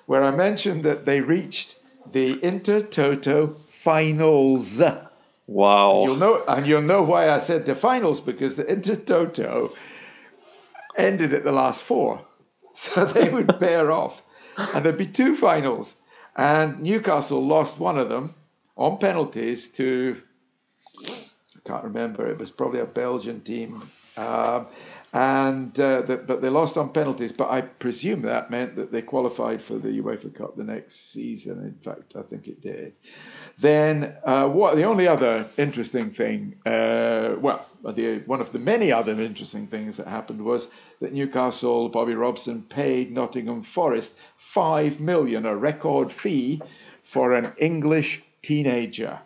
where 0.07 0.24
I 0.24 0.32
mentioned 0.32 0.82
that 0.82 1.05
they 1.05 1.20
reached 1.20 1.78
the 2.11 2.34
Intertoto 2.39 3.57
finals. 3.68 4.82
Wow. 5.47 6.05
You'll 6.05 6.16
know, 6.16 6.44
and 6.47 6.66
you'll 6.66 6.82
know 6.82 7.03
why 7.03 7.30
I 7.30 7.38
said 7.38 7.66
the 7.66 7.74
finals 7.74 8.20
because 8.20 8.57
the 8.57 8.64
Intertoto 8.64 9.74
ended 10.97 11.32
at 11.32 11.44
the 11.44 11.53
last 11.53 11.82
four. 11.82 12.24
So 12.78 13.07
they 13.07 13.30
would 13.30 13.59
pair 13.59 13.90
off. 13.90 14.22
And 14.74 14.84
there'd 14.84 14.99
be 14.99 15.07
two 15.07 15.34
finals. 15.34 15.97
And 16.36 16.82
Newcastle 16.82 17.42
lost 17.42 17.80
one 17.80 17.97
of 17.97 18.11
them 18.11 18.34
on 18.76 18.99
penalties 18.99 19.68
to, 19.68 20.20
I 21.09 21.14
can't 21.64 21.84
remember, 21.84 22.30
it 22.30 22.36
was 22.36 22.51
probably 22.51 22.80
a 22.80 22.84
Belgian 22.84 23.40
team. 23.40 23.88
Um, 24.18 24.66
and 25.14 25.80
uh, 25.80 26.03
the, 26.03 26.18
but 26.18 26.42
they 26.42 26.51
lost 26.51 26.76
on 26.76 26.90
penalties. 26.90 27.32
But 27.32 27.51
I 27.51 27.62
presume 27.62 28.20
that 28.22 28.51
meant 28.51 28.76
that 28.76 28.92
they 28.92 29.01
qualified 29.01 29.62
for 29.62 29.78
the 29.78 29.88
UEFA 29.88 30.34
Cup 30.34 30.57
the 30.57 30.64
next 30.64 31.12
season. 31.12 31.64
In 31.64 31.78
fact, 31.80 32.14
I 32.14 32.20
think 32.20 32.47
it 32.47 32.61
did. 32.61 32.92
Then 33.59 34.14
uh, 34.22 34.48
what? 34.48 34.76
The 34.76 34.84
only 34.84 35.09
other 35.09 35.46
interesting 35.57 36.11
thing, 36.11 36.57
uh, 36.66 37.36
well, 37.40 37.66
the, 37.82 38.18
one 38.26 38.40
of 38.40 38.52
the 38.52 38.59
many 38.59 38.92
other 38.92 39.12
interesting 39.12 39.66
things 39.66 39.96
that 39.96 40.09
happened 40.09 40.44
was 40.44 40.72
that 41.00 41.14
Newcastle 41.14 41.88
Bobby 41.88 42.14
Robson 42.14 42.62
paid 42.62 43.12
Nottingham 43.12 43.62
Forest 43.62 44.14
five 44.36 45.00
million, 45.00 45.46
a 45.46 45.57
record 45.57 46.12
fee 46.12 46.61
for 47.02 47.32
an 47.32 47.54
English 47.57 48.22
teenager. 48.42 49.20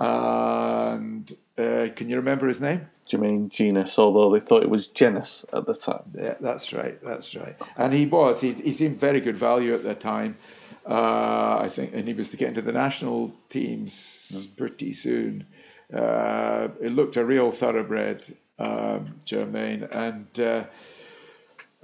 And 0.00 1.30
uh, 1.56 1.86
can 1.94 2.08
you 2.08 2.16
remember 2.16 2.48
his 2.48 2.60
name? 2.60 2.86
Jermaine 3.08 3.48
Jenas, 3.48 3.96
although 3.96 4.32
they 4.32 4.40
thought 4.40 4.64
it 4.64 4.70
was 4.70 4.88
Jenas 4.88 5.46
at 5.52 5.66
the 5.66 5.74
time. 5.74 6.02
Yeah, 6.16 6.34
that's 6.40 6.72
right. 6.72 6.98
That's 7.04 7.36
right. 7.36 7.54
And 7.76 7.92
he 7.92 8.06
was. 8.06 8.40
He, 8.40 8.54
he 8.54 8.72
seemed 8.72 8.98
very 8.98 9.20
good 9.20 9.36
value 9.36 9.72
at 9.72 9.84
the 9.84 9.94
time. 9.94 10.36
Uh, 10.84 11.58
I 11.60 11.68
think, 11.68 11.94
and 11.94 12.08
he 12.08 12.14
was 12.14 12.30
to 12.30 12.36
get 12.36 12.48
into 12.48 12.62
the 12.62 12.72
national 12.72 13.32
teams 13.48 13.92
mm. 13.94 14.56
pretty 14.56 14.92
soon. 14.92 15.46
Uh, 15.94 16.68
it 16.80 16.92
looked 16.92 17.16
a 17.16 17.24
real 17.24 17.50
thoroughbred, 17.50 18.24
um, 18.58 19.16
Jermaine, 19.24 19.88
and 19.94 20.40
uh, 20.40 20.64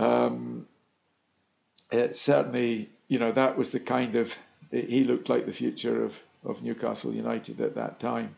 um, 0.02 0.66
it 1.92 2.16
certainly, 2.16 2.90
you 3.06 3.18
know, 3.18 3.30
that 3.32 3.56
was 3.56 3.70
the 3.70 3.80
kind 3.80 4.16
of 4.16 4.38
he 4.70 5.04
looked 5.04 5.28
like 5.28 5.46
the 5.46 5.52
future 5.52 6.02
of 6.04 6.22
of 6.44 6.62
Newcastle 6.62 7.12
United 7.12 7.60
at 7.60 7.74
that 7.74 8.00
time. 8.00 8.36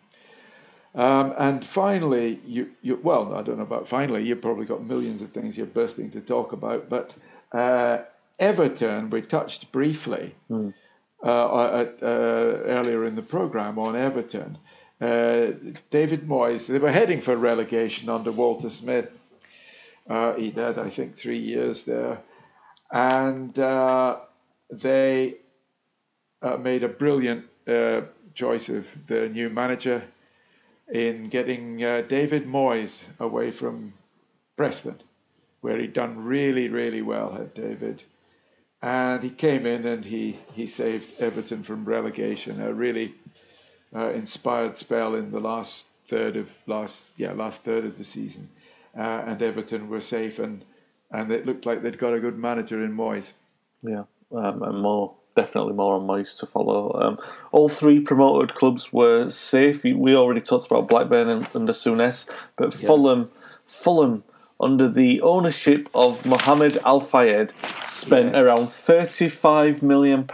Um, 0.95 1.35
and 1.39 1.65
finally, 1.65 2.41
you, 2.45 2.71
you 2.83 2.99
well, 3.03 3.35
I 3.35 3.43
don't 3.43 3.59
know 3.59 3.63
about 3.63 3.87
finally. 3.87 4.25
You've 4.25 4.43
probably 4.43 4.67
got 4.67 4.85
millions 4.85 5.23
of 5.23 5.31
things 5.31 5.57
you're 5.57 5.67
bursting 5.67 6.11
to 6.11 6.21
talk 6.21 6.53
about, 6.53 6.89
but 6.89 7.15
uh, 7.53 7.99
Everton, 8.41 9.11
we 9.11 9.21
touched 9.21 9.71
briefly 9.71 10.35
mm. 10.51 10.73
uh, 11.23 11.81
at, 11.81 12.03
uh, 12.03 12.07
earlier 12.07 13.05
in 13.05 13.15
the 13.15 13.23
program 13.23 13.79
on 13.79 13.95
Everton. 13.95 14.57
Uh, 14.99 15.53
David 15.91 16.27
Moyes, 16.27 16.67
they 16.67 16.79
were 16.79 16.91
heading 16.91 17.21
for 17.21 17.37
relegation 17.37 18.09
under 18.09 18.33
Walter 18.33 18.71
Smith. 18.71 19.19
Uh, 20.09 20.35
he 20.35 20.51
did, 20.51 20.79
I 20.79 20.89
think, 20.89 21.15
three 21.15 21.39
years 21.39 21.85
there. 21.85 22.23
And 22.91 23.57
uh, 23.59 24.21
they 24.73 25.37
made 26.59 26.83
a 26.83 26.89
brilliant 26.89 27.45
choice 28.35 28.69
of 28.69 29.07
the 29.07 29.29
new 29.29 29.51
manager 29.51 30.05
in 30.93 31.29
getting 31.29 31.77
David 31.79 32.47
Moyes 32.47 33.05
away 33.21 33.53
from 33.53 33.93
Preston, 34.57 35.03
where 35.61 35.79
he'd 35.79 35.93
done 35.93 36.25
really, 36.25 36.69
really 36.69 37.03
well, 37.03 37.33
had 37.33 37.55
David 37.55 38.03
and 38.83 39.23
he 39.23 39.31
came 39.31 39.67
in 39.67 39.87
and 39.87 40.05
he 40.07 40.39
he 40.55 40.67
saved 40.67 41.21
Everton 41.21 41.63
from 41.63 41.85
relegation. 41.85 42.61
A 42.61 42.73
really 42.73 43.15
uh, 43.95 44.11
inspired 44.11 44.77
spell 44.77 45.15
in 45.15 45.31
the 45.31 45.41
last 45.41 45.89
third 46.07 46.37
of 46.37 46.57
last 46.67 47.19
yeah 47.19 47.33
last 47.33 47.65
third 47.65 47.85
of 47.85 47.99
the 47.99 48.05
season, 48.05 48.49
uh, 48.97 49.23
and 49.27 49.43
Everton 49.43 49.89
were 49.89 50.01
safe 50.01 50.39
and 50.39 50.65
and 51.11 51.31
it 51.31 51.45
looked 51.45 51.67
like 51.67 51.83
they'd 51.83 51.99
got 51.99 52.15
a 52.15 52.21
good 52.21 52.39
manager 52.39 52.83
in 52.85 52.97
Moyes. 52.97 53.33
Yeah, 53.83 54.05
um, 54.33 54.63
and 54.63 54.81
more 54.81 55.15
definitely 55.37 55.75
more 55.75 55.95
on 55.95 56.07
Moyes 56.07 56.39
to 56.41 56.47
follow. 56.47 56.93
Um, 57.01 57.19
all 57.53 57.69
three 57.69 58.01
promoted 58.01 58.55
clubs 58.55 58.93
were 58.93 59.29
safe. 59.29 59.85
We 59.85 60.15
already 60.15 60.41
talked 60.41 60.67
about 60.67 60.89
Blackburn 60.89 61.29
and 61.29 61.47
under 61.55 61.73
Souness, 61.73 62.33
but 62.57 62.75
yeah. 62.75 62.87
Fulham 62.87 63.31
Fulham 63.67 64.25
under 64.61 64.89
the 64.89 65.21
ownership 65.23 65.89
of 65.95 66.27
Mohammed 66.27 66.79
Al 66.85 67.01
Fayed, 67.01 67.53
spent 67.85 68.35
yeah. 68.35 68.43
around 68.43 68.67
£35 68.67 69.83
million 69.83 70.29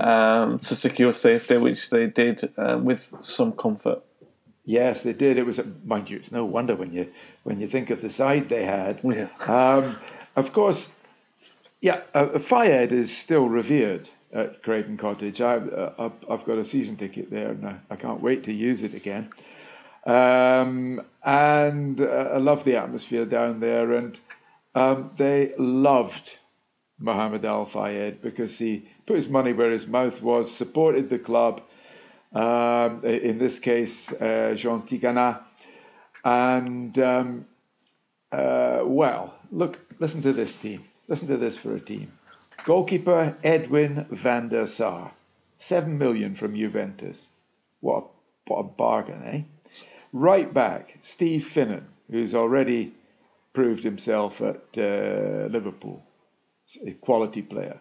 um, 0.00 0.58
to 0.58 0.76
secure 0.76 1.12
safety, 1.12 1.56
which 1.58 1.90
they 1.90 2.06
did 2.06 2.52
uh, 2.56 2.78
with 2.82 3.14
some 3.20 3.52
comfort. 3.52 4.02
Yes, 4.64 5.02
they 5.02 5.12
did. 5.12 5.36
It 5.36 5.44
was, 5.44 5.60
mind 5.84 6.08
you, 6.08 6.16
it's 6.16 6.32
no 6.32 6.44
wonder 6.44 6.74
when 6.74 6.92
you 6.92 7.12
when 7.42 7.60
you 7.60 7.66
think 7.68 7.90
of 7.90 8.00
the 8.00 8.08
side 8.08 8.48
they 8.48 8.64
had. 8.64 9.02
Yeah. 9.04 9.28
Um, 9.46 9.96
of 10.34 10.54
course, 10.54 10.94
yeah, 11.82 12.00
uh, 12.14 12.38
Fayed 12.38 12.90
is 12.90 13.14
still 13.14 13.46
revered 13.46 14.08
at 14.32 14.62
Craven 14.62 14.96
Cottage. 14.96 15.40
I've, 15.42 15.70
uh, 15.72 15.90
I've, 15.98 16.12
I've 16.30 16.44
got 16.44 16.56
a 16.56 16.64
season 16.64 16.96
ticket 16.96 17.30
there, 17.30 17.50
and 17.50 17.66
I, 17.66 17.76
I 17.90 17.96
can't 17.96 18.22
wait 18.22 18.42
to 18.44 18.52
use 18.52 18.82
it 18.82 18.94
again. 18.94 19.30
Um, 20.06 21.02
and 21.22 22.00
uh, 22.00 22.30
I 22.34 22.38
love 22.38 22.64
the 22.64 22.76
atmosphere 22.76 23.24
down 23.24 23.60
there, 23.60 23.92
and 23.92 24.18
um, 24.74 25.10
they 25.16 25.54
loved 25.58 26.38
Mohammed 26.98 27.44
Al 27.44 27.64
Fayed 27.64 28.20
because 28.20 28.58
he 28.58 28.88
put 29.06 29.16
his 29.16 29.28
money 29.28 29.52
where 29.52 29.70
his 29.70 29.86
mouth 29.86 30.22
was, 30.22 30.54
supported 30.54 31.08
the 31.08 31.18
club. 31.18 31.62
Um, 32.32 33.04
in 33.04 33.38
this 33.38 33.60
case, 33.60 34.12
uh, 34.12 34.54
Jean 34.56 34.82
Tigana, 34.82 35.44
and 36.24 36.98
um, 36.98 37.46
uh, 38.32 38.80
well, 38.82 39.36
look, 39.52 39.80
listen 40.00 40.20
to 40.22 40.32
this 40.32 40.56
team. 40.56 40.82
Listen 41.06 41.28
to 41.28 41.36
this 41.36 41.56
for 41.56 41.76
a 41.76 41.80
team. 41.80 42.08
Goalkeeper 42.64 43.36
Edwin 43.44 44.06
van 44.10 44.48
der 44.48 44.66
Sar, 44.66 45.12
seven 45.58 45.96
million 45.96 46.34
from 46.34 46.56
Juventus. 46.56 47.28
What 47.80 48.04
a, 48.04 48.50
what 48.50 48.58
a 48.58 48.62
bargain, 48.64 49.22
eh? 49.24 49.42
Right 50.16 50.54
back, 50.54 50.98
Steve 51.00 51.42
Finnan, 51.42 51.86
who's 52.08 52.36
already 52.36 52.94
proved 53.52 53.82
himself 53.82 54.40
at 54.40 54.62
uh, 54.78 55.48
Liverpool, 55.50 56.04
a 56.86 56.92
quality 56.92 57.42
player. 57.42 57.80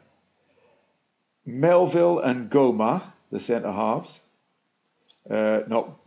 Melville 1.45 2.17
and 2.17 2.49
Goma, 2.49 3.13
the 3.31 3.39
centre 3.39 3.71
halves, 3.71 4.21
uh, 5.29 5.59
not 5.67 5.99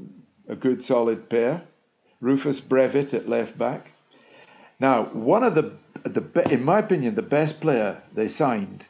a 0.49 0.57
good 0.57 0.83
solid 0.83 1.31
pair. 1.31 1.62
Rufus 2.20 2.61
Brevett 2.61 3.14
at 3.14 3.29
left 3.29 3.57
back. 3.57 3.93
Now, 4.81 5.05
one 5.05 5.45
of 5.45 5.55
the 5.55 5.74
the 6.03 6.49
in 6.51 6.64
my 6.64 6.81
opinion 6.81 7.14
the 7.14 7.22
best 7.22 7.61
player 7.61 8.03
they 8.12 8.27
signed 8.27 8.87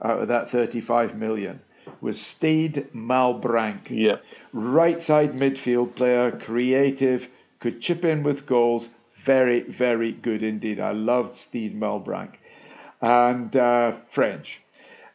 out 0.00 0.20
of 0.22 0.28
that 0.28 0.48
35 0.48 1.16
million 1.16 1.60
was 2.00 2.20
Steed 2.20 2.88
Malbranque. 2.94 3.90
Yeah. 3.90 4.16
Right 4.52 5.02
side 5.02 5.32
midfield 5.32 5.94
player, 5.94 6.30
creative, 6.30 7.28
could 7.60 7.80
chip 7.80 8.04
in 8.04 8.22
with 8.22 8.46
goals. 8.46 8.88
Very, 9.14 9.60
very 9.62 10.12
good 10.12 10.42
indeed. 10.42 10.80
I 10.80 10.92
loved 10.92 11.34
Steed 11.34 11.78
Malbranque. 11.78 12.36
And 13.00 13.54
uh, 13.54 13.92
French. 14.08 14.62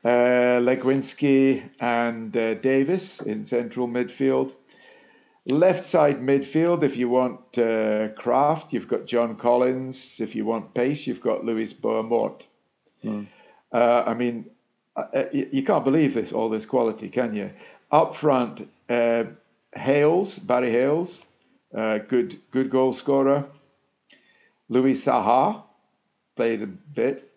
Uh, 0.04 0.60
Legwinski 0.60 1.70
and 1.80 2.36
uh, 2.36 2.56
Davis 2.56 3.22
in 3.22 3.46
central 3.46 3.88
midfield. 3.88 4.54
Left 5.46 5.86
side 5.86 6.22
midfield, 6.22 6.84
if 6.84 6.96
you 6.96 7.10
want 7.10 7.58
uh, 7.58 8.10
craft, 8.10 8.72
you've 8.72 8.88
got 8.88 9.06
John 9.06 9.36
Collins. 9.36 10.22
If 10.22 10.36
you 10.36 10.46
want 10.46 10.74
pace, 10.74 11.06
you've 11.06 11.22
got 11.22 11.44
Luis 11.44 11.74
Boa 11.74 12.04
Morte. 12.04 12.46
Mm. 13.04 13.28
Uh, 13.72 14.04
I 14.06 14.14
mean, 14.14 14.46
uh, 14.96 15.04
uh 15.14 15.26
you 15.32 15.64
can't 15.64 15.84
believe 15.84 16.14
this 16.14 16.32
all 16.34 16.50
this 16.50 16.66
quality, 16.66 17.10
can 17.10 17.34
you? 17.34 17.52
Up 17.92 18.16
front, 18.16 18.70
uh, 18.90 19.26
Hayles, 19.76 20.40
Barry 20.40 20.72
Hayles, 20.72 21.22
uh, 21.76 22.00
good 22.00 22.40
good 22.52 22.70
goal 22.70 22.94
scorer. 22.94 23.46
Louis 24.70 24.94
Saha 24.94 25.64
played 26.36 26.62
a 26.62 26.68
bit 26.68 27.30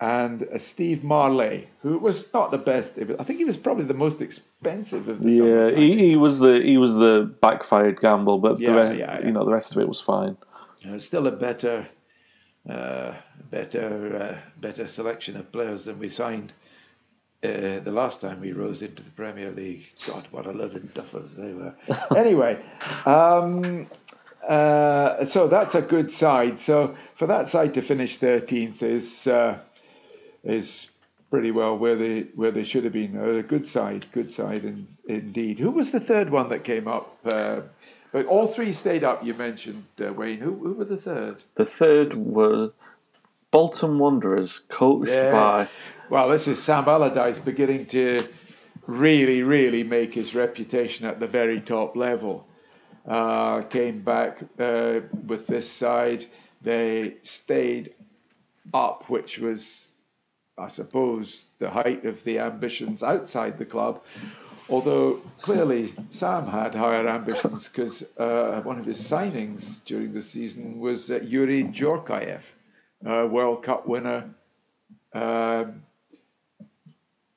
and 0.00 0.44
uh, 0.44 0.58
Steve 0.58 1.04
Marlet, 1.04 1.66
who 1.82 1.98
was 1.98 2.32
not 2.32 2.50
the 2.50 2.58
best. 2.58 2.98
I 2.98 3.22
think 3.22 3.38
he 3.38 3.44
was 3.44 3.58
probably 3.58 3.84
the 3.84 3.94
most 3.94 4.22
expensive 4.22 5.08
of 5.08 5.22
the. 5.22 5.30
Yeah, 5.30 5.70
he, 5.70 6.08
he, 6.08 6.16
was 6.16 6.38
the 6.38 6.60
he 6.62 6.78
was 6.78 6.94
the 6.94 7.32
backfired 7.40 8.00
gamble, 8.00 8.38
but 8.38 8.58
yeah, 8.58 8.70
the 8.70 8.76
rest, 8.76 8.98
yeah, 8.98 9.18
yeah. 9.18 9.26
you 9.26 9.32
know 9.32 9.44
the 9.44 9.52
rest 9.52 9.72
of 9.72 9.82
it 9.82 9.88
was 9.88 10.00
fine. 10.00 10.36
Uh, 10.88 10.98
still 10.98 11.26
a 11.26 11.32
better, 11.32 11.88
uh, 12.68 13.12
better, 13.50 14.16
uh, 14.16 14.50
better 14.58 14.88
selection 14.88 15.36
of 15.36 15.52
players 15.52 15.84
than 15.84 15.98
we 15.98 16.08
signed 16.08 16.54
uh, 17.42 17.80
the 17.80 17.92
last 17.92 18.20
time 18.20 18.40
we 18.40 18.52
rose 18.52 18.82
into 18.82 19.02
the 19.02 19.10
Premier 19.10 19.50
League. 19.50 19.92
God, 20.06 20.26
what 20.30 20.46
a 20.46 20.52
load 20.52 20.76
of 20.76 20.82
duffers 20.94 21.34
they 21.36 21.52
were. 21.52 21.74
anyway. 22.16 22.62
Um, 23.06 23.88
uh, 24.46 25.24
so 25.24 25.48
that's 25.48 25.74
a 25.74 25.82
good 25.82 26.10
side. 26.10 26.58
So 26.58 26.96
for 27.14 27.26
that 27.26 27.48
side 27.48 27.74
to 27.74 27.82
finish 27.82 28.18
13th 28.18 28.82
is 28.82 29.28
is 30.42 30.90
pretty 31.30 31.50
well 31.50 31.78
where 31.78 31.96
they 31.96 32.22
where 32.34 32.50
they 32.50 32.64
should 32.64 32.84
have 32.84 32.92
been. 32.92 33.16
Uh, 33.16 33.38
a 33.38 33.42
good 33.42 33.66
side, 33.66 34.06
good 34.12 34.30
side, 34.30 34.64
in, 34.64 34.88
indeed. 35.06 35.58
Who 35.58 35.70
was 35.70 35.92
the 35.92 36.00
third 36.00 36.30
one 36.30 36.48
that 36.48 36.64
came 36.64 36.88
up? 36.88 37.16
Uh, 37.24 37.60
but 38.12 38.26
all 38.26 38.48
three 38.48 38.72
stayed 38.72 39.04
up. 39.04 39.24
You 39.24 39.34
mentioned 39.34 39.84
uh, 40.04 40.12
Wayne. 40.12 40.40
Who 40.40 40.56
who 40.56 40.74
were 40.74 40.84
the 40.84 40.96
third? 40.96 41.44
The 41.54 41.64
third 41.64 42.14
were 42.14 42.72
Bolton 43.50 43.98
Wanderers, 43.98 44.60
coached 44.68 45.10
yeah. 45.10 45.32
by. 45.32 45.68
Well, 46.10 46.28
this 46.28 46.48
is 46.48 46.60
Sam 46.60 46.88
Allardyce 46.88 47.38
beginning 47.38 47.86
to 47.86 48.26
really, 48.84 49.44
really 49.44 49.84
make 49.84 50.14
his 50.14 50.34
reputation 50.34 51.06
at 51.06 51.20
the 51.20 51.28
very 51.28 51.60
top 51.60 51.94
level. 51.94 52.48
Uh, 53.06 53.62
came 53.62 54.00
back 54.00 54.42
uh, 54.58 55.02
with 55.24 55.46
this 55.46 55.70
side. 55.70 56.26
They 56.60 57.18
stayed 57.22 57.94
up, 58.74 59.08
which 59.08 59.38
was 59.38 59.92
I 60.58 60.66
suppose, 60.66 61.50
the 61.60 61.70
height 61.70 62.04
of 62.04 62.24
the 62.24 62.40
ambitions 62.40 63.04
outside 63.04 63.58
the 63.58 63.64
club. 63.64 64.02
Although 64.68 65.20
clearly 65.40 65.94
Sam 66.08 66.48
had 66.48 66.74
higher 66.74 67.06
ambitions 67.06 67.68
because 67.68 68.16
uh, 68.18 68.60
one 68.64 68.80
of 68.80 68.84
his 68.84 69.00
signings 69.00 69.84
during 69.84 70.12
the 70.12 70.22
season 70.22 70.80
was 70.80 71.08
uh, 71.08 71.20
Youri 71.20 71.72
Djorkaeff, 71.72 72.50
uh, 73.06 73.28
World 73.28 73.62
Cup 73.62 73.86
winner. 73.86 74.34
Um, 75.12 75.84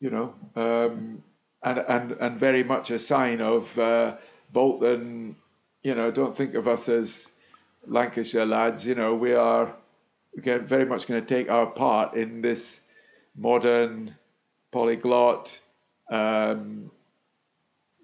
you 0.04 0.10
know, 0.10 0.36
um, 0.58 1.24
and, 1.64 1.80
and, 1.88 2.12
and 2.20 2.38
very 2.38 2.62
much 2.62 2.91
a 2.91 2.99
sign 2.99 3.39
of 3.39 3.80
uh, 3.80 4.18
Bolton. 4.51 5.38
You 5.82 5.95
know, 5.95 6.12
don't 6.12 6.36
think 6.36 6.56
of 6.56 6.68
us 6.68 6.89
as 6.89 7.32
Lancashire 7.88 8.45
lads. 8.45 8.86
You 8.86 8.95
know, 8.95 9.16
we 9.16 9.34
are 9.34 9.74
very 10.36 10.86
much 10.86 11.08
going 11.08 11.22
to 11.22 11.26
take 11.26 11.49
our 11.49 11.68
part 11.68 12.16
in 12.16 12.41
this 12.41 12.82
modern, 13.34 14.16
polyglot, 14.74 15.62
um, 16.12 16.91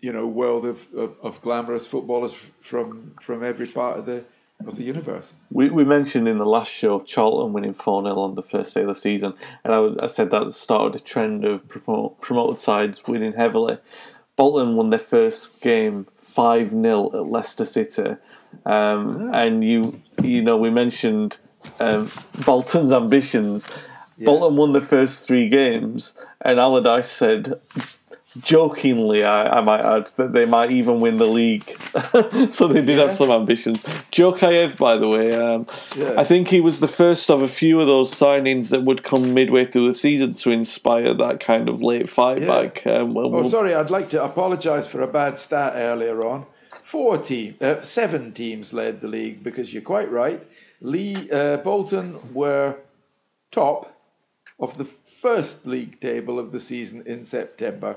you 0.02 0.14
know, 0.14 0.26
world 0.26 0.64
of, 0.64 0.88
of, 0.94 1.18
of, 1.22 1.42
glamorous 1.42 1.86
footballers 1.86 2.34
from 2.62 3.14
from 3.22 3.44
every 3.44 3.68
part 3.68 4.00
of 4.00 4.06
the 4.06 4.24
of 4.66 4.78
the 4.78 4.84
universe. 4.84 5.34
We, 5.50 5.70
we 5.70 5.84
mentioned 5.84 6.28
in 6.28 6.38
the 6.38 6.46
last 6.46 6.72
show 6.72 7.00
Charlton 7.02 7.54
winning 7.54 7.74
4 7.74 8.04
0 8.04 8.20
on 8.20 8.36
the 8.36 8.44
first 8.44 8.74
day 8.74 8.82
of 8.82 8.88
the 8.88 8.96
season, 8.96 9.34
and 9.64 9.74
I, 9.74 9.80
was, 9.80 9.98
I 9.98 10.08
said 10.08 10.32
that 10.32 10.52
started 10.54 11.00
a 11.00 11.04
trend 11.04 11.46
of 11.46 11.68
promote, 11.68 12.20
promoted 12.22 12.60
sides 12.60 13.08
winning 13.08 13.34
heavily. 13.34 13.78
Bolton 14.36 14.76
won 14.76 14.90
their 14.90 15.00
first 15.00 15.62
game 15.62 16.08
5 16.20 16.72
0 16.72 17.12
at 17.14 17.26
Leicester 17.28 17.66
City. 17.66 18.16
Um, 18.66 19.32
ah. 19.34 19.40
And 19.40 19.64
you, 19.64 20.00
you 20.24 20.42
know, 20.42 20.58
we 20.58 20.70
mentioned 20.70 21.38
um, 21.80 22.10
Bolton's 22.46 22.92
ambitions 22.92 23.70
yeah. 24.20 24.26
Bolton 24.26 24.58
won 24.58 24.74
the 24.74 24.82
first 24.82 25.26
three 25.26 25.48
games, 25.48 26.20
and 26.42 26.60
Allardyce 26.60 27.10
said, 27.10 27.54
jokingly, 28.38 29.24
I, 29.24 29.60
I, 29.60 29.62
might 29.62 29.82
add, 29.82 30.08
that 30.18 30.34
they 30.34 30.46
might 30.46 30.72
even 30.72 31.00
win 31.00 31.18
the 31.18 31.26
league. 31.26 31.64
so 32.52 32.68
they 32.68 32.82
did 32.82 32.98
yeah. 32.98 33.04
have 33.04 33.12
some 33.12 33.32
ambitions. 33.32 33.84
Djorkaeff, 34.12 34.78
by 34.78 34.98
the 34.98 35.08
way, 35.08 35.36
um, 35.36 35.66
yeah. 35.98 36.16
I 36.18 36.24
think 36.24 36.50
he 36.50 36.62
was 36.62 36.80
the 36.80 36.88
first 36.88 37.30
of 37.30 37.42
a 37.42 37.48
few 37.48 37.82
of 37.82 37.88
those 37.88 38.12
signings 38.12 38.70
that 38.70 38.84
would 38.84 39.04
come 39.04 39.34
midway 39.34 39.66
through 39.66 39.88
the 39.88 39.94
season 39.94 40.34
to 40.36 40.52
inspire 40.52 41.14
that 41.14 41.40
kind 41.40 41.70
of 41.70 41.82
late 41.82 42.10
fight 42.10 42.46
back. 42.46 42.86
Um, 42.86 43.14
well, 43.14 43.36
oh, 43.36 43.44
sorry, 43.44 43.74
I'd 43.74 43.90
like 43.90 44.10
to 44.10 44.24
apologise 44.24 44.88
for 44.88 45.02
a 45.02 45.08
bad 45.08 45.38
stat 45.38 45.74
earlier 45.76 46.24
on. 46.26 46.46
Four 46.70 47.18
teams, 47.18 47.62
uh, 47.62 47.82
seven 47.82 48.32
teams 48.32 48.74
led 48.74 49.02
the 49.02 49.08
league 49.08 49.44
because 49.44 49.74
you're 49.74 49.82
quite 49.82 50.12
right. 50.12 50.42
Lee 50.82 51.30
uh, 51.32 51.58
Bolton 51.58 52.18
were 52.34 52.78
top 53.52 53.94
of 54.60 54.78
the 54.78 54.86
first 54.86 55.66
league 55.66 56.00
table 56.00 56.40
of 56.40 56.52
the 56.52 56.60
season 56.60 57.04
in 57.06 57.24
September. 57.24 57.96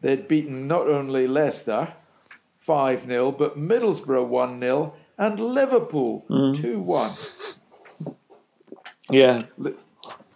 They'd 0.00 0.28
beaten 0.28 0.68
not 0.68 0.88
only 0.88 1.26
Leicester 1.26 1.94
5 2.60 3.06
0, 3.06 3.32
but 3.32 3.58
Middlesbrough 3.58 4.26
1 4.26 4.60
0 4.60 4.94
and 5.16 5.40
Liverpool 5.40 6.24
mm. 6.28 6.56
2 6.56 6.80
1. 6.80 8.16
Yeah. 9.10 9.44
Le- 9.56 9.72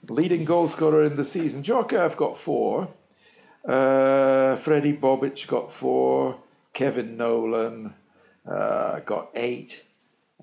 leading 0.08 0.44
goal 0.44 0.68
scorer 0.68 1.04
in 1.04 1.16
the 1.16 1.24
season. 1.24 1.62
Djorkaeff 1.62 2.16
got 2.16 2.36
four. 2.36 2.88
Uh, 3.64 4.56
Fredi 4.56 4.98
Bobic 4.98 5.46
got 5.46 5.70
four. 5.70 6.36
Kevin 6.72 7.16
Nolan 7.16 7.94
uh, 8.46 9.00
got 9.00 9.30
eight 9.34 9.84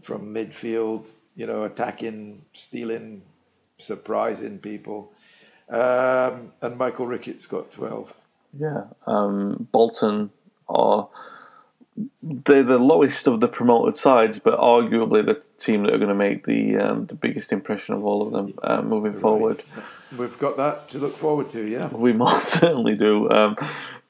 from 0.02 0.34
midfield, 0.34 1.10
you 1.36 1.48
know, 1.48 1.64
attacking, 1.64 2.46
stealing 2.54 3.24
surprising 3.78 4.60
people. 4.60 5.12
Um, 5.70 6.54
and 6.62 6.78
Michael 6.78 7.08
Ricketts 7.08 7.46
got 7.46 7.72
12. 7.72 8.16
Yeah, 8.58 8.86
um, 9.06 9.68
Bolton 9.72 10.32
are 10.68 11.10
they're 12.24 12.64
the 12.64 12.78
lowest 12.78 13.28
of 13.28 13.42
the 13.42 13.48
promoted 13.48 13.98
sides, 13.98 14.40
but 14.40 14.58
arguably 14.58 15.26
the 15.26 15.42
team 15.58 15.84
that 15.84 15.94
are 15.94 15.98
going 15.98 16.10
to 16.10 16.16
make 16.16 16.46
the 16.46 16.78
um, 16.78 17.06
the 17.08 17.16
biggest 17.16 17.52
impression 17.52 17.94
of 17.96 18.06
all 18.06 18.26
of 18.26 18.32
them 18.32 18.54
uh, 18.64 18.82
moving 18.82 19.14
right. 19.14 19.22
forward. 19.22 19.64
We've 20.18 20.38
got 20.40 20.58
that 20.58 20.90
to 20.90 20.98
look 20.98 21.16
forward 21.16 21.50
to, 21.50 21.68
yeah. 21.68 21.90
We 21.90 22.14
most 22.26 22.60
certainly 22.60 22.96
do. 22.96 23.30
Um, 23.30 23.56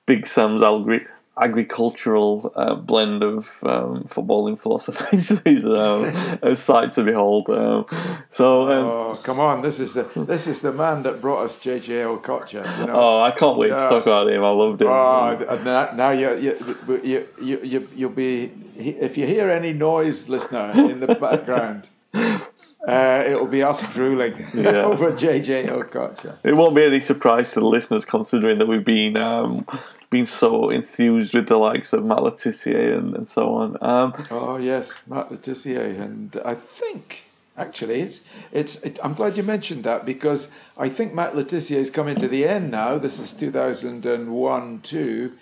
Big 0.06 0.26
Sam's 0.26 0.62
Algri- 0.62 1.08
agricultural 1.42 2.52
uh, 2.56 2.76
blend 2.76 3.24
of 3.24 3.64
um, 3.64 4.04
footballing 4.04 4.60
philosophies 4.60 5.32
is 5.46 5.66
um, 5.66 6.06
a 6.42 6.56
sight 6.56 6.92
to 6.94 7.04
behold. 7.04 7.50
Um, 7.50 7.86
so, 8.30 8.64
um, 8.64 8.86
oh, 8.86 9.14
come 9.26 9.40
on! 9.40 9.62
This 9.62 9.80
is 9.80 9.94
the 9.94 10.04
this 10.16 10.48
is 10.48 10.62
the 10.62 10.72
man 10.72 11.04
that 11.04 11.22
brought 11.22 11.44
us 11.44 11.58
JJ 11.60 12.20
Okocha. 12.22 12.80
You 12.80 12.88
know? 12.88 12.94
Oh, 12.96 13.22
I 13.22 13.32
can't 13.32 13.58
wait 13.58 13.70
yeah. 13.70 13.84
to 13.84 13.90
talk 13.90 14.04
about 14.04 14.30
him. 14.30 14.44
I 14.44 14.50
loved 14.50 14.82
him. 14.82 14.88
Oh, 14.88 15.62
now, 15.64 15.92
now 15.94 16.12
you, 16.12 16.36
you, 16.38 17.28
you, 17.42 17.60
you, 17.64 17.88
you'll 17.96 18.10
be 18.10 18.52
if 18.80 19.18
you 19.18 19.26
hear 19.26 19.50
any 19.50 19.74
noise, 19.74 20.30
listener, 20.30 20.72
in 20.74 21.00
the 21.00 21.16
background. 21.16 21.88
Uh, 22.88 23.24
it'll 23.28 23.48
be 23.48 23.62
us 23.62 23.94
drooling 23.94 24.34
yeah. 24.54 24.84
over 24.84 25.12
JJ 25.12 25.68
Okocha. 25.68 26.38
It 26.46 26.54
won't 26.54 26.76
be 26.76 26.84
any 26.84 27.02
surprise 27.02 27.52
to 27.54 27.60
the 27.60 27.66
listeners, 27.66 28.06
considering 28.06 28.58
that 28.60 28.68
we've 28.68 28.86
been 28.86 29.18
um, 29.18 29.66
been 30.10 30.26
so 30.26 30.70
enthused 30.70 31.34
with 31.34 31.48
the 31.48 31.58
likes 31.58 31.92
of 31.92 32.06
Matt 32.06 32.24
Le 32.24 32.32
Tissier 32.32 32.98
and, 32.98 33.16
and 33.16 33.28
so 33.28 33.54
on. 33.54 33.78
Um, 33.82 34.14
oh 34.32 34.58
yes, 34.58 35.06
Matt 35.08 35.30
Le 35.30 35.38
Tissier, 35.38 36.00
and 36.00 36.40
I 36.46 36.56
think 36.56 37.26
actually 37.58 38.02
it's 38.02 38.22
it's. 38.54 38.78
It, 38.78 38.98
I'm 39.04 39.14
glad 39.14 39.36
you 39.36 39.44
mentioned 39.44 39.84
that 39.84 40.06
because 40.06 40.50
I 40.78 40.88
think 40.88 41.14
Matt 41.14 41.36
Le 41.36 41.44
Tissier 41.44 41.78
is 41.78 41.92
coming 41.92 42.16
to 42.16 42.30
the 42.30 42.48
end 42.48 42.72
now. 42.72 42.98
This 42.98 43.20
is 43.20 43.34
2001 43.34 44.82
too. 44.82 45.34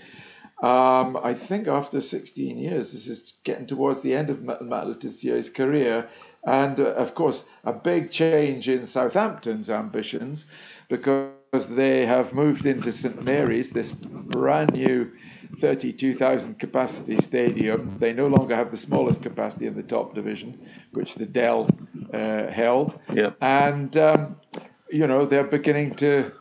Um, 0.62 1.20
I 1.24 1.36
think 1.36 1.68
after 1.68 2.02
16 2.02 2.58
years, 2.58 2.94
this 2.94 3.08
is 3.08 3.34
getting 3.44 3.68
towards 3.68 4.02
the 4.02 4.16
end 4.16 4.32
of 4.32 4.42
Matt 4.42 4.88
Le 4.88 4.96
Tissier's 4.96 5.52
career 5.52 6.10
and 6.48 6.80
uh, 6.80 6.94
of 6.94 7.14
course, 7.14 7.50
a 7.66 7.74
big 7.74 8.10
change 8.10 8.70
in 8.70 8.86
Southampton's 8.86 9.70
ambitions 9.70 10.46
because 10.88 11.76
they 11.76 12.06
have 12.06 12.34
moved 12.34 12.66
into 12.66 12.90
St 12.92 13.22
Mary's, 13.22 13.72
this 13.72 13.92
brand 13.92 14.72
new 14.72 15.12
32,000 15.58 16.58
capacity 16.58 17.18
stadium. 17.18 17.98
They 17.98 18.14
no 18.14 18.28
longer 18.28 18.56
have 18.56 18.72
the 18.72 18.78
smallest 18.78 19.22
capacity 19.22 19.68
in 19.68 19.76
the 19.76 19.84
top 19.84 20.16
division, 20.16 20.58
which 20.94 21.16
the 21.16 21.26
Dell 21.26 21.70
uh, 22.14 22.48
held. 22.48 22.98
Yep. 23.14 23.38
And, 23.42 23.98
um, 23.98 24.38
you 24.90 25.06
know, 25.06 25.26
they're 25.26 25.48
beginning 25.48 25.96
to 25.96 26.32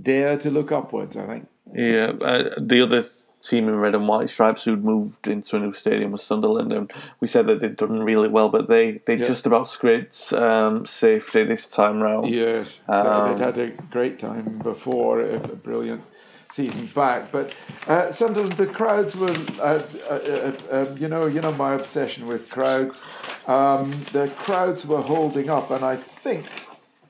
dare 0.00 0.36
to 0.38 0.50
look 0.50 0.72
upwards, 0.72 1.16
I 1.16 1.26
think. 1.26 1.48
Yeah. 1.72 2.12
Uh, 2.20 2.54
the 2.58 2.80
other 2.82 3.04
team 3.48 3.68
in 3.68 3.76
red 3.76 3.94
and 3.94 4.08
white 4.08 4.30
stripes 4.30 4.64
who'd 4.64 4.84
moved 4.84 5.28
into 5.28 5.56
a 5.56 5.60
new 5.60 5.72
stadium 5.72 6.10
was 6.10 6.22
Sunderland, 6.22 6.72
and 6.72 6.92
we 7.20 7.28
said 7.28 7.46
that 7.46 7.60
they'd 7.60 7.76
done 7.76 8.02
really 8.02 8.28
well, 8.28 8.48
but 8.48 8.68
they 8.68 8.98
they 9.06 9.16
yeah. 9.16 9.26
just 9.26 9.46
about 9.46 9.66
scraped 9.66 10.32
um, 10.32 10.86
safety 10.86 11.44
this 11.44 11.70
time 11.70 12.02
round. 12.02 12.30
Yes, 12.30 12.80
um, 12.88 13.38
they'd 13.38 13.44
had 13.44 13.58
a 13.58 13.70
great 13.90 14.18
time 14.18 14.60
before, 14.62 15.20
a, 15.20 15.38
brilliant 15.38 16.02
season 16.50 16.86
back. 16.86 17.32
But 17.32 17.56
uh, 17.86 18.12
Sunderland, 18.12 18.52
the 18.54 18.66
crowds 18.66 19.16
were, 19.16 19.34
uh, 19.60 19.82
uh, 20.08 20.14
uh 20.14 20.52
um, 20.70 20.98
you 20.98 21.08
know, 21.08 21.26
you 21.26 21.40
know 21.40 21.52
my 21.52 21.74
obsession 21.74 22.26
with 22.26 22.50
crowds. 22.50 23.02
Um, 23.46 23.90
the 24.12 24.32
crowds 24.36 24.86
were 24.86 25.02
holding 25.02 25.48
up, 25.48 25.70
and 25.70 25.84
I 25.84 25.96
think 25.96 26.46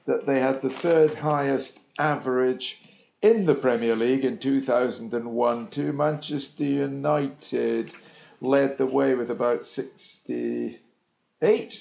that 0.06 0.26
they 0.26 0.40
had 0.40 0.62
the 0.62 0.70
third 0.70 1.16
highest 1.16 1.80
average 1.98 2.85
in 3.22 3.44
the 3.46 3.54
Premier 3.54 3.96
League 3.96 4.24
in 4.24 4.38
2001 4.38 5.68
2. 5.68 5.92
Manchester 5.92 6.64
United 6.64 7.90
led 8.40 8.78
the 8.78 8.86
way 8.86 9.14
with 9.14 9.30
about 9.30 9.64
68 9.64 10.80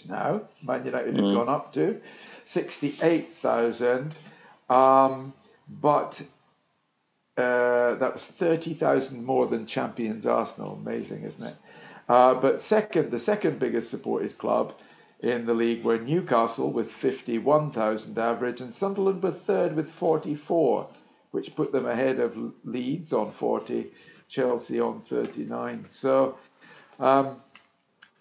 now. 0.08 0.42
Man 0.64 0.86
United 0.86 1.16
mm. 1.16 1.24
have 1.24 1.34
gone 1.34 1.50
up 1.50 1.74
to 1.74 2.02
68,000. 2.44 4.18
Um, 4.70 5.34
but 5.68 6.24
uh, 7.38 7.96
that 7.96 8.14
was 8.14 8.28
30,000 8.28 9.26
more 9.26 9.48
than 9.48 9.66
champions 9.66 10.26
Arsenal. 10.26 10.80
Amazing, 10.82 11.24
isn't 11.24 11.46
it? 11.46 11.56
Uh, 12.08 12.36
but 12.36 12.62
second, 12.62 13.12
the 13.12 13.20
second 13.20 13.60
biggest 13.60 13.90
supported 13.90 14.38
club 14.38 14.74
in 15.20 15.46
the 15.46 15.54
league 15.54 15.84
were 15.84 15.98
Newcastle 15.98 16.72
with 16.72 16.92
51,000 16.92 18.18
average 18.18 18.62
and 18.62 18.74
Sunderland 18.74 19.24
were 19.24 19.32
third 19.32 19.76
with 19.76 19.90
44 19.90 20.88
which 21.36 21.54
put 21.54 21.74
them 21.74 21.86
ahead 21.86 22.18
of 22.18 22.38
Leeds 22.64 23.12
on 23.12 23.30
40, 23.30 23.88
Chelsea 24.30 24.80
on 24.80 25.02
39. 25.02 25.86
So, 25.90 26.38
um, 26.98 27.42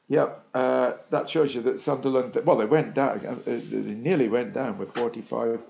yeah, 0.09 0.31
uh, 0.53 0.95
that 1.11 1.29
shows 1.29 1.55
you 1.55 1.63
that 1.63 1.79
Sunderland, 1.79 2.37
well, 2.45 2.57
they 2.57 2.65
went 2.65 2.93
down, 2.93 3.25
uh, 3.25 3.35
they 3.47 3.95
nearly 4.09 4.29
went 4.29 4.53
down 4.53 4.79
with 4.79 4.91
45, 4.93 5.61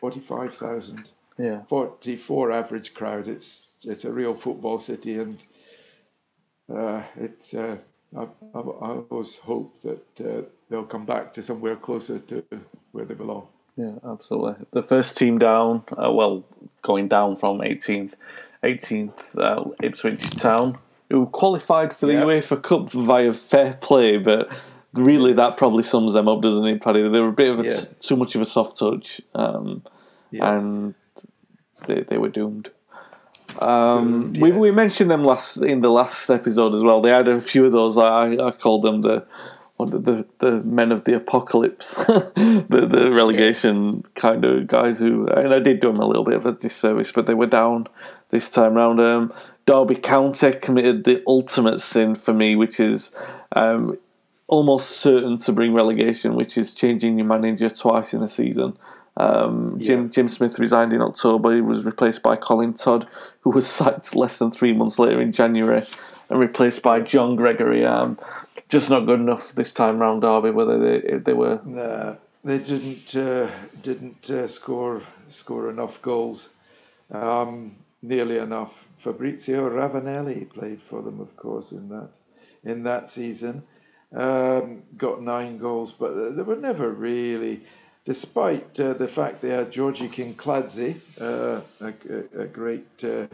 45,000. 0.00 1.10
Yeah. 1.36 1.64
44 1.64 2.52
average 2.52 2.92
crowd. 2.92 3.28
It's 3.28 3.72
it's 3.84 4.04
a 4.04 4.12
real 4.12 4.34
football 4.34 4.78
city, 4.78 5.18
and 5.18 5.38
uh, 6.68 7.02
it's. 7.16 7.54
Uh, 7.54 7.78
I, 8.14 8.22
I, 8.22 8.58
I, 8.58 8.88
always 9.08 9.38
hope 9.38 9.80
that 9.80 10.20
uh, 10.20 10.42
they'll 10.68 10.84
come 10.84 11.06
back 11.06 11.32
to 11.34 11.42
somewhere 11.42 11.76
closer 11.76 12.18
to 12.18 12.44
where 12.92 13.06
they 13.06 13.14
belong. 13.14 13.48
Yeah, 13.80 13.92
absolutely. 14.04 14.66
The 14.72 14.82
first 14.82 15.16
team 15.16 15.38
down, 15.38 15.84
uh, 15.92 16.12
well, 16.12 16.44
going 16.82 17.08
down 17.08 17.36
from 17.36 17.60
18th, 17.60 18.12
18th 18.62 19.38
uh, 19.38 19.70
Ipswich 19.82 20.28
Town, 20.32 20.78
who 21.08 21.24
qualified 21.26 21.94
for 21.94 22.04
the 22.04 22.12
yep. 22.12 22.26
UEFA 22.26 22.62
Cup 22.62 22.92
via 22.92 23.32
fair 23.32 23.78
play, 23.80 24.18
but 24.18 24.52
really 24.92 25.32
that 25.32 25.56
probably 25.56 25.82
sums 25.82 26.12
them 26.12 26.28
up, 26.28 26.42
doesn't 26.42 26.66
it, 26.66 26.82
Paddy? 26.82 27.08
They 27.08 27.20
were 27.20 27.28
a 27.28 27.32
bit 27.32 27.48
of 27.48 27.60
a, 27.60 27.64
yeah. 27.64 27.80
too 28.00 28.16
much 28.16 28.34
of 28.34 28.42
a 28.42 28.44
soft 28.44 28.78
touch, 28.78 29.22
um, 29.34 29.82
yes. 30.30 30.42
and 30.44 30.94
they, 31.86 32.02
they 32.02 32.18
were 32.18 32.28
doomed. 32.28 32.70
Um, 33.60 34.32
doomed 34.32 34.36
yes. 34.36 34.42
we, 34.42 34.52
we 34.52 34.70
mentioned 34.72 35.10
them 35.10 35.24
last 35.24 35.56
in 35.56 35.80
the 35.80 35.90
last 35.90 36.28
episode 36.28 36.74
as 36.74 36.82
well. 36.82 37.00
They 37.00 37.14
had 37.14 37.28
a 37.28 37.40
few 37.40 37.64
of 37.64 37.72
those. 37.72 37.96
I, 37.96 38.36
I 38.36 38.50
called 38.50 38.82
them 38.82 39.00
the 39.00 39.26
the 39.86 40.26
the 40.38 40.62
men 40.62 40.92
of 40.92 41.04
the 41.04 41.14
apocalypse, 41.14 41.94
the 42.04 42.88
the 42.90 43.10
relegation 43.12 43.92
yeah. 43.94 44.00
kind 44.14 44.44
of 44.44 44.66
guys 44.66 44.98
who, 44.98 45.26
and 45.28 45.52
I 45.52 45.60
did 45.60 45.80
do 45.80 45.88
them 45.88 46.00
a 46.00 46.06
little 46.06 46.24
bit 46.24 46.34
of 46.34 46.46
a 46.46 46.52
disservice, 46.52 47.12
but 47.12 47.26
they 47.26 47.34
were 47.34 47.46
down 47.46 47.86
this 48.30 48.50
time 48.50 48.74
round. 48.74 49.00
Um, 49.00 49.32
Derby 49.66 49.94
County 49.94 50.52
committed 50.52 51.04
the 51.04 51.22
ultimate 51.26 51.80
sin 51.80 52.14
for 52.14 52.34
me, 52.34 52.56
which 52.56 52.80
is 52.80 53.14
um, 53.54 53.96
almost 54.48 54.90
certain 54.90 55.38
to 55.38 55.52
bring 55.52 55.72
relegation, 55.72 56.34
which 56.34 56.58
is 56.58 56.74
changing 56.74 57.18
your 57.18 57.26
manager 57.26 57.70
twice 57.70 58.12
in 58.12 58.22
a 58.22 58.28
season. 58.28 58.76
Um, 59.16 59.78
Jim 59.78 60.04
yeah. 60.04 60.08
Jim 60.08 60.28
Smith 60.28 60.58
resigned 60.58 60.92
in 60.92 61.02
October. 61.02 61.54
He 61.54 61.60
was 61.60 61.84
replaced 61.84 62.22
by 62.22 62.36
Colin 62.36 62.74
Todd, 62.74 63.06
who 63.40 63.50
was 63.50 63.66
sacked 63.78 64.14
less 64.16 64.38
than 64.38 64.50
three 64.50 64.72
months 64.72 64.98
later 64.98 65.20
in 65.20 65.32
January, 65.32 65.82
and 66.28 66.38
replaced 66.38 66.82
by 66.82 67.00
John 67.00 67.36
Gregory. 67.36 67.84
Um, 67.84 68.18
just 68.70 68.88
not 68.88 69.04
good 69.06 69.20
enough 69.20 69.52
this 69.54 69.72
time 69.72 69.98
round, 69.98 70.22
Derby. 70.22 70.50
Whether 70.50 70.78
they 70.78 71.18
they 71.18 71.34
were. 71.34 72.16
They 72.42 72.58
didn't 72.58 73.14
uh, 73.16 73.50
didn't 73.82 74.30
uh, 74.30 74.48
score 74.48 75.02
score 75.28 75.68
enough 75.68 76.00
goals, 76.00 76.50
um, 77.10 77.76
nearly 78.00 78.38
enough. 78.38 78.86
Fabrizio 78.96 79.68
Ravanelli 79.68 80.48
played 80.48 80.80
for 80.80 81.02
them, 81.02 81.20
of 81.20 81.36
course, 81.36 81.70
in 81.70 81.90
that 81.90 82.10
in 82.64 82.82
that 82.84 83.08
season. 83.08 83.64
Um, 84.12 84.84
got 84.96 85.22
nine 85.22 85.58
goals, 85.58 85.92
but 85.92 86.34
they 86.34 86.42
were 86.42 86.56
never 86.56 86.90
really, 86.90 87.60
despite 88.04 88.80
uh, 88.80 88.94
the 88.94 89.06
fact 89.06 89.42
they 89.42 89.50
had 89.50 89.70
Georgi 89.70 90.08
Kinkladze, 90.08 90.96
uh, 91.20 91.60
a, 91.80 92.40
a, 92.40 92.42
a, 92.42 92.46
great 92.46 93.04
uh, 93.04 93.26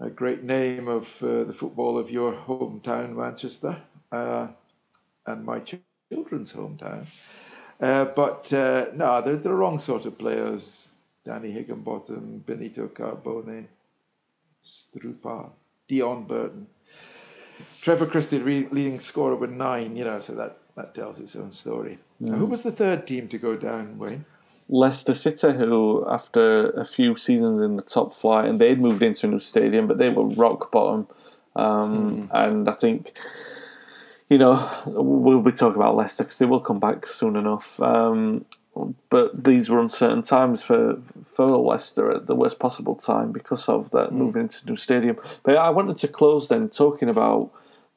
a 0.00 0.10
great 0.10 0.42
name 0.42 0.88
of 0.88 1.22
uh, 1.22 1.44
the 1.44 1.54
football 1.54 1.96
of 1.96 2.10
your 2.10 2.32
hometown, 2.32 3.14
Manchester 3.14 3.80
uh, 4.14 4.46
and 5.26 5.44
my 5.44 5.60
children's 5.60 6.52
hometown. 6.52 7.06
Uh, 7.80 8.04
but 8.04 8.52
uh, 8.52 8.86
no, 8.94 9.20
they're 9.22 9.36
the 9.36 9.52
wrong 9.52 9.78
sort 9.78 10.06
of 10.06 10.16
players. 10.18 10.88
Danny 11.24 11.50
Higginbotham, 11.50 12.44
Benito 12.46 12.86
Carbone, 12.88 13.66
Strupar, 14.62 15.50
Deon 15.88 16.26
Burton. 16.26 16.66
Trevor 17.80 18.06
Christie 18.06 18.38
leading 18.40 19.00
scorer 19.00 19.36
with 19.36 19.50
nine, 19.50 19.96
you 19.96 20.04
know, 20.04 20.20
so 20.20 20.34
that, 20.34 20.58
that 20.76 20.94
tells 20.94 21.20
its 21.20 21.36
own 21.36 21.52
story. 21.52 21.98
Mm. 22.20 22.38
Who 22.38 22.46
was 22.46 22.62
the 22.62 22.72
third 22.72 23.06
team 23.06 23.28
to 23.28 23.38
go 23.38 23.56
down, 23.56 23.98
Wayne? 23.98 24.24
Leicester 24.68 25.14
City, 25.14 25.52
who 25.52 26.06
after 26.08 26.70
a 26.70 26.84
few 26.84 27.16
seasons 27.16 27.60
in 27.62 27.76
the 27.76 27.82
top 27.82 28.14
flight, 28.14 28.48
and 28.48 28.58
they'd 28.58 28.80
moved 28.80 29.02
into 29.02 29.26
a 29.26 29.30
new 29.30 29.40
stadium, 29.40 29.86
but 29.86 29.98
they 29.98 30.08
were 30.08 30.24
rock 30.24 30.70
bottom. 30.70 31.06
Um, 31.56 32.28
mm. 32.28 32.28
And 32.32 32.68
I 32.68 32.72
think 32.72 33.16
you 34.28 34.38
know, 34.38 34.68
we'll 34.86 35.42
be 35.42 35.52
talking 35.52 35.76
about 35.76 35.96
Leicester 35.96 36.24
because 36.24 36.38
they 36.38 36.46
will 36.46 36.60
come 36.60 36.80
back 36.80 37.06
soon 37.06 37.36
enough. 37.36 37.80
Um, 37.80 38.46
but 39.08 39.44
these 39.44 39.70
were 39.70 39.78
uncertain 39.78 40.22
times 40.22 40.62
for 40.62 41.00
for 41.24 41.46
Leicester 41.46 42.10
at 42.10 42.26
the 42.26 42.34
worst 42.34 42.58
possible 42.58 42.96
time 42.96 43.30
because 43.30 43.68
of 43.68 43.90
that 43.90 44.10
mm. 44.10 44.12
moving 44.12 44.42
into 44.42 44.66
new 44.66 44.76
stadium. 44.76 45.18
But 45.42 45.56
I 45.56 45.70
wanted 45.70 45.96
to 45.98 46.08
close 46.08 46.48
then 46.48 46.68
talking 46.70 47.08
about 47.08 47.50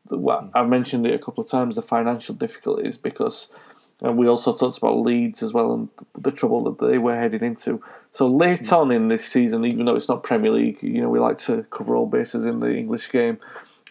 the, 0.07 0.17
what 0.17 0.43
mm. 0.43 0.51
I 0.53 0.63
mentioned 0.63 1.07
it 1.07 1.15
a 1.15 1.19
couple 1.19 1.43
of 1.43 1.49
times 1.49 1.75
the 1.75 1.81
financial 1.81 2.35
difficulties 2.35 2.97
because. 2.97 3.53
And 3.99 4.15
we 4.15 4.27
also 4.27 4.55
talked 4.55 4.77
about 4.77 4.99
Leeds 4.99 5.41
as 5.41 5.53
well 5.53 5.73
and 5.73 5.89
the 6.15 6.29
trouble 6.29 6.63
that 6.65 6.85
they 6.85 6.99
were 6.99 7.15
heading 7.15 7.43
into. 7.43 7.81
So 8.11 8.27
late 8.27 8.59
mm. 8.59 8.77
on 8.77 8.91
in 8.91 9.07
this 9.07 9.25
season, 9.25 9.65
even 9.65 9.85
though 9.85 9.95
it's 9.95 10.07
not 10.07 10.21
Premier 10.21 10.51
League, 10.51 10.83
you 10.83 11.01
know 11.01 11.09
we 11.09 11.17
like 11.17 11.37
to 11.37 11.63
cover 11.71 11.95
all 11.95 12.05
bases 12.05 12.45
in 12.45 12.59
the 12.59 12.75
English 12.75 13.09
game. 13.11 13.39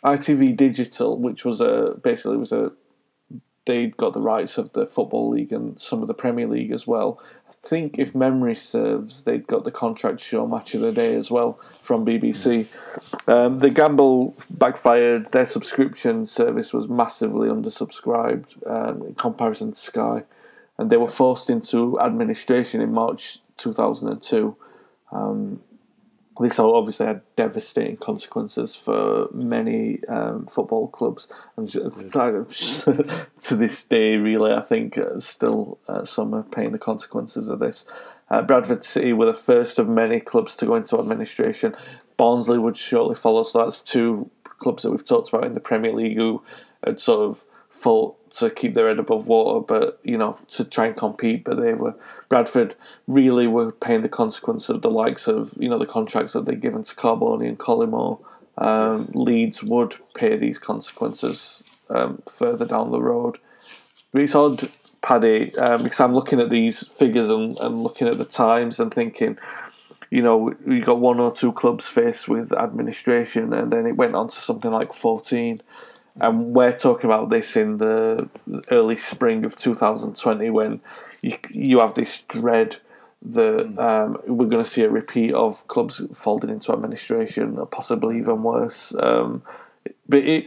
ITV 0.06 0.56
Digital, 0.56 1.18
which 1.18 1.44
was 1.44 1.60
a 1.60 1.96
basically 2.02 2.36
was 2.36 2.52
a 2.52 2.72
they'd 3.66 3.96
got 3.96 4.12
the 4.12 4.20
rights 4.20 4.56
of 4.58 4.72
the 4.72 4.86
Football 4.86 5.30
League 5.30 5.52
and 5.52 5.80
some 5.80 6.00
of 6.00 6.06
the 6.06 6.14
Premier 6.14 6.46
League 6.46 6.70
as 6.70 6.86
well. 6.86 7.20
I 7.50 7.68
think, 7.68 7.98
if 7.98 8.14
memory 8.14 8.54
serves, 8.54 9.24
they'd 9.24 9.46
got 9.46 9.64
the 9.64 9.72
contract 9.72 10.20
show 10.20 10.46
Match 10.46 10.74
of 10.74 10.80
the 10.80 10.92
Day 10.92 11.16
as 11.16 11.30
well 11.30 11.58
from 11.82 12.06
BBC. 12.06 12.66
Um, 13.28 13.58
the 13.58 13.70
gamble 13.70 14.36
backfired. 14.48 15.32
Their 15.32 15.44
subscription 15.44 16.26
service 16.26 16.72
was 16.72 16.88
massively 16.88 17.48
undersubscribed 17.48 18.54
um, 18.70 19.02
in 19.02 19.14
comparison 19.16 19.72
to 19.72 19.78
Sky, 19.78 20.22
and 20.78 20.88
they 20.88 20.96
were 20.96 21.10
forced 21.10 21.50
into 21.50 22.00
administration 22.00 22.80
in 22.80 22.92
March 22.92 23.40
2002. 23.56 24.56
Um, 25.10 25.60
this 26.40 26.58
obviously 26.58 27.06
had 27.06 27.22
devastating 27.34 27.96
consequences 27.96 28.74
for 28.74 29.28
many 29.32 30.04
um, 30.08 30.46
football 30.46 30.88
clubs, 30.88 31.28
and 31.56 31.70
to 33.40 33.56
this 33.56 33.84
day, 33.84 34.16
really, 34.16 34.52
I 34.52 34.60
think 34.60 34.98
uh, 34.98 35.18
still 35.20 35.78
uh, 35.88 36.04
some 36.04 36.34
are 36.34 36.42
paying 36.42 36.72
the 36.72 36.78
consequences 36.78 37.48
of 37.48 37.58
this. 37.58 37.86
Uh, 38.28 38.42
Bradford 38.42 38.84
City 38.84 39.12
were 39.12 39.26
the 39.26 39.34
first 39.34 39.78
of 39.78 39.88
many 39.88 40.20
clubs 40.20 40.56
to 40.56 40.66
go 40.66 40.74
into 40.74 40.98
administration. 40.98 41.74
Barnsley 42.16 42.58
would 42.58 42.76
shortly 42.76 43.14
follow, 43.14 43.42
so 43.42 43.62
that's 43.62 43.80
two 43.80 44.30
clubs 44.58 44.82
that 44.82 44.90
we've 44.90 45.04
talked 45.04 45.28
about 45.28 45.44
in 45.44 45.54
the 45.54 45.60
Premier 45.60 45.92
League 45.92 46.16
who 46.16 46.42
had 46.84 46.98
sort 46.98 47.20
of 47.20 47.44
fought 47.76 48.30
to 48.30 48.50
keep 48.50 48.74
their 48.74 48.88
head 48.88 48.98
above 48.98 49.26
water, 49.26 49.60
but 49.60 50.00
you 50.02 50.16
know 50.16 50.38
to 50.48 50.64
try 50.64 50.86
and 50.86 50.96
compete. 50.96 51.44
But 51.44 51.60
they 51.60 51.74
were 51.74 51.94
Bradford 52.28 52.74
really 53.06 53.46
were 53.46 53.72
paying 53.72 54.00
the 54.00 54.08
consequence 54.08 54.68
of 54.68 54.82
the 54.82 54.90
likes 54.90 55.28
of 55.28 55.54
you 55.58 55.68
know 55.68 55.78
the 55.78 55.86
contracts 55.86 56.32
that 56.32 56.46
they'd 56.46 56.60
given 56.60 56.82
to 56.82 56.94
Carbone 56.94 57.46
and 57.46 57.58
Collymore. 57.58 58.18
Um, 58.58 59.10
Leeds 59.12 59.62
would 59.62 59.96
pay 60.14 60.36
these 60.36 60.58
consequences 60.58 61.62
um, 61.90 62.22
further 62.30 62.64
down 62.64 62.90
the 62.90 63.02
road. 63.02 63.38
But 64.12 64.22
it's 64.22 64.34
odd, 64.34 64.70
Paddy, 65.02 65.54
um, 65.58 65.82
because 65.82 66.00
I'm 66.00 66.14
looking 66.14 66.40
at 66.40 66.48
these 66.48 66.86
figures 66.86 67.28
and, 67.28 67.58
and 67.58 67.82
looking 67.82 68.08
at 68.08 68.16
the 68.16 68.24
times 68.24 68.80
and 68.80 68.92
thinking, 68.92 69.36
you 70.10 70.22
know, 70.22 70.54
we 70.64 70.80
got 70.80 71.00
one 71.00 71.20
or 71.20 71.32
two 71.32 71.52
clubs 71.52 71.86
faced 71.86 72.28
with 72.28 72.50
administration, 72.52 73.52
and 73.52 73.70
then 73.70 73.86
it 73.86 73.96
went 73.96 74.14
on 74.14 74.28
to 74.28 74.36
something 74.36 74.70
like 74.70 74.94
14 74.94 75.60
and 76.20 76.54
we're 76.54 76.76
talking 76.76 77.10
about 77.10 77.28
this 77.28 77.56
in 77.56 77.78
the 77.78 78.28
early 78.70 78.96
spring 78.96 79.44
of 79.44 79.56
2020 79.56 80.50
when 80.50 80.80
you, 81.22 81.38
you 81.50 81.78
have 81.80 81.94
this 81.94 82.22
dread 82.22 82.78
that 83.22 83.66
hmm. 83.66 83.78
um, 83.78 84.18
we're 84.26 84.46
going 84.46 84.62
to 84.62 84.68
see 84.68 84.82
a 84.82 84.90
repeat 84.90 85.32
of 85.34 85.66
clubs 85.68 86.02
folding 86.14 86.50
into 86.50 86.72
administration, 86.72 87.58
or 87.58 87.66
possibly 87.66 88.18
even 88.18 88.42
worse. 88.42 88.94
Um, 88.98 89.42
but 90.08 90.20
it 90.20 90.46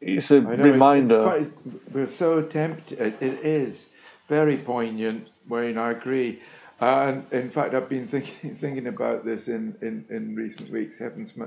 it's 0.00 0.30
a 0.30 0.40
know, 0.40 0.56
reminder. 0.56 1.34
It's, 1.36 1.50
it's, 1.66 1.94
we're 1.94 2.06
so 2.06 2.42
tempted. 2.42 2.98
It 3.20 3.22
is 3.22 3.92
very 4.28 4.56
poignant. 4.56 5.28
Wayne, 5.48 5.78
I 5.78 5.92
agree. 5.92 6.40
Uh, 6.80 6.84
and 6.84 7.32
in 7.32 7.50
fact, 7.50 7.74
I've 7.74 7.88
been 7.88 8.06
thinking 8.06 8.54
thinking 8.56 8.86
about 8.86 9.24
this 9.24 9.48
in, 9.48 9.76
in, 9.80 10.04
in 10.10 10.34
recent 10.34 10.70
weeks. 10.70 10.98
Heavens, 10.98 11.38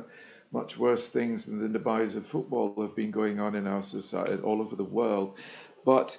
much 0.51 0.77
worse 0.77 1.09
things 1.09 1.45
than 1.45 1.59
the 1.59 1.79
demise 1.79 2.15
of 2.15 2.25
football 2.25 2.73
have 2.81 2.95
been 2.95 3.11
going 3.11 3.39
on 3.39 3.55
in 3.55 3.67
our 3.67 3.83
society 3.83 4.41
all 4.41 4.61
over 4.61 4.75
the 4.75 4.83
world. 4.83 5.37
But 5.85 6.17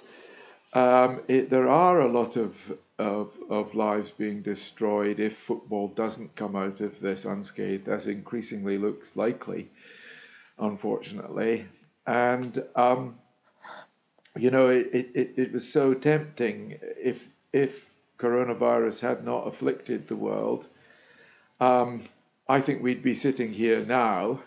um, 0.73 1.21
it, 1.27 1.49
there 1.49 1.67
are 1.67 1.99
a 1.99 2.11
lot 2.11 2.37
of, 2.37 2.77
of, 2.97 3.37
of 3.49 3.75
lives 3.75 4.09
being 4.11 4.41
destroyed 4.41 5.19
if 5.19 5.35
football 5.35 5.89
doesn't 5.89 6.35
come 6.35 6.55
out 6.55 6.79
of 6.79 7.01
this 7.01 7.25
unscathed, 7.25 7.89
as 7.89 8.07
increasingly 8.07 8.77
looks 8.77 9.17
likely, 9.17 9.69
unfortunately. 10.57 11.65
And, 12.07 12.63
um, 12.75 13.19
you 14.37 14.49
know, 14.49 14.69
it, 14.69 15.11
it, 15.13 15.33
it 15.35 15.51
was 15.51 15.71
so 15.71 15.93
tempting 15.93 16.79
if, 16.81 17.27
if 17.51 17.89
coronavirus 18.17 19.01
had 19.01 19.25
not 19.25 19.45
afflicted 19.47 20.07
the 20.07 20.15
world. 20.15 20.67
Um, 21.59 22.07
I 22.51 22.59
think 22.59 22.83
we'd 22.83 23.01
be 23.01 23.15
sitting 23.15 23.53
here 23.53 23.79
now 23.85 24.41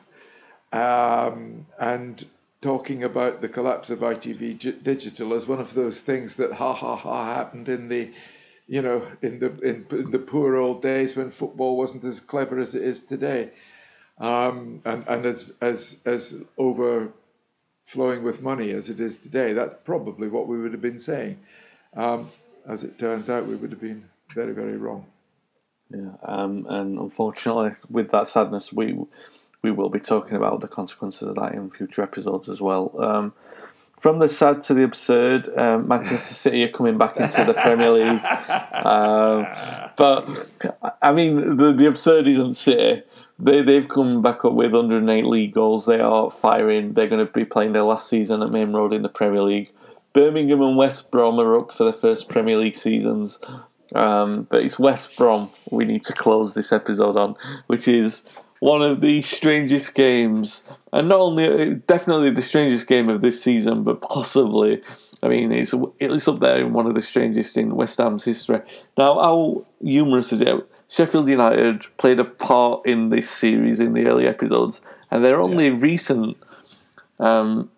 um, 0.75 1.65
and 1.81 2.23
talking 2.61 3.03
about 3.03 3.41
the 3.41 3.49
collapse 3.49 3.89
of 3.89 4.01
ITV 4.01 4.83
Digital 4.83 5.33
as 5.33 5.47
one 5.47 5.59
of 5.59 5.73
those 5.73 6.03
things 6.03 6.37
that 6.37 6.53
ha 6.53 6.75
ha 6.75 6.97
ha 6.97 7.35
happened 7.35 7.67
in 7.67 7.89
the, 7.89 8.11
you 8.69 8.83
know, 8.83 9.07
in 9.23 9.39
the 9.39 9.59
in, 9.61 9.87
in 9.91 10.11
the 10.11 10.19
poor 10.19 10.55
old 10.57 10.83
days 10.83 11.17
when 11.17 11.31
football 11.31 11.79
wasn't 11.79 12.05
as 12.05 12.21
clever 12.21 12.59
as 12.59 12.75
it 12.75 12.83
is 12.83 13.07
today, 13.07 13.53
um, 14.19 14.83
and 14.85 15.05
and 15.09 15.25
as 15.25 15.55
as 15.63 16.03
as 16.05 16.45
overflowing 16.59 18.23
with 18.23 18.43
money 18.43 18.71
as 18.73 18.91
it 18.91 19.01
is 19.01 19.19
today. 19.19 19.55
That's 19.55 19.77
probably 19.83 20.29
what 20.29 20.47
we 20.47 20.61
would 20.61 20.73
have 20.73 20.83
been 20.83 20.99
saying. 20.99 21.39
Um, 21.97 22.31
as 22.69 22.85
it 22.85 22.99
turns 22.99 23.31
out, 23.31 23.47
we 23.47 23.57
would 23.57 23.71
have 23.71 23.81
been 23.81 24.11
very 24.35 24.53
very 24.53 24.77
wrong. 24.77 25.07
Yeah, 25.91 26.13
um, 26.23 26.67
and 26.69 26.99
unfortunately, 26.99 27.73
with 27.91 28.11
that 28.11 28.27
sadness, 28.27 28.73
we 28.73 28.99
we 29.63 29.71
will 29.71 29.89
be 29.89 30.01
talking 30.01 30.37
about 30.37 30.61
the 30.61 30.69
consequences 30.69 31.29
of 31.29 31.37
that 31.37 31.55
in 31.55 31.71
future 31.71 32.03
episodes 32.03 32.49
as 32.49 32.61
well. 32.61 32.95
Um, 33.03 33.33
from 33.99 34.19
the 34.19 34.29
sad 34.29 34.61
to 34.63 34.75
the 34.75 34.85
absurd, 34.85 35.49
um, 35.57 35.89
Manchester 35.89 36.35
City 36.35 36.63
are 36.65 36.69
coming 36.69 36.99
back 36.99 37.17
into 37.17 37.45
the 37.45 37.55
Premier 37.55 37.91
League. 37.91 38.23
Um, 38.85 39.47
but 39.97 40.49
I 41.01 41.13
mean, 41.13 41.57
the 41.57 41.73
the 41.73 41.87
absurd 41.87 42.29
isn't 42.29 42.55
City. 42.55 43.03
They 43.39 43.63
they've 43.63 43.89
come 43.89 44.21
back 44.21 44.45
up 44.45 44.53
with 44.53 44.73
108 44.73 45.25
league 45.25 45.55
goals. 45.55 45.87
They 45.87 46.01
are 46.01 46.31
firing. 46.31 46.93
They're 46.93 47.09
going 47.09 47.25
to 47.27 47.33
be 47.33 47.45
playing 47.45 47.73
their 47.73 47.85
last 47.85 48.09
season 48.09 48.43
at 48.43 48.53
Maine 48.53 48.73
Road 48.73 48.93
in 48.93 49.03
the 49.03 49.09
Premier 49.09 49.43
League. 49.43 49.73
Birmingham 50.13 50.63
and 50.63 50.77
West 50.77 51.11
Brom 51.11 51.41
are 51.41 51.59
up 51.59 51.73
for 51.73 51.85
the 51.85 51.93
first 51.93 52.29
Premier 52.29 52.57
League 52.59 52.77
seasons. 52.77 53.41
Um, 53.95 54.47
but 54.51 54.63
it's 54.63 54.79
West 54.79 55.17
Brom 55.17 55.51
we 55.71 55.85
need 55.85 56.03
to 56.05 56.13
close 56.13 56.55
this 56.55 56.73
episode 56.73 57.17
on, 57.17 57.37
which 57.69 57.87
is 57.87 58.25
one 58.61 58.83
of 58.83 59.01
the 59.01 59.23
strangest 59.23 59.95
games, 59.95 60.65
and 60.93 61.09
not 61.09 61.21
only 61.21 61.75
definitely 61.87 62.31
the 62.31 62.43
strangest 62.43 62.87
game 62.87 63.09
of 63.09 63.21
this 63.21 63.43
season, 63.43 63.85
but 63.85 64.01
possibly. 64.01 64.83
I 65.23 65.29
mean, 65.29 65.53
it's 65.53 65.75
it's 66.01 66.29
up 66.29 66.41
there 66.41 66.59
in 66.59 66.73
one 66.73 66.87
of 66.87 66.95
the 66.95 67.03
strangest 67.03 67.57
in 67.57 67.77
West 67.77 67.99
Ham's 67.99 68.25
history. 68.25 68.61
Now, 68.99 69.15
how 69.15 69.67
humorous 69.81 70.33
is 70.33 70.41
it? 70.41 70.69
Sheffield 70.89 71.29
United 71.29 71.85
played 71.97 72.21
a 72.21 72.25
part 72.25 72.87
in 72.87 73.09
this 73.09 73.31
series 73.31 73.81
in 73.81 73.95
the 73.95 74.07
early 74.07 74.27
episodes, 74.27 74.81
and 75.11 75.25
their 75.25 75.41
only 75.41 75.69
yeah. 75.69 75.77
recent 75.79 76.37
um, 77.19 77.71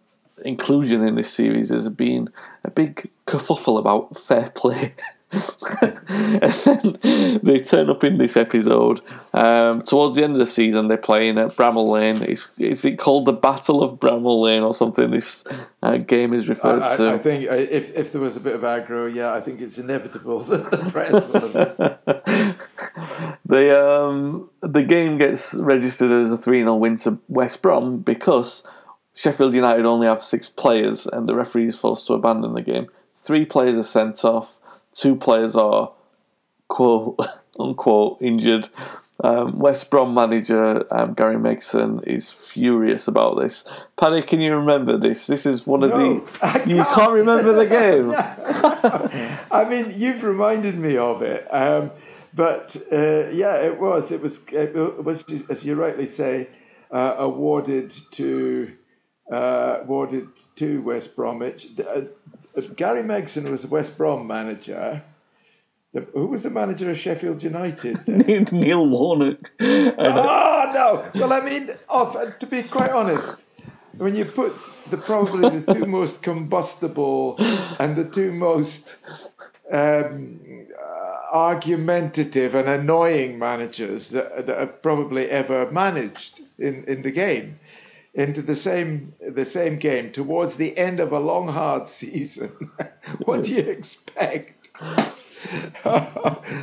inclusion 0.44 1.06
in 1.06 1.14
this 1.14 1.32
series 1.32 1.70
has 1.70 1.88
been 1.88 2.28
a 2.64 2.70
big 2.70 3.10
kerfuffle 3.26 3.78
about 3.78 4.16
fair 4.16 4.50
play. 4.54 4.94
and 5.82 6.96
then 7.02 7.40
they 7.42 7.60
turn 7.60 7.90
up 7.90 8.04
in 8.04 8.18
this 8.18 8.36
episode. 8.36 9.00
Um, 9.32 9.82
towards 9.82 10.16
the 10.16 10.24
end 10.24 10.32
of 10.32 10.38
the 10.38 10.46
season, 10.46 10.88
they're 10.88 10.96
playing 10.96 11.38
at 11.38 11.50
Bramall 11.50 11.90
Lane. 11.90 12.22
Is, 12.22 12.48
is 12.58 12.84
it 12.84 12.98
called 12.98 13.26
the 13.26 13.32
Battle 13.32 13.82
of 13.82 13.98
Bramall 13.98 14.42
Lane 14.42 14.62
or 14.62 14.72
something? 14.72 15.10
This 15.10 15.44
uh, 15.82 15.98
game 15.98 16.32
is 16.32 16.48
referred 16.48 16.82
I, 16.82 16.96
to. 16.96 17.10
I 17.10 17.18
think 17.18 17.44
if, 17.50 17.94
if 17.96 18.12
there 18.12 18.20
was 18.20 18.36
a 18.36 18.40
bit 18.40 18.54
of 18.54 18.62
aggro, 18.62 19.12
yeah, 19.12 19.32
I 19.32 19.40
think 19.40 19.60
it's 19.60 19.78
inevitable 19.78 20.40
that 20.44 20.70
the 20.70 20.90
press 20.90 21.12
the 23.46 23.86
um, 23.86 24.50
the 24.60 24.82
game 24.82 25.18
gets 25.18 25.54
registered 25.54 26.12
as 26.12 26.32
a 26.32 26.36
3 26.36 26.60
0 26.60 26.74
win 26.76 26.96
to 26.96 27.18
West 27.28 27.62
Brom 27.62 27.98
because 27.98 28.66
Sheffield 29.14 29.54
United 29.54 29.86
only 29.86 30.06
have 30.06 30.22
six 30.22 30.48
players 30.48 31.06
and 31.06 31.26
the 31.26 31.34
referee 31.34 31.66
is 31.66 31.76
forced 31.76 32.06
to 32.06 32.14
abandon 32.14 32.54
the 32.54 32.62
game. 32.62 32.88
Three 33.16 33.44
players 33.44 33.78
are 33.78 33.82
sent 33.82 34.24
off 34.24 34.58
two 34.96 35.14
players 35.14 35.54
are 35.56 35.92
quote 36.68 37.20
unquote 37.60 38.18
injured. 38.20 38.68
Um, 39.24 39.58
West 39.58 39.90
Brom 39.90 40.12
manager 40.12 40.86
um, 40.90 41.14
Gary 41.14 41.36
Megson 41.36 42.06
is 42.06 42.30
furious 42.30 43.08
about 43.08 43.40
this. 43.40 43.66
Paddy, 43.96 44.20
can 44.20 44.42
you 44.42 44.54
remember 44.54 44.98
this? 44.98 45.26
This 45.26 45.46
is 45.46 45.66
one 45.66 45.82
of 45.82 45.90
no, 45.90 46.18
the. 46.20 46.30
Can't. 46.40 46.66
You 46.66 46.84
can't 46.84 47.12
remember 47.12 47.54
the 47.54 47.66
game. 47.66 48.12
I 49.50 49.64
mean, 49.68 49.94
you've 49.98 50.22
reminded 50.22 50.76
me 50.76 50.98
of 50.98 51.22
it, 51.22 51.46
um, 51.50 51.92
but 52.34 52.76
uh, 52.92 53.30
yeah, 53.30 53.56
it 53.62 53.80
was. 53.80 54.12
It 54.12 54.20
was. 54.20 54.46
It 54.52 54.74
was, 55.02 55.24
as 55.48 55.64
you 55.64 55.76
rightly 55.76 56.06
say, 56.06 56.48
uh, 56.90 57.14
awarded 57.16 57.90
to 58.12 58.72
uh, 59.32 59.78
awarded 59.80 60.28
to 60.56 60.82
West 60.82 61.16
Bromwich. 61.16 61.68
Uh, 61.80 62.02
Gary 62.76 63.02
Megson 63.02 63.50
was 63.50 63.62
the 63.62 63.68
West 63.68 63.96
Brom 63.98 64.26
manager. 64.26 65.02
The, 65.92 66.00
who 66.12 66.26
was 66.26 66.42
the 66.42 66.50
manager 66.50 66.90
of 66.90 66.98
Sheffield 66.98 67.42
United? 67.42 68.06
Neil 68.52 68.86
Warnock. 68.86 69.52
oh 69.60 70.70
no! 70.74 71.10
Well, 71.14 71.32
I 71.32 71.40
mean, 71.40 71.70
off, 71.88 72.16
uh, 72.16 72.30
to 72.30 72.46
be 72.46 72.62
quite 72.64 72.90
honest, 72.90 73.44
when 73.96 74.14
you 74.14 74.24
put 74.24 74.54
the 74.90 74.96
probably 74.96 75.58
the 75.60 75.74
two 75.74 75.86
most 75.98 76.22
combustible 76.22 77.36
and 77.78 77.96
the 77.96 78.04
two 78.04 78.32
most 78.32 78.96
um, 79.72 80.38
uh, 80.78 81.36
argumentative 81.36 82.54
and 82.54 82.68
annoying 82.68 83.38
managers 83.38 84.10
that, 84.10 84.46
that 84.46 84.58
have 84.58 84.82
probably 84.82 85.30
ever 85.30 85.70
managed 85.70 86.40
in, 86.58 86.84
in 86.84 87.02
the 87.02 87.10
game 87.10 87.58
into 88.16 88.40
the 88.40 88.56
same 88.56 89.12
the 89.20 89.44
same 89.44 89.78
game 89.78 90.10
towards 90.10 90.56
the 90.56 90.76
end 90.76 90.98
of 90.98 91.12
a 91.12 91.20
long 91.20 91.48
hard 91.48 91.86
season. 92.00 92.72
what 93.24 93.44
do 93.44 93.54
you 93.54 93.60
expect? 93.60 94.70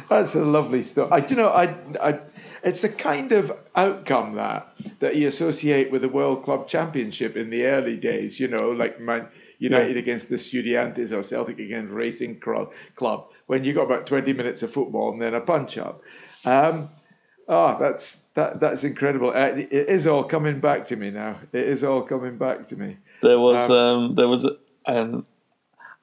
That's 0.09 0.35
a 0.35 0.43
lovely 0.43 0.83
story. 0.83 1.09
I 1.11 1.19
do 1.21 1.35
you 1.35 1.41
know 1.41 1.49
I 1.49 1.75
I 2.01 2.19
it's 2.63 2.83
a 2.83 2.89
kind 2.89 3.31
of 3.31 3.55
outcome 3.75 4.35
that 4.35 4.73
that 4.99 5.15
you 5.15 5.27
associate 5.27 5.91
with 5.91 6.01
the 6.01 6.09
World 6.09 6.43
Club 6.43 6.67
Championship 6.67 7.37
in 7.37 7.51
the 7.51 7.65
early 7.65 7.97
days. 7.97 8.39
You 8.39 8.47
know, 8.47 8.71
like 8.71 8.99
Man 8.99 9.27
United 9.59 9.95
yeah. 9.95 9.99
against 9.99 10.29
the 10.29 10.35
Estudiantes 10.35 11.11
or 11.11 11.21
Celtic 11.23 11.59
against 11.59 11.93
Racing 11.93 12.39
Club. 12.39 13.29
When 13.45 13.63
you 13.63 13.73
got 13.73 13.83
about 13.83 14.07
twenty 14.07 14.33
minutes 14.33 14.63
of 14.63 14.71
football 14.71 15.11
and 15.11 15.21
then 15.21 15.35
a 15.35 15.41
punch 15.41 15.77
up. 15.77 16.01
Um, 16.45 16.89
oh, 17.53 17.77
that's 17.79 18.23
that 18.33 18.59
that's 18.59 18.83
incredible. 18.83 19.29
Uh, 19.29 19.51
it 19.55 19.71
is 19.71 20.07
all 20.07 20.23
coming 20.23 20.59
back 20.59 20.85
to 20.87 20.95
me 20.95 21.11
now. 21.11 21.37
It 21.51 21.67
is 21.67 21.83
all 21.83 22.01
coming 22.01 22.37
back 22.37 22.67
to 22.69 22.75
me. 22.75 22.97
There 23.21 23.39
was 23.39 23.69
um, 23.69 23.75
um 23.75 24.15
there 24.15 24.27
was 24.27 24.45
an 24.85 25.25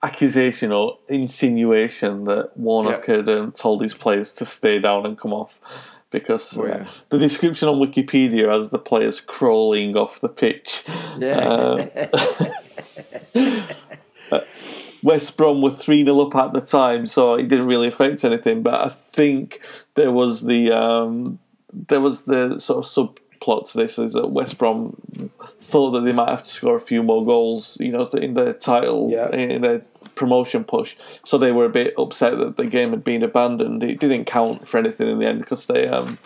accusation 0.03 0.73
or 0.73 0.99
insinuation 1.09 2.25
that 2.25 2.57
Warnock 2.57 3.07
yeah. 3.07 3.17
had 3.17 3.29
um, 3.29 3.53
told 3.53 3.83
his 3.83 3.95
players 3.95 4.35
to 4.35 4.47
stay 4.47 4.79
down 4.79 5.05
and 5.05 5.19
come 5.19 5.33
off 5.33 5.61
because 6.11 6.57
oh, 6.59 6.67
yeah. 6.67 6.75
uh, 6.75 6.89
the 7.11 7.19
description 7.19 7.69
on 7.69 7.77
Wikipedia 7.77 8.51
has 8.51 8.71
the 8.71 8.79
players 8.79 9.21
crawling 9.21 9.97
off 9.97 10.21
the 10.21 10.29
pitch. 10.29 10.85
Yeah. 11.19 11.37
Uh, 11.37 12.55
West 15.03 15.37
Brom 15.37 15.63
were 15.63 15.71
3 15.71 16.05
0 16.05 16.21
up 16.21 16.37
at 16.37 16.53
the 16.53 16.61
time, 16.61 17.07
so 17.07 17.35
it 17.35 17.49
didn't 17.49 17.67
really 17.67 17.89
affect 17.89 18.25
anything. 18.25 18.63
But 18.63 18.75
I 18.75 18.89
think 18.89 19.61
there 19.95 20.13
was 20.13 20.43
the 20.43 20.73
um, 20.73 21.39
there 21.73 22.01
was 22.01 22.25
the 22.25 22.59
sort 22.59 22.85
of 22.85 22.91
subplot 22.91 23.71
to 23.71 23.79
this 23.79 23.99
is 23.99 24.13
that 24.13 24.31
West 24.31 24.59
Brom 24.59 25.01
thought 25.41 25.93
that 25.93 26.01
they 26.03 26.13
might 26.13 26.29
have 26.29 26.43
to 26.43 26.51
score 26.51 26.77
a 26.77 26.81
few 26.81 27.03
more 27.03 27.25
goals, 27.25 27.79
you 27.81 27.93
know, 27.93 28.07
in 28.07 28.35
the 28.35 28.53
title, 28.53 29.11
yeah. 29.11 29.31
in 29.31 29.63
their 29.63 29.81
promotion 30.15 30.65
push. 30.65 30.97
So 31.25 31.39
they 31.39 31.53
were 31.53 31.65
a 31.65 31.71
bit 31.71 31.95
upset 31.97 32.39
that 32.39 32.57
the 32.57 32.67
game 32.67 32.91
had 32.91 33.05
been 33.05 33.23
abandoned. 33.23 33.83
It 33.83 34.01
didn't 34.01 34.27
count 34.27 34.67
for 34.67 34.79
anything 34.79 35.09
in 35.09 35.19
the 35.19 35.27
end 35.27 35.41
because 35.41 35.67
they 35.67 35.89
um, 35.89 36.19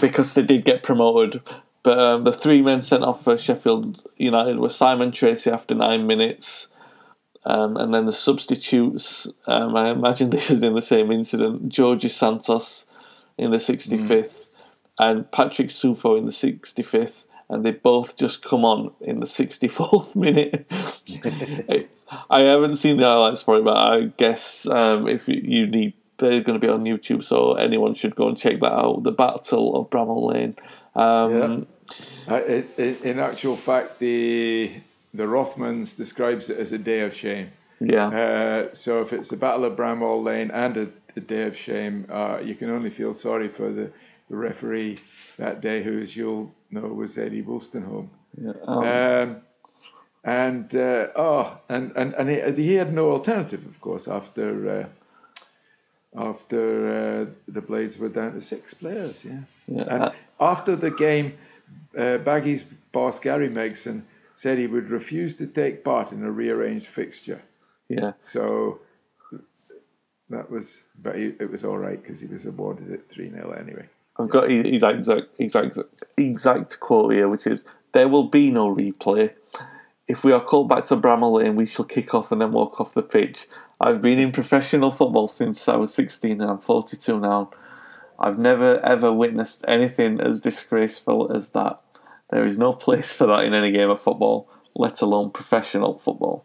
because 0.00 0.34
they 0.34 0.42
did 0.42 0.64
get 0.64 0.82
promoted. 0.82 1.42
But 1.82 1.98
um, 1.98 2.24
the 2.24 2.32
three 2.32 2.62
men 2.62 2.80
sent 2.80 3.04
off 3.04 3.24
for 3.24 3.36
Sheffield 3.36 4.04
United 4.16 4.58
were 4.58 4.68
Simon 4.68 5.12
Tracey 5.12 5.50
after 5.50 5.74
nine 5.74 6.06
minutes. 6.06 6.68
Um, 7.44 7.76
and 7.76 7.94
then 7.94 8.06
the 8.06 8.12
substitutes, 8.12 9.26
um, 9.46 9.74
I 9.74 9.90
imagine 9.90 10.30
this 10.30 10.50
is 10.50 10.62
in 10.62 10.74
the 10.74 10.82
same 10.82 11.10
incident. 11.10 11.68
George 11.68 12.06
Santos 12.10 12.86
in 13.38 13.50
the 13.50 13.56
65th 13.56 14.08
mm. 14.08 14.46
and 14.98 15.30
Patrick 15.32 15.68
Suffo 15.68 16.18
in 16.18 16.26
the 16.26 16.32
65th, 16.32 17.24
and 17.48 17.64
they 17.64 17.72
both 17.72 18.16
just 18.16 18.42
come 18.42 18.64
on 18.64 18.92
in 19.00 19.20
the 19.20 19.26
64th 19.26 20.14
minute. 20.16 20.70
I 22.28 22.40
haven't 22.40 22.76
seen 22.76 22.98
the 22.98 23.04
highlights 23.04 23.42
for 23.42 23.56
it, 23.56 23.64
but 23.64 23.76
I 23.76 24.12
guess 24.16 24.66
um, 24.66 25.08
if 25.08 25.28
you 25.28 25.66
need, 25.66 25.94
they're 26.18 26.42
going 26.42 26.60
to 26.60 26.64
be 26.64 26.70
on 26.70 26.84
YouTube, 26.84 27.22
so 27.22 27.54
anyone 27.54 27.94
should 27.94 28.14
go 28.14 28.28
and 28.28 28.36
check 28.36 28.60
that 28.60 28.72
out. 28.72 29.04
The 29.04 29.12
Battle 29.12 29.76
of 29.76 29.88
Bramall 29.88 30.32
Lane. 30.32 30.56
Um, 30.94 31.66
yeah. 32.28 32.34
Uh, 32.34 32.62
in 33.02 33.18
actual 33.18 33.56
fact, 33.56 33.98
the 33.98 34.72
the 35.12 35.24
Rothmans 35.24 35.96
describes 35.96 36.50
it 36.50 36.58
as 36.58 36.72
a 36.72 36.78
day 36.78 37.00
of 37.00 37.14
shame. 37.14 37.50
Yeah. 37.80 38.08
Uh, 38.08 38.74
so 38.74 39.00
if 39.00 39.12
it's 39.12 39.30
the 39.30 39.36
Battle 39.36 39.64
of 39.64 39.76
Bramall 39.76 40.22
Lane 40.22 40.50
and 40.50 40.76
a 40.76 40.92
a 41.16 41.20
day 41.20 41.42
of 41.42 41.56
shame. 41.56 42.06
Uh, 42.10 42.38
you 42.42 42.54
can 42.54 42.70
only 42.70 42.90
feel 42.90 43.14
sorry 43.14 43.48
for 43.48 43.70
the, 43.70 43.90
the 44.28 44.36
referee 44.36 44.98
that 45.38 45.60
day, 45.60 45.82
who, 45.82 46.00
as 46.00 46.16
you'll 46.16 46.52
know, 46.70 46.88
was 46.88 47.18
Eddie 47.18 47.42
Wolstenholme. 47.42 48.08
Yeah. 48.40 48.52
Um, 48.66 48.84
um, 48.84 49.36
and 50.22 50.74
uh, 50.74 51.08
oh, 51.16 51.58
and 51.68 51.92
and 51.96 52.14
and 52.14 52.28
he, 52.28 52.62
he, 52.62 52.74
had 52.74 52.92
no 52.92 53.10
alternative, 53.10 53.64
of 53.64 53.80
course, 53.80 54.06
after 54.06 54.70
uh, 54.70 54.88
after 56.14 56.88
uh, 56.88 57.26
the 57.48 57.62
Blades 57.62 57.98
were 57.98 58.10
down 58.10 58.34
to 58.34 58.40
six 58.40 58.74
players. 58.74 59.24
Yeah. 59.24 59.40
yeah. 59.66 59.84
And 59.88 60.12
after 60.38 60.76
the 60.76 60.90
game, 60.90 61.38
uh, 61.96 62.18
Baggy's 62.18 62.64
boss 62.64 63.18
Gary 63.18 63.48
Megson 63.48 64.02
said 64.40 64.56
he 64.56 64.66
would 64.66 64.88
refuse 64.88 65.36
to 65.36 65.46
take 65.46 65.84
part 65.84 66.12
in 66.12 66.24
a 66.24 66.30
rearranged 66.30 66.86
fixture. 66.86 67.42
Yeah. 67.90 68.12
So 68.20 68.80
that 70.30 70.50
was, 70.50 70.84
but 70.98 71.16
he, 71.16 71.34
it 71.38 71.50
was 71.50 71.62
all 71.62 71.76
right 71.76 72.02
because 72.02 72.20
he 72.20 72.26
was 72.26 72.46
awarded 72.46 72.90
it 72.90 73.06
3 73.06 73.30
0 73.32 73.50
anyway. 73.50 73.84
I've 74.16 74.30
got 74.30 74.48
his 74.48 74.82
exact, 74.82 75.28
exact, 75.38 75.78
exact 76.16 76.80
quote 76.80 77.12
here, 77.12 77.28
which 77.28 77.46
is 77.46 77.66
There 77.92 78.08
will 78.08 78.28
be 78.28 78.50
no 78.50 78.74
replay. 78.74 79.34
If 80.08 80.24
we 80.24 80.32
are 80.32 80.40
called 80.40 80.70
back 80.70 80.84
to 80.84 80.96
Bramall 80.96 81.42
Lane, 81.42 81.54
we 81.54 81.66
shall 81.66 81.84
kick 81.84 82.14
off 82.14 82.32
and 82.32 82.40
then 82.40 82.52
walk 82.52 82.80
off 82.80 82.94
the 82.94 83.02
pitch. 83.02 83.46
I've 83.78 84.00
been 84.00 84.18
in 84.18 84.32
professional 84.32 84.90
football 84.90 85.28
since 85.28 85.68
I 85.68 85.76
was 85.76 85.92
16 85.92 86.40
and 86.40 86.50
I'm 86.50 86.60
42 86.60 87.20
now. 87.20 87.50
I've 88.18 88.38
never 88.38 88.80
ever 88.80 89.12
witnessed 89.12 89.66
anything 89.68 90.18
as 90.18 90.40
disgraceful 90.40 91.30
as 91.30 91.50
that. 91.50 91.82
There 92.30 92.46
is 92.46 92.58
no 92.58 92.72
place 92.72 93.12
for 93.12 93.26
that 93.26 93.44
in 93.44 93.54
any 93.54 93.72
game 93.72 93.90
of 93.90 94.00
football, 94.00 94.48
let 94.74 95.00
alone 95.00 95.30
professional 95.30 95.98
football. 95.98 96.44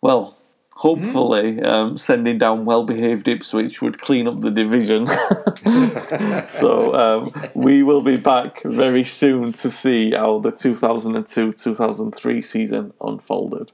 Well, 0.00 0.36
hopefully 0.74 1.54
mm. 1.54 1.66
um, 1.66 1.96
sending 1.96 2.38
down 2.38 2.64
well-behaved 2.64 3.28
Ipswich 3.28 3.80
would 3.82 3.98
clean 3.98 4.26
up 4.26 4.40
the 4.40 4.50
division. 4.50 5.06
so 6.48 6.94
um, 6.94 7.32
we 7.54 7.82
will 7.82 8.02
be 8.02 8.16
back 8.16 8.62
very 8.62 9.04
soon 9.04 9.52
to 9.52 9.70
see 9.70 10.12
how 10.12 10.40
the 10.40 10.50
2002-2003 10.50 12.44
season 12.44 12.92
unfolded. 13.00 13.70